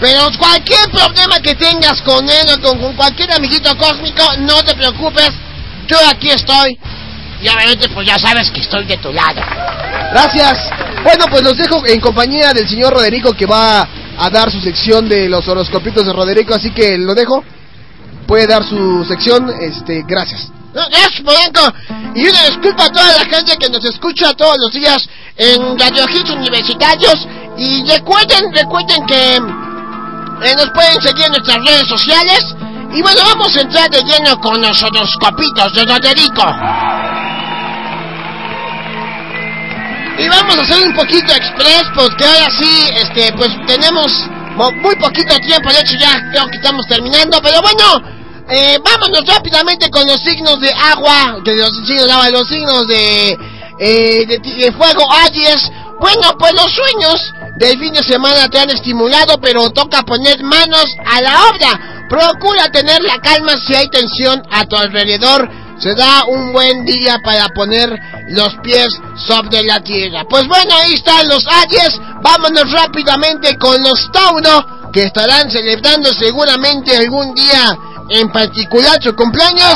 Pero 0.00 0.28
cualquier 0.38 0.90
problema 0.90 1.38
que 1.40 1.54
tengas 1.54 2.02
con 2.02 2.28
él 2.28 2.46
o 2.52 2.60
con, 2.60 2.80
con 2.80 2.96
cualquier 2.96 3.30
amiguito 3.32 3.76
cósmico, 3.76 4.24
no 4.38 4.60
te 4.64 4.74
preocupes. 4.74 5.30
Yo 5.86 5.96
aquí 6.10 6.30
estoy. 6.30 6.76
Y 7.40 7.48
obviamente 7.48 7.88
pues 7.90 8.06
ya 8.06 8.18
sabes 8.18 8.50
que 8.50 8.60
estoy 8.60 8.84
de 8.86 8.96
tu 8.96 9.12
lado. 9.12 9.40
Gracias. 10.10 10.70
Bueno, 11.02 11.26
pues 11.30 11.42
los 11.42 11.56
dejo 11.56 11.86
en 11.86 12.00
compañía 12.00 12.52
del 12.52 12.68
señor 12.68 12.92
Roderico 12.92 13.32
que 13.34 13.46
va 13.46 13.86
a 14.16 14.30
dar 14.30 14.50
su 14.50 14.60
sección 14.60 15.08
de 15.08 15.28
los 15.28 15.46
horoscopitos 15.46 16.06
de 16.06 16.12
Roderico, 16.12 16.54
así 16.54 16.70
que 16.70 16.96
lo 16.98 17.14
dejo. 17.14 17.44
Puede 18.26 18.46
dar 18.46 18.64
su 18.64 19.04
sección, 19.04 19.52
este, 19.60 20.02
gracias. 20.06 20.50
Gracias, 20.72 21.20
Polanco. 21.22 21.72
Y 22.14 22.26
una 22.26 22.46
disculpa 22.46 22.86
a 22.86 22.90
toda 22.90 23.18
la 23.18 23.24
gente 23.26 23.56
que 23.58 23.68
nos 23.68 23.84
escucha 23.84 24.32
todos 24.34 24.56
los 24.58 24.72
días 24.72 25.08
en 25.36 25.78
Radio 25.78 26.04
Hits 26.08 26.30
Universitarios. 26.30 27.26
Y 27.56 27.84
recuerden, 27.88 28.52
recuerden 28.52 29.06
que 29.06 29.36
eh, 29.36 30.54
nos 30.56 30.70
pueden 30.70 31.00
seguir 31.00 31.24
en 31.26 31.32
nuestras 31.32 31.58
redes 31.64 31.86
sociales. 31.88 32.54
Y 32.92 33.02
bueno, 33.02 33.20
vamos 33.24 33.56
a 33.56 33.60
entrar 33.60 33.90
de 33.90 34.02
lleno 34.02 34.40
con 34.40 34.60
los 34.60 34.82
horoscopitos 34.82 35.72
de 35.74 35.84
Roderico. 35.84 36.44
Y 40.16 40.28
vamos 40.28 40.56
a 40.56 40.60
hacer 40.62 40.86
un 40.86 40.94
poquito 40.94 41.32
express 41.34 41.82
porque 41.94 42.24
ahora 42.24 42.48
sí, 42.56 42.88
este, 42.94 43.32
pues 43.32 43.50
tenemos 43.66 44.12
mo- 44.54 44.70
muy 44.80 44.94
poquito 44.96 45.34
tiempo, 45.38 45.72
de 45.72 45.80
hecho 45.80 45.96
ya 45.98 46.12
creo 46.30 46.46
que 46.50 46.56
estamos 46.56 46.86
terminando, 46.86 47.40
pero 47.42 47.60
bueno, 47.62 47.84
eh, 48.48 48.78
vámonos 48.84 49.26
rápidamente 49.26 49.90
con 49.90 50.06
los 50.06 50.20
signos 50.20 50.60
de 50.60 50.70
agua, 50.72 51.38
de 51.44 51.56
los 51.56 51.70
signos 51.84 52.06
de 52.06 52.12
agua, 52.12 52.30
los 52.30 52.46
signos 52.48 52.86
de, 52.86 53.30
eh, 53.80 54.26
de, 54.26 54.38
de 54.38 54.72
fuego, 54.72 55.04
Aries. 55.26 55.68
Bueno, 56.00 56.36
pues 56.38 56.52
los 56.52 56.72
sueños 56.72 57.32
del 57.56 57.78
fin 57.78 57.92
de 57.92 58.02
semana 58.02 58.48
te 58.48 58.58
han 58.58 58.70
estimulado, 58.70 59.38
pero 59.40 59.70
toca 59.70 60.02
poner 60.02 60.42
manos 60.42 60.86
a 61.06 61.20
la 61.20 61.48
obra. 61.48 62.06
Procura 62.08 62.68
tener 62.70 63.02
la 63.02 63.18
calma 63.18 63.54
si 63.56 63.74
hay 63.74 63.88
tensión 63.88 64.42
a 64.50 64.64
tu 64.64 64.76
alrededor. 64.76 65.48
Será 65.78 66.24
un 66.28 66.52
buen 66.52 66.84
día 66.84 67.18
para 67.24 67.48
poner 67.48 67.90
los 68.28 68.54
pies 68.62 68.88
sobre 69.16 69.62
la 69.62 69.80
tierra. 69.80 70.24
Pues 70.28 70.46
bueno, 70.46 70.74
ahí 70.74 70.94
están 70.94 71.28
los 71.28 71.46
Aries. 71.46 72.00
Vámonos 72.22 72.70
rápidamente 72.72 73.56
con 73.56 73.80
los 73.82 74.10
Tauro, 74.12 74.90
que 74.92 75.04
estarán 75.04 75.50
celebrando 75.50 76.12
seguramente 76.12 76.96
algún 76.96 77.34
día 77.34 77.76
en 78.10 78.30
particular 78.30 79.02
su 79.02 79.14
cumpleaños. 79.14 79.74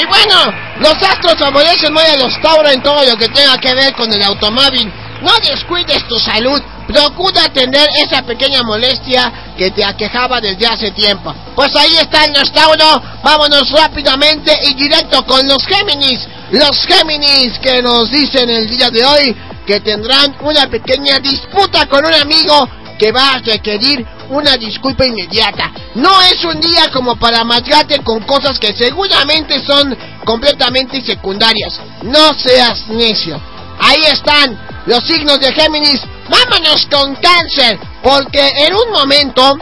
Y 0.00 0.04
bueno, 0.06 0.36
los 0.80 0.94
astros 0.94 1.36
favorecen 1.38 1.92
muy 1.92 2.02
a 2.02 2.16
los 2.16 2.40
Tauro 2.40 2.68
en 2.68 2.82
todo 2.82 3.04
lo 3.04 3.16
que 3.16 3.28
tenga 3.28 3.56
que 3.58 3.74
ver 3.74 3.94
con 3.94 4.12
el 4.12 4.22
automóvil. 4.22 4.92
No 5.24 5.32
descuides 5.40 6.06
tu 6.06 6.18
salud. 6.18 6.60
Procura 6.86 7.44
atender 7.44 7.88
esa 7.96 8.22
pequeña 8.22 8.62
molestia 8.62 9.54
que 9.56 9.70
te 9.70 9.82
aquejaba 9.82 10.38
desde 10.38 10.66
hace 10.66 10.90
tiempo. 10.90 11.34
Pues 11.56 11.74
ahí 11.76 11.96
están 11.96 12.30
los 12.34 12.52
Tauro. 12.52 13.02
Vámonos 13.22 13.70
rápidamente 13.70 14.52
y 14.64 14.74
directo 14.74 15.24
con 15.24 15.48
los 15.48 15.66
Géminis. 15.66 16.20
Los 16.50 16.86
Géminis 16.86 17.58
que 17.58 17.80
nos 17.80 18.10
dicen 18.10 18.50
el 18.50 18.68
día 18.68 18.90
de 18.90 19.02
hoy 19.02 19.36
que 19.66 19.80
tendrán 19.80 20.36
una 20.42 20.66
pequeña 20.68 21.18
disputa 21.20 21.86
con 21.86 22.04
un 22.04 22.12
amigo 22.12 22.68
que 22.98 23.10
va 23.10 23.32
a 23.32 23.38
requerir 23.38 24.06
una 24.28 24.58
disculpa 24.58 25.06
inmediata. 25.06 25.72
No 25.94 26.20
es 26.20 26.44
un 26.44 26.60
día 26.60 26.90
como 26.92 27.16
para 27.16 27.44
matarte 27.44 28.00
con 28.00 28.20
cosas 28.24 28.58
que 28.58 28.74
seguramente 28.74 29.64
son 29.64 29.96
completamente 30.24 31.00
secundarias. 31.00 31.80
No 32.02 32.34
seas 32.34 32.88
necio. 32.88 33.53
Ahí 33.78 34.04
están 34.04 34.58
los 34.86 35.04
signos 35.04 35.40
de 35.40 35.52
Géminis. 35.52 36.00
Vámonos 36.28 36.86
con 36.90 37.14
cáncer, 37.16 37.78
porque 38.02 38.40
en 38.66 38.74
un 38.74 38.90
momento, 38.92 39.58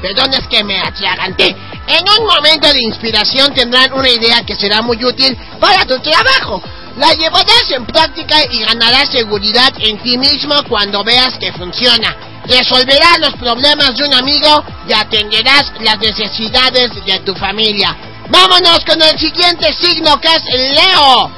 perdón 0.00 0.32
es 0.34 0.46
que 0.48 0.64
me 0.64 0.80
atraganté, 0.80 1.54
en 1.88 2.04
un 2.18 2.26
momento 2.26 2.72
de 2.72 2.82
inspiración 2.82 3.52
tendrán 3.54 3.92
una 3.92 4.10
idea 4.10 4.42
que 4.44 4.54
será 4.54 4.82
muy 4.82 5.02
útil 5.04 5.36
para 5.60 5.84
tu 5.84 5.98
trabajo. 6.00 6.62
La 6.96 7.12
llevarás 7.14 7.70
en 7.70 7.86
práctica 7.86 8.36
y 8.50 8.60
ganarás 8.60 9.08
seguridad 9.10 9.72
en 9.78 9.98
ti 10.02 10.18
mismo 10.18 10.54
cuando 10.68 11.04
veas 11.04 11.38
que 11.38 11.52
funciona. 11.52 12.16
Resolverás 12.44 13.20
los 13.20 13.34
problemas 13.34 13.96
de 13.96 14.04
un 14.04 14.14
amigo 14.14 14.64
y 14.88 14.92
atenderás 14.92 15.72
las 15.80 15.98
necesidades 15.98 16.90
de 17.04 17.20
tu 17.20 17.34
familia. 17.34 17.96
Vámonos 18.28 18.84
con 18.84 19.00
el 19.00 19.18
siguiente 19.18 19.72
signo 19.74 20.20
que 20.20 20.28
es 20.28 20.42
Leo. 20.44 21.30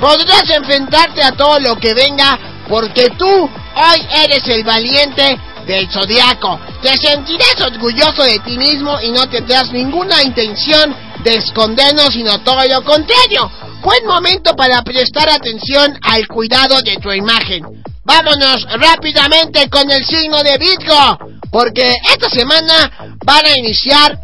Podrás 0.00 0.48
enfrentarte 0.50 1.22
a 1.22 1.32
todo 1.32 1.58
lo 1.60 1.76
que 1.76 1.94
venga 1.94 2.38
porque 2.68 3.10
tú 3.10 3.26
hoy 3.26 4.06
eres 4.24 4.46
el 4.48 4.64
valiente 4.64 5.38
del 5.66 5.90
zodiaco. 5.90 6.60
Te 6.82 6.96
sentirás 6.96 7.60
orgulloso 7.60 8.22
de 8.24 8.38
ti 8.40 8.56
mismo 8.58 9.00
y 9.00 9.10
no 9.10 9.28
tendrás 9.28 9.72
ninguna 9.72 10.22
intención 10.22 10.94
de 11.22 11.36
escondernos, 11.36 12.12
sino 12.12 12.38
todo 12.40 12.64
lo 12.66 12.82
contrario. 12.82 13.50
Buen 13.80 14.06
momento 14.06 14.54
para 14.54 14.82
prestar 14.82 15.28
atención 15.28 15.98
al 16.02 16.26
cuidado 16.26 16.80
de 16.82 16.96
tu 16.96 17.12
imagen. 17.12 17.64
Vámonos 18.04 18.66
rápidamente 18.78 19.68
con 19.70 19.90
el 19.90 20.04
signo 20.04 20.42
de 20.42 20.58
Virgo, 20.58 21.18
porque 21.50 21.94
esta 22.12 22.28
semana 22.28 23.16
van 23.24 23.46
a 23.46 23.58
iniciar 23.58 24.18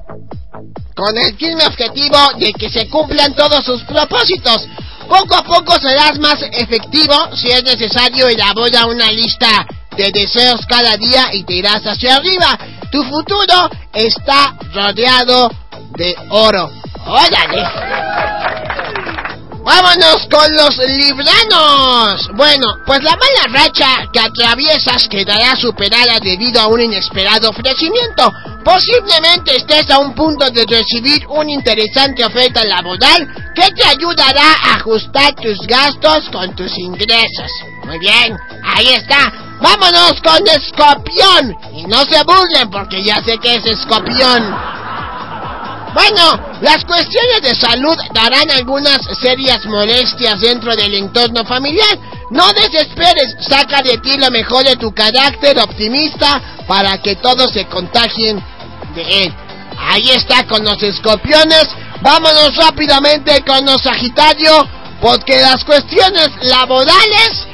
con 0.95 1.17
el 1.17 1.35
firme 1.37 1.65
objetivo 1.65 2.19
de 2.39 2.53
que 2.53 2.69
se 2.69 2.89
cumplan 2.89 3.35
todos 3.35 3.65
sus 3.65 3.83
propósitos. 3.85 4.67
Poco 5.11 5.35
a 5.35 5.43
poco 5.43 5.77
serás 5.81 6.20
más 6.20 6.41
efectivo, 6.53 7.35
si 7.35 7.51
es 7.51 7.65
necesario 7.65 8.28
elabora 8.28 8.87
una 8.87 9.11
lista 9.11 9.66
de 9.97 10.12
deseos 10.12 10.65
cada 10.66 10.97
día 10.97 11.35
y 11.35 11.43
te 11.43 11.55
irás 11.55 11.82
hacia 11.85 12.15
arriba. 12.15 12.57
Tu 12.93 13.03
futuro 13.03 13.69
está 13.93 14.55
rodeado 14.73 15.51
de 15.97 16.15
oro. 16.28 16.70
¡Órale! 17.05 18.10
Vámonos 19.62 20.27
con 20.31 20.57
los 20.57 20.77
libranos. 20.78 22.31
Bueno, 22.35 22.66
pues 22.87 23.03
la 23.03 23.16
mala 23.16 23.59
racha 23.59 24.09
que 24.11 24.19
atraviesas 24.19 25.07
quedará 25.09 25.55
superada 25.55 26.19
debido 26.19 26.61
a 26.61 26.66
un 26.66 26.81
inesperado 26.81 27.51
ofrecimiento. 27.51 28.32
Posiblemente 28.65 29.57
estés 29.57 29.91
a 29.91 29.99
un 29.99 30.15
punto 30.15 30.51
de 30.51 30.65
recibir 30.66 31.27
una 31.28 31.51
interesante 31.51 32.24
oferta 32.24 32.65
laboral 32.65 33.53
que 33.55 33.70
te 33.73 33.85
ayudará 33.85 34.55
a 34.62 34.74
ajustar 34.77 35.35
tus 35.35 35.59
gastos 35.66 36.28
con 36.31 36.55
tus 36.57 36.77
ingresos. 36.78 37.51
Muy 37.85 37.99
bien, 37.99 38.37
ahí 38.65 38.89
está. 38.89 39.31
Vámonos 39.61 40.20
con 40.23 40.47
escorpión. 40.49 41.55
Y 41.74 41.85
no 41.85 42.03
se 42.05 42.23
burlen 42.24 42.70
porque 42.70 43.03
ya 43.03 43.23
sé 43.23 43.37
que 43.39 43.57
es 43.57 43.66
escorpión. 43.66 44.81
Bueno, 45.95 46.59
las 46.61 46.85
cuestiones 46.85 47.43
de 47.43 47.55
salud 47.55 47.97
darán 48.15 48.51
algunas 48.51 49.01
serias 49.21 49.65
molestias 49.67 50.41
dentro 50.41 50.75
del 50.77 50.95
entorno 50.95 51.45
familiar. 51.45 51.99
No 52.31 52.53
desesperes, 52.53 53.37
saca 53.41 53.83
de 53.83 53.99
ti 53.99 54.17
lo 54.17 54.31
mejor 54.31 54.65
de 54.65 54.77
tu 54.77 54.93
carácter 54.93 55.59
optimista 55.59 56.41
para 56.69 56.99
que 57.03 57.17
todos 57.17 57.51
se 57.53 57.67
contagien 57.67 58.41
de 58.95 59.25
él. 59.25 59.35
Ahí 59.79 60.11
está 60.11 60.47
con 60.47 60.65
los 60.65 60.81
escorpiones. 60.83 61.67
Vámonos 62.03 62.55
rápidamente 62.57 63.43
con 63.45 63.65
los 63.65 63.83
Sagitario, 63.83 64.69
porque 65.01 65.41
las 65.41 65.65
cuestiones 65.65 66.29
laborales 66.43 67.47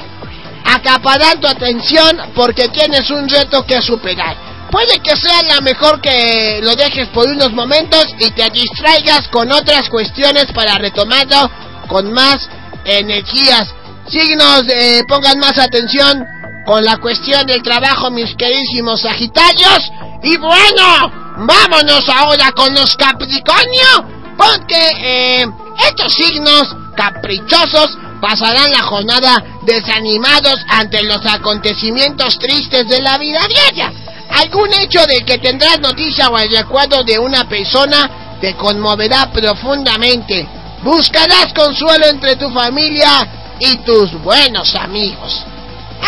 acaparán 0.63 1.39
tu 1.39 1.47
atención 1.47 2.21
porque 2.35 2.67
tienes 2.69 3.09
un 3.09 3.27
reto 3.27 3.65
que 3.65 3.81
superar. 3.81 4.46
Puede 4.71 4.99
que 4.99 5.15
sea 5.15 5.43
la 5.43 5.61
mejor 5.61 6.01
que 6.01 6.59
lo 6.61 6.75
dejes 6.75 7.07
por 7.09 7.27
unos 7.27 7.53
momentos 7.53 8.05
y 8.19 8.29
te 8.31 8.49
distraigas 8.49 9.27
con 9.29 9.51
otras 9.51 9.89
cuestiones 9.89 10.47
para 10.53 10.77
retomarlo 10.77 11.49
con 11.87 12.11
más 12.11 12.49
energías. 12.83 13.73
Signos, 14.09 14.63
eh, 14.69 15.03
pongan 15.07 15.39
más 15.39 15.57
atención 15.57 16.25
con 16.65 16.83
la 16.83 16.97
cuestión 16.97 17.45
del 17.47 17.63
trabajo, 17.63 18.11
mis 18.11 18.35
queridísimos 18.35 19.01
Sagitarios. 19.01 19.89
Y 20.23 20.35
bueno, 20.37 21.11
vámonos 21.37 22.09
ahora 22.09 22.51
con 22.51 22.73
los 22.73 22.95
Capricornio, 22.97 24.35
porque 24.37 24.89
eh, 25.01 25.45
estos 25.87 26.13
signos 26.13 26.75
caprichosos 26.95 27.97
pasarán 28.19 28.71
la 28.71 28.81
jornada 28.81 29.43
desanimados 29.63 30.59
ante 30.67 31.03
los 31.03 31.25
acontecimientos 31.25 32.37
tristes 32.39 32.87
de 32.89 33.01
la 33.01 33.17
vida 33.17 33.39
diaria. 33.47 33.93
Algún 34.29 34.73
hecho 34.73 35.05
de 35.05 35.23
que 35.25 35.37
tendrás 35.37 35.79
noticia 35.79 36.29
o 36.29 36.37
el 36.37 36.49
recuerdo 36.49 37.03
de 37.03 37.17
una 37.17 37.47
persona 37.47 38.37
te 38.41 38.55
conmoverá 38.55 39.31
profundamente. 39.31 40.47
Buscarás 40.83 41.53
consuelo 41.53 42.07
entre 42.07 42.35
tu 42.35 42.49
familia 42.51 43.55
y 43.59 43.77
tus 43.77 44.13
buenos 44.21 44.75
amigos. 44.75 45.43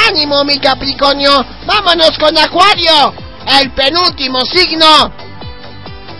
ánimo 0.07 0.43
mi 0.43 0.59
Capricornio, 0.59 1.45
vámonos 1.65 2.17
con 2.19 2.37
Acuario, 2.37 3.13
el 3.59 3.71
penúltimo 3.71 4.41
signo 4.41 5.11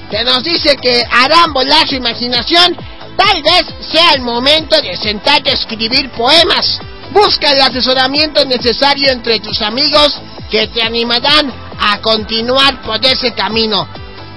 que 0.09 0.23
nos 0.23 0.43
dice 0.43 0.76
que 0.77 1.03
harán 1.09 1.53
volar 1.53 1.88
su 1.88 1.95
imaginación, 1.95 2.76
tal 3.15 3.43
vez 3.43 3.65
sea 3.91 4.11
el 4.15 4.21
momento 4.21 4.81
de 4.81 4.97
sentarte 4.97 5.51
a 5.51 5.53
escribir 5.53 6.09
poemas. 6.11 6.80
Busca 7.11 7.51
el 7.51 7.61
asesoramiento 7.61 8.43
necesario 8.45 9.11
entre 9.11 9.39
tus 9.39 9.61
amigos 9.61 10.19
que 10.49 10.67
te 10.67 10.81
animarán 10.81 11.69
a 11.80 11.99
continuar 11.99 12.81
por 12.81 13.03
ese 13.06 13.34
camino. 13.34 13.88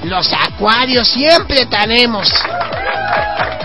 Los 0.05 0.33
acuarios 0.33 1.09
siempre 1.09 1.67
tenemos. 1.67 2.29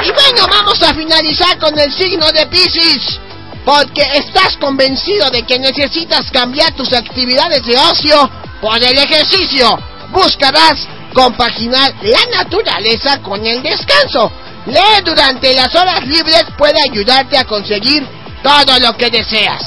Y 0.03 0.11
bueno, 0.11 0.47
vamos 0.49 0.81
a 0.83 0.93
finalizar 0.93 1.57
con 1.57 1.77
el 1.79 1.91
signo 1.91 2.31
de 2.31 2.45
Pisces. 2.47 3.19
Porque 3.65 4.01
estás 4.01 4.55
convencido 4.57 5.29
de 5.29 5.43
que 5.43 5.59
necesitas 5.59 6.31
cambiar 6.31 6.73
tus 6.73 6.93
actividades 6.93 7.63
de 7.65 7.77
ocio 7.77 8.29
por 8.61 8.81
el 8.81 8.97
ejercicio. 8.97 9.77
Buscarás 10.09 10.87
compaginar 11.13 11.93
la 12.01 12.43
naturaleza 12.43 13.21
con 13.21 13.45
el 13.45 13.61
descanso. 13.61 14.31
Leer 14.67 15.03
durante 15.03 15.53
las 15.53 15.73
horas 15.75 16.05
libres 16.05 16.45
puede 16.57 16.79
ayudarte 16.81 17.37
a 17.37 17.45
conseguir 17.45 18.07
todo 18.43 18.79
lo 18.79 18.95
que 18.95 19.09
deseas. 19.09 19.65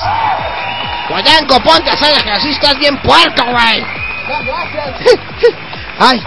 Guayanco, 1.11 1.61
ponte 1.65 1.91
a 1.91 1.95
hacer 1.95 2.13
ejercicio, 2.13 2.53
estás 2.53 2.79
bien 2.79 2.97
puerco, 3.03 3.45
güey. 3.45 3.85
Ay, 5.99 6.23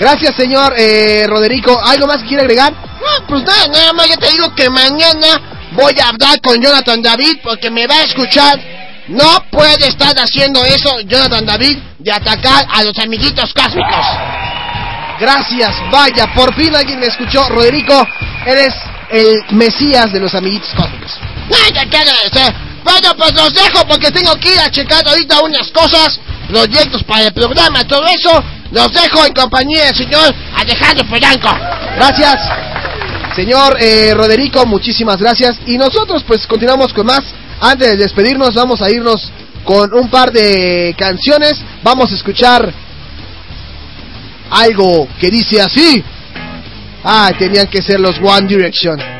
gracias 0.00 0.34
señor 0.34 0.74
eh, 0.76 1.24
Roderico. 1.28 1.80
¿Algo 1.86 2.08
más 2.08 2.18
que 2.22 2.28
quiere 2.28 2.42
agregar? 2.42 2.72
No, 2.72 3.26
pues 3.28 3.44
nada, 3.44 3.68
nada 3.68 3.92
más, 3.92 4.08
ya 4.08 4.16
te 4.16 4.28
digo 4.30 4.52
que 4.56 4.68
mañana 4.70 5.40
voy 5.72 5.94
a 6.00 6.08
hablar 6.08 6.40
con 6.40 6.60
Jonathan 6.60 7.00
David 7.00 7.38
porque 7.44 7.70
me 7.70 7.86
va 7.86 7.94
a 7.94 8.02
escuchar. 8.02 8.60
No 9.06 9.44
puede 9.50 9.86
estar 9.86 10.14
haciendo 10.18 10.64
eso, 10.64 11.00
Jonathan 11.06 11.46
David, 11.46 11.78
de 12.00 12.12
atacar 12.12 12.66
a 12.70 12.82
los 12.82 12.98
amiguitos 12.98 13.54
cósmicos. 13.54 14.04
Gracias, 15.20 15.74
vaya, 15.92 16.26
por 16.34 16.54
fin 16.54 16.74
alguien 16.74 16.98
me 16.98 17.06
escuchó. 17.06 17.48
Roderico, 17.48 18.06
eres 18.44 18.74
el 19.10 19.44
mesías 19.50 20.12
de 20.12 20.18
los 20.18 20.34
amiguitos 20.34 20.70
cósmicos. 20.74 21.18
Nada 21.48 21.86
que 21.88 21.96
agradecer. 21.96 22.67
Bueno, 22.90 23.14
pues 23.18 23.34
los 23.34 23.52
dejo 23.52 23.86
porque 23.86 24.10
tengo 24.10 24.34
que 24.40 24.54
ir 24.54 24.60
a 24.60 24.70
checar 24.70 25.06
ahorita 25.06 25.40
unas 25.42 25.70
cosas, 25.70 26.18
proyectos 26.48 27.04
para 27.04 27.26
el 27.26 27.32
programa, 27.34 27.86
todo 27.86 28.06
eso. 28.06 28.30
Los 28.70 28.90
dejo 28.92 29.26
en 29.26 29.34
compañía 29.34 29.84
del 29.86 29.94
señor 29.94 30.34
Alejandro 30.56 31.04
Franco. 31.06 31.50
Gracias. 31.96 32.36
Señor 33.36 33.76
eh, 33.78 34.14
Roderico, 34.14 34.64
muchísimas 34.64 35.18
gracias. 35.18 35.58
Y 35.66 35.76
nosotros 35.76 36.24
pues 36.26 36.46
continuamos 36.46 36.94
con 36.94 37.06
más. 37.06 37.20
Antes 37.60 37.90
de 37.90 37.96
despedirnos 37.98 38.54
vamos 38.54 38.80
a 38.80 38.90
irnos 38.90 39.30
con 39.64 39.92
un 39.92 40.08
par 40.08 40.32
de 40.32 40.94
canciones. 40.96 41.60
Vamos 41.82 42.10
a 42.10 42.14
escuchar 42.14 42.72
algo 44.50 45.08
que 45.20 45.28
dice 45.28 45.60
así. 45.60 46.02
Ah, 47.04 47.30
tenían 47.38 47.66
que 47.66 47.82
ser 47.82 48.00
los 48.00 48.18
One 48.18 48.46
Direction. 48.48 49.17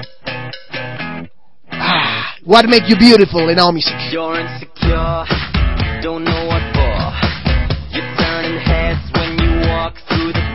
What 2.48 2.64
Make 2.64 2.88
You 2.88 2.96
Beautiful 2.96 3.50
in 3.50 3.58
Our 3.58 3.72
Music. 3.72 3.92
You're 4.10 4.40
insecure, 4.40 5.26
don't 6.00 6.24
know 6.24 6.46
what 6.46 6.64
for. 6.72 6.96
You're 7.92 8.08
turning 8.16 8.56
heads 8.64 9.04
when 9.12 9.36
you 9.36 9.68
walk 9.68 9.92
through 10.08 10.32
the 10.32 10.47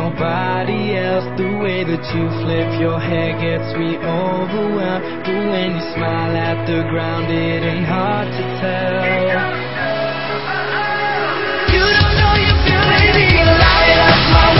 nobody 0.00 0.96
else. 0.96 1.26
The 1.36 1.50
way 1.60 1.84
that 1.84 2.04
you 2.16 2.24
flip 2.40 2.70
your 2.80 2.98
hair 2.98 3.36
gets 3.36 3.68
me 3.76 4.00
overwhelmed. 4.00 5.04
But 5.24 5.40
when 5.52 5.68
you 5.76 5.84
smile 5.94 6.34
at 6.36 6.58
the 6.64 6.80
ground, 6.88 7.28
it 7.28 7.62
ain't 7.62 7.84
hard 7.84 8.28
to 8.32 8.44
tell. 8.60 9.00
You 11.74 11.84
don't 11.84 12.14
know 12.20 12.34
you're 12.40 12.60
beautiful. 12.64 12.96
Baby, 12.96 13.24
you 13.36 13.44
light 13.44 14.00
up 14.08 14.20
my 14.36 14.59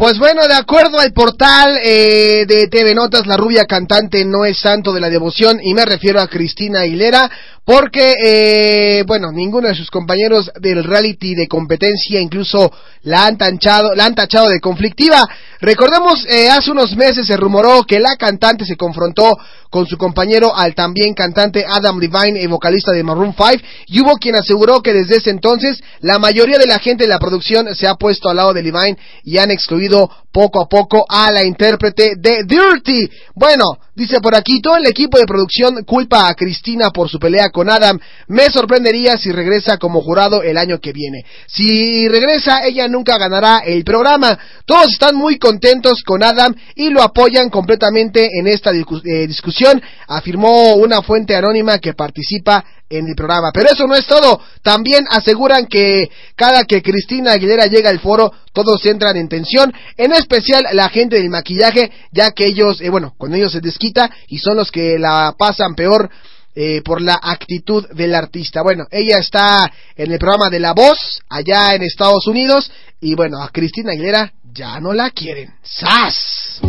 Pues 0.00 0.18
bueno, 0.18 0.48
de 0.48 0.54
acuerdo 0.54 0.98
al 0.98 1.12
portal 1.12 1.76
eh, 1.84 2.46
de 2.46 2.68
TV 2.68 2.94
Notas, 2.94 3.26
la 3.26 3.36
rubia 3.36 3.66
cantante 3.66 4.24
no 4.24 4.46
es 4.46 4.58
santo 4.58 4.94
de 4.94 5.00
la 5.00 5.10
devoción 5.10 5.60
y 5.62 5.74
me 5.74 5.84
refiero 5.84 6.22
a 6.22 6.26
Cristina 6.26 6.80
Aguilera 6.80 7.30
porque, 7.66 8.14
eh, 8.24 9.04
bueno, 9.06 9.30
ninguno 9.30 9.68
de 9.68 9.74
sus 9.74 9.90
compañeros 9.90 10.50
del 10.58 10.82
reality 10.82 11.34
de 11.34 11.46
competencia 11.46 12.18
incluso 12.18 12.72
la 13.02 13.26
han 13.26 13.36
tachado, 13.36 13.94
la 13.94 14.06
han 14.06 14.14
tachado 14.14 14.48
de 14.48 14.58
conflictiva. 14.58 15.22
Recordemos, 15.60 16.26
eh, 16.26 16.48
hace 16.48 16.70
unos 16.70 16.96
meses 16.96 17.26
se 17.26 17.36
rumoró 17.36 17.84
que 17.84 18.00
la 18.00 18.16
cantante 18.18 18.64
se 18.64 18.76
confrontó 18.76 19.36
con 19.68 19.86
su 19.86 19.96
compañero 19.98 20.56
al 20.56 20.74
también 20.74 21.14
cantante 21.14 21.64
Adam 21.68 21.98
Levine, 22.00 22.42
el 22.42 22.48
vocalista 22.48 22.92
de 22.92 23.04
Maroon 23.04 23.34
5, 23.36 23.62
y 23.86 24.00
hubo 24.00 24.16
quien 24.16 24.34
aseguró 24.34 24.82
que 24.82 24.92
desde 24.92 25.18
ese 25.18 25.30
entonces 25.30 25.80
la 26.00 26.18
mayoría 26.18 26.58
de 26.58 26.66
la 26.66 26.78
gente 26.78 27.04
de 27.04 27.10
la 27.10 27.20
producción 27.20 27.72
se 27.76 27.86
ha 27.86 27.94
puesto 27.94 28.28
al 28.28 28.36
lado 28.36 28.52
de 28.52 28.62
Levine 28.62 28.98
y 29.22 29.38
han 29.38 29.50
excluido 29.50 29.89
poco 30.32 30.62
a 30.62 30.68
poco 30.68 31.04
a 31.08 31.30
la 31.30 31.44
intérprete 31.44 32.14
de 32.16 32.44
Dirty. 32.44 33.08
Bueno, 33.34 33.64
dice 33.94 34.20
por 34.20 34.34
aquí, 34.34 34.60
todo 34.60 34.76
el 34.76 34.86
equipo 34.86 35.18
de 35.18 35.26
producción 35.26 35.84
culpa 35.84 36.28
a 36.28 36.34
Cristina 36.34 36.90
por 36.90 37.08
su 37.08 37.18
pelea 37.18 37.50
con 37.50 37.68
Adam. 37.68 37.98
Me 38.28 38.44
sorprendería 38.50 39.16
si 39.16 39.32
regresa 39.32 39.78
como 39.78 40.00
jurado 40.02 40.42
el 40.42 40.56
año 40.56 40.78
que 40.80 40.92
viene. 40.92 41.24
Si 41.46 42.08
regresa, 42.08 42.64
ella 42.64 42.88
nunca 42.88 43.18
ganará 43.18 43.58
el 43.64 43.84
programa. 43.84 44.38
Todos 44.64 44.92
están 44.92 45.16
muy 45.16 45.38
contentos 45.38 46.02
con 46.04 46.22
Adam 46.22 46.54
y 46.74 46.90
lo 46.90 47.02
apoyan 47.02 47.50
completamente 47.50 48.28
en 48.38 48.46
esta 48.46 48.70
eh, 48.70 49.26
discusión, 49.26 49.82
afirmó 50.06 50.74
una 50.74 51.02
fuente 51.02 51.34
anónima 51.34 51.78
que 51.78 51.94
participa 51.94 52.64
en 52.90 53.06
el 53.06 53.14
programa. 53.14 53.50
Pero 53.52 53.70
eso 53.72 53.86
no 53.86 53.94
es 53.94 54.06
todo. 54.06 54.40
También 54.62 55.04
aseguran 55.08 55.66
que 55.66 56.10
cada 56.34 56.64
que 56.64 56.82
Cristina 56.82 57.32
Aguilera 57.32 57.66
llega 57.66 57.88
al 57.88 58.00
foro, 58.00 58.32
todos 58.52 58.84
entran 58.86 59.16
en 59.16 59.28
tensión, 59.28 59.72
en 59.96 60.12
especial 60.12 60.64
la 60.72 60.88
gente 60.88 61.16
del 61.16 61.30
maquillaje, 61.30 61.90
ya 62.12 62.32
que 62.32 62.46
ellos, 62.46 62.80
eh, 62.80 62.90
bueno, 62.90 63.14
con 63.16 63.34
ellos 63.34 63.52
se 63.52 63.60
desquita 63.60 64.10
y 64.28 64.38
son 64.38 64.56
los 64.56 64.70
que 64.70 64.98
la 64.98 65.34
pasan 65.38 65.74
peor 65.74 66.10
eh, 66.54 66.82
por 66.82 67.00
la 67.00 67.18
actitud 67.22 67.86
del 67.90 68.14
artista. 68.14 68.62
Bueno, 68.62 68.84
ella 68.90 69.18
está 69.18 69.70
en 69.94 70.10
el 70.10 70.18
programa 70.18 70.50
de 70.50 70.58
La 70.58 70.72
Voz, 70.72 71.20
allá 71.28 71.74
en 71.74 71.82
Estados 71.82 72.26
Unidos, 72.26 72.72
y 73.00 73.14
bueno, 73.14 73.40
a 73.40 73.50
Cristina 73.50 73.92
Aguilera 73.92 74.32
ya 74.52 74.80
no 74.80 74.92
la 74.92 75.10
quieren. 75.10 75.54
¡Sas! 75.62 76.60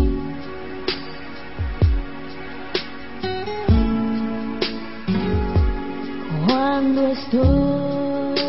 Cuando 6.45 7.07
estoy 7.07 8.41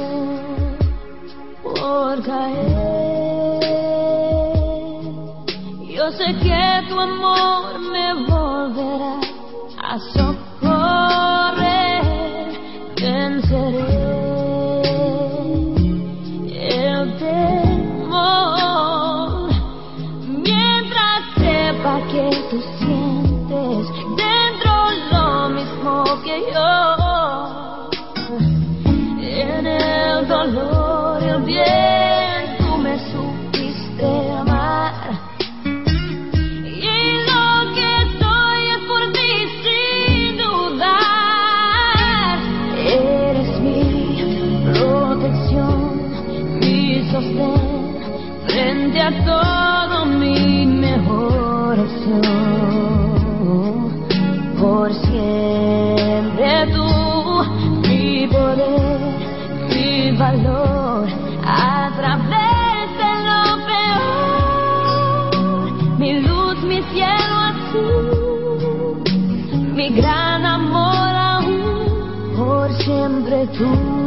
por 1.62 2.22
caer, 2.22 2.91
sé 6.16 6.26
que 6.44 6.82
tu 6.88 6.98
amor 7.00 7.78
me 7.92 8.14
volverá 8.28 9.20
a 9.78 9.98
socorrer. 10.14 12.02
Venceré 12.96 14.02
el 16.70 17.18
temor 17.18 18.10
mientras 20.28 21.20
sepa 21.36 21.94
que 22.12 22.26
tú 22.50 22.58
sientes 22.78 23.82
dentro 24.16 24.72
lo 25.10 25.26
mismo 25.56 25.92
que 26.24 26.36
yo. 26.52 26.72
En 29.20 29.66
el 29.66 30.28
dolor 30.28 31.22
el 31.22 31.40
bien 31.42 32.11
sostén 47.22 47.94
frente 48.46 49.00
a 49.00 49.10
todo 49.24 50.06
mi 50.06 50.66
mejor. 50.66 51.76
Por 54.60 54.92
siempre 54.94 56.66
tú, 56.72 56.88
mi 57.88 58.26
poder, 58.28 59.00
mi 59.70 60.16
valor, 60.16 61.06
a 61.44 61.90
través 61.96 62.88
de 63.00 63.12
lo 63.28 63.42
peor, 63.68 65.28
mi 65.98 66.12
luz, 66.20 66.56
mi 66.64 66.80
cielo 66.92 67.36
azul, 67.50 69.02
mi 69.74 69.88
gran 69.90 70.44
amor 70.44 71.14
aún, 71.14 72.36
por 72.36 72.72
siempre 72.84 73.46
tú. 73.58 74.01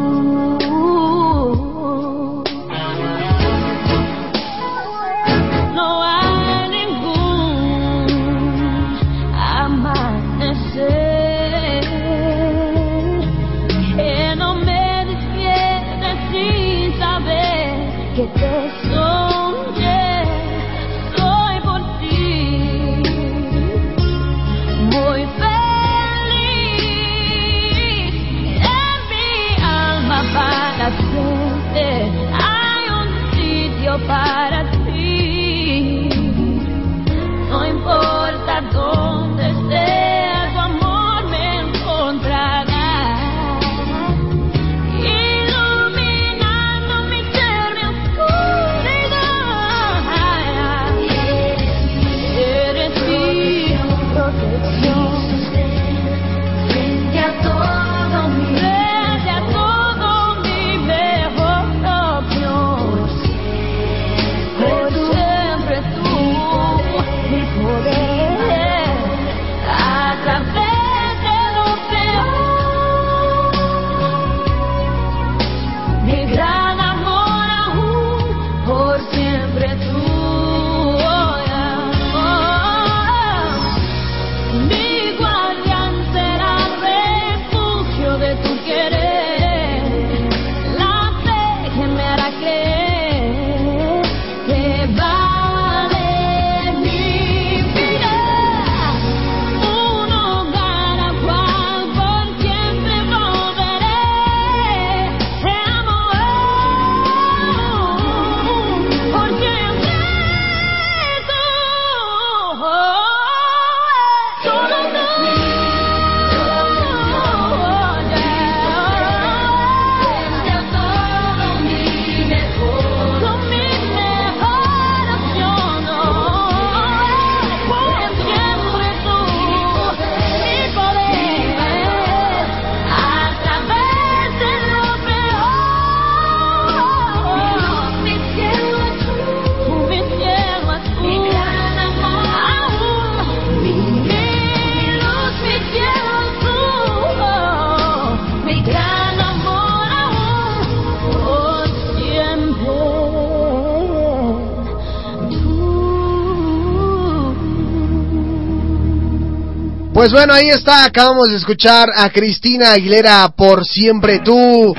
Bueno, 160.16 160.34
ahí 160.34 160.48
está, 160.48 160.86
acabamos 160.86 161.28
de 161.28 161.36
escuchar 161.36 161.90
a 161.94 162.10
Cristina 162.10 162.72
Aguilera 162.72 163.28
por 163.36 163.66
siempre 163.66 164.20
tú, 164.20 164.74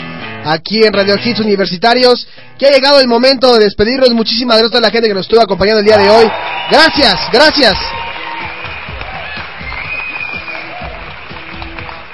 aquí 0.47 0.83
en 0.83 0.95
Radio 0.95 1.15
Hits 1.23 1.41
Universitarios, 1.41 2.27
que 2.59 2.67
ha 2.67 2.71
llegado 2.71 3.01
el 3.01 3.07
momento 3.07 3.55
de 3.55 3.65
despedirnos. 3.65 4.09
Muchísimas 4.13 4.57
gracias 4.57 4.79
a 4.79 4.81
la 4.81 4.91
gente 4.91 5.09
que 5.09 5.13
nos 5.13 5.27
estuvo 5.27 5.43
acompañando 5.43 5.81
el 5.81 5.85
día 5.85 5.99
de 5.99 6.09
hoy. 6.09 6.25
Gracias, 6.71 7.17
gracias. 7.31 7.75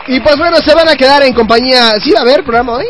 Y 0.08 0.18
pues 0.18 0.36
bueno, 0.36 0.56
se 0.56 0.74
van 0.74 0.88
a 0.88 0.96
quedar 0.96 1.22
en 1.22 1.32
compañía. 1.32 1.92
¿Sí 2.02 2.10
va 2.10 2.18
a 2.18 2.22
haber 2.22 2.42
programa 2.42 2.78
hoy? 2.78 2.86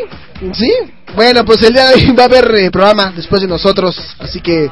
¿Sí? 0.54 0.72
Bueno, 1.14 1.44
pues 1.44 1.62
el 1.62 1.74
día 1.74 1.88
de 1.88 1.94
hoy 1.94 2.12
va 2.18 2.22
a 2.22 2.26
haber 2.26 2.54
eh, 2.54 2.70
programa 2.70 3.12
después 3.14 3.42
de 3.42 3.48
nosotros. 3.48 4.00
Así 4.18 4.40
que. 4.40 4.70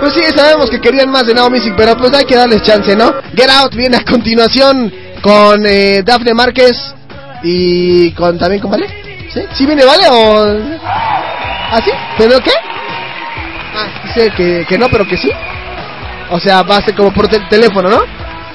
Pues 0.00 0.12
sí, 0.14 0.20
sabemos 0.36 0.70
que 0.70 0.80
querían 0.80 1.10
más 1.10 1.26
de 1.26 1.34
Now 1.34 1.50
Music, 1.50 1.74
pero 1.76 1.96
pues 1.96 2.12
hay 2.14 2.24
que 2.24 2.36
darles 2.36 2.62
chance, 2.62 2.94
¿no? 2.94 3.14
Get 3.34 3.50
Out 3.50 3.74
viene 3.74 3.96
a 3.96 4.04
continuación 4.04 4.92
con 5.22 5.64
eh, 5.66 6.02
Dafne 6.04 6.34
Márquez 6.34 6.76
y 7.42 8.12
con 8.12 8.38
también 8.38 8.60
con 8.60 8.70
Vale. 8.70 8.86
¿Sí? 9.32 9.40
¿Sí 9.54 9.66
viene 9.66 9.84
Vale 9.84 10.04
o.? 10.10 10.58
¿Ah, 10.84 11.80
sí? 11.84 11.90
¿Pero 12.18 12.38
qué? 12.40 12.52
Ah, 13.74 13.88
dice 14.04 14.30
que, 14.36 14.64
que 14.68 14.78
no, 14.78 14.88
pero 14.88 15.06
que 15.06 15.16
sí. 15.16 15.30
O 16.30 16.38
sea, 16.40 16.62
va 16.62 16.76
a 16.78 16.84
ser 16.84 16.94
como 16.94 17.12
por 17.12 17.28
tel- 17.28 17.48
teléfono, 17.48 17.88
¿no? 17.88 18.00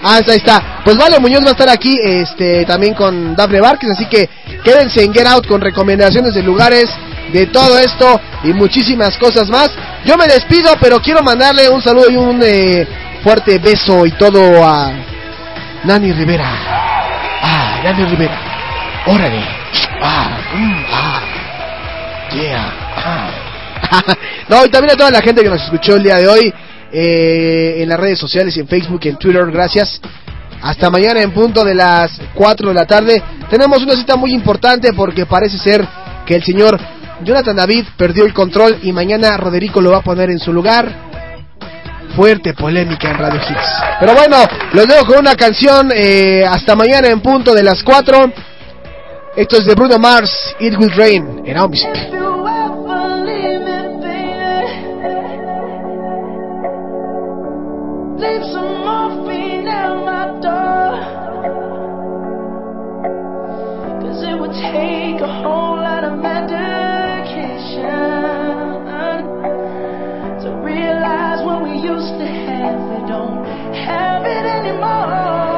Ah, 0.03 0.15
ahí 0.27 0.37
está. 0.37 0.81
Pues 0.83 0.97
vale, 0.97 1.19
Muñoz 1.19 1.43
va 1.43 1.49
a 1.49 1.51
estar 1.51 1.69
aquí 1.69 1.97
este, 2.03 2.65
también 2.65 2.93
con 2.93 3.35
Dafne 3.35 3.61
Márquez, 3.61 3.89
así 3.91 4.05
que 4.07 4.29
quédense 4.63 5.03
en 5.03 5.13
Get 5.13 5.27
Out 5.27 5.47
con 5.47 5.61
recomendaciones 5.61 6.33
de 6.33 6.41
lugares, 6.43 6.85
de 7.31 7.47
todo 7.47 7.77
esto 7.79 8.19
y 8.43 8.53
muchísimas 8.53 9.17
cosas 9.17 9.49
más. 9.49 9.71
Yo 10.05 10.17
me 10.17 10.27
despido, 10.27 10.73
pero 10.79 10.99
quiero 10.99 11.21
mandarle 11.21 11.69
un 11.69 11.81
saludo 11.81 12.09
y 12.09 12.15
un 12.15 12.41
eh, 12.43 12.87
fuerte 13.23 13.57
beso 13.59 14.05
y 14.05 14.11
todo 14.11 14.65
a 14.65 14.91
Nani 15.83 16.11
Rivera. 16.11 16.49
Ah, 17.43 17.81
Nani 17.83 18.05
Rivera. 18.05 18.39
Órale. 19.07 19.43
Ah, 20.01 20.37
mm, 20.53 20.83
ah. 20.91 21.21
Yeah. 22.33 22.73
Ah. 22.95 23.41
no, 24.49 24.65
y 24.65 24.69
también 24.69 24.93
a 24.93 24.97
toda 24.97 25.11
la 25.11 25.21
gente 25.21 25.43
que 25.43 25.49
nos 25.49 25.61
escuchó 25.61 25.95
el 25.95 26.03
día 26.03 26.15
de 26.15 26.27
hoy 26.27 26.53
eh, 26.91 27.77
en 27.79 27.89
las 27.89 27.99
redes 27.99 28.19
sociales, 28.19 28.55
en 28.57 28.67
Facebook 28.67 29.01
en 29.03 29.17
Twitter, 29.17 29.45
gracias. 29.51 30.01
Hasta 30.61 30.89
mañana 30.89 31.21
en 31.21 31.31
punto 31.31 31.63
de 31.63 31.73
las 31.73 32.19
4 32.35 32.69
de 32.69 32.75
la 32.75 32.85
tarde. 32.85 33.21
Tenemos 33.49 33.81
una 33.81 33.95
cita 33.95 34.15
muy 34.15 34.33
importante 34.33 34.93
porque 34.93 35.25
parece 35.25 35.57
ser 35.57 35.85
que 36.25 36.35
el 36.35 36.43
señor 36.43 36.79
Jonathan 37.23 37.55
David 37.55 37.85
perdió 37.97 38.25
el 38.25 38.33
control 38.33 38.79
y 38.83 38.91
mañana 38.91 39.37
Roderico 39.37 39.81
lo 39.81 39.91
va 39.91 39.97
a 39.97 40.01
poner 40.01 40.29
en 40.29 40.39
su 40.39 40.51
lugar. 40.51 41.11
Fuerte 42.15 42.53
polémica 42.53 43.09
en 43.11 43.17
Radio 43.17 43.39
Hits. 43.39 43.81
Pero 43.99 44.13
bueno, 44.13 44.37
los 44.73 44.87
dejo 44.87 45.05
con 45.05 45.19
una 45.19 45.35
canción 45.35 45.91
eh, 45.93 46.43
hasta 46.45 46.75
mañana 46.75 47.07
en 47.07 47.21
punto 47.21 47.53
de 47.53 47.63
las 47.63 47.83
4. 47.83 48.31
Esto 49.35 49.57
es 49.57 49.65
de 49.65 49.75
Bruno 49.75 49.97
Mars, 49.97 50.29
It 50.59 50.77
Will 50.77 50.91
Rain, 50.91 51.43
en 51.45 51.57
would 64.41 64.51
take 64.53 65.21
a 65.21 65.27
whole 65.27 65.77
lot 65.77 66.03
of 66.03 66.19
to 70.43 70.49
realize 70.63 71.43
what 71.45 71.63
we 71.63 71.71
used 71.71 72.13
to 72.17 72.25
have, 72.25 72.79
we 72.89 73.07
don't 73.07 73.45
have 73.75 74.23
it 74.25 74.45
anymore. 74.45 75.50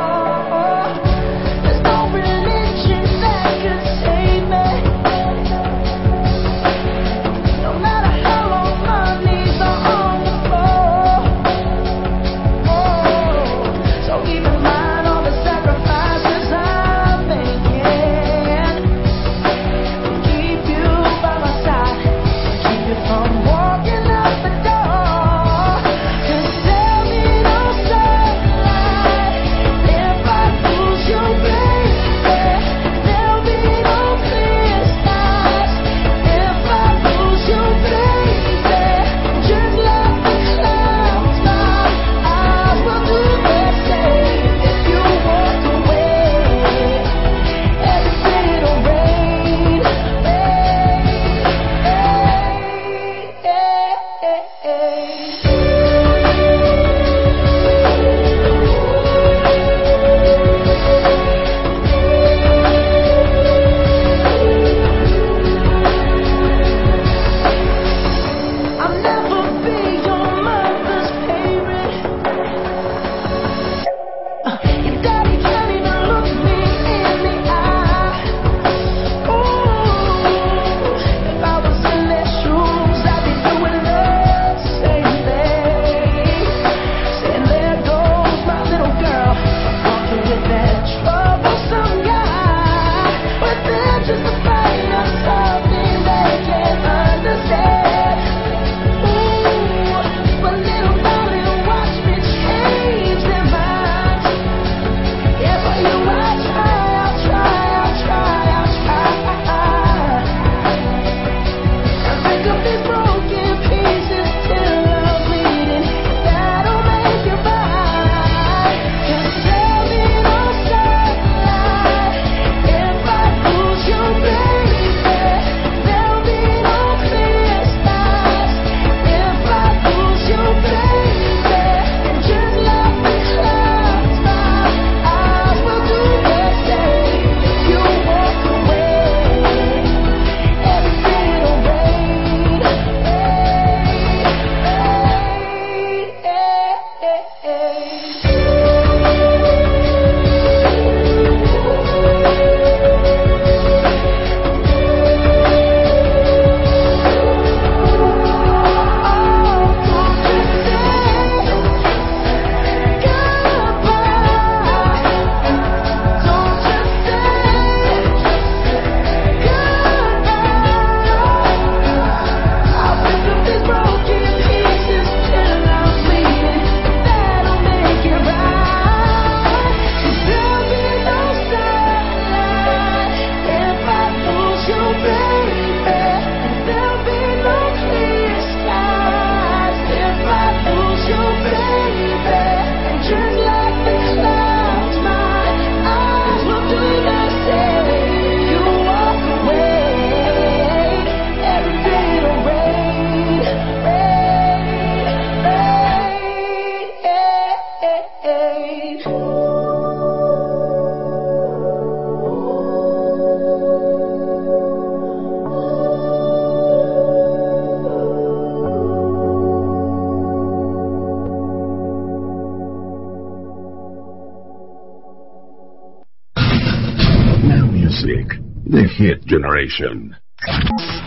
Generation. 229.68 230.16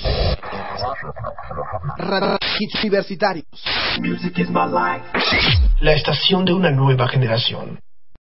Hits 2.59 2.83
Universitarios. 2.83 3.45
Music 4.01 4.39
is 4.39 4.49
my 4.49 4.65
life. 4.65 5.05
La 5.83 5.93
estación 5.93 6.47
de 6.47 6.55
una 6.55 6.71
nueva 6.71 7.07
generación. 7.09 7.79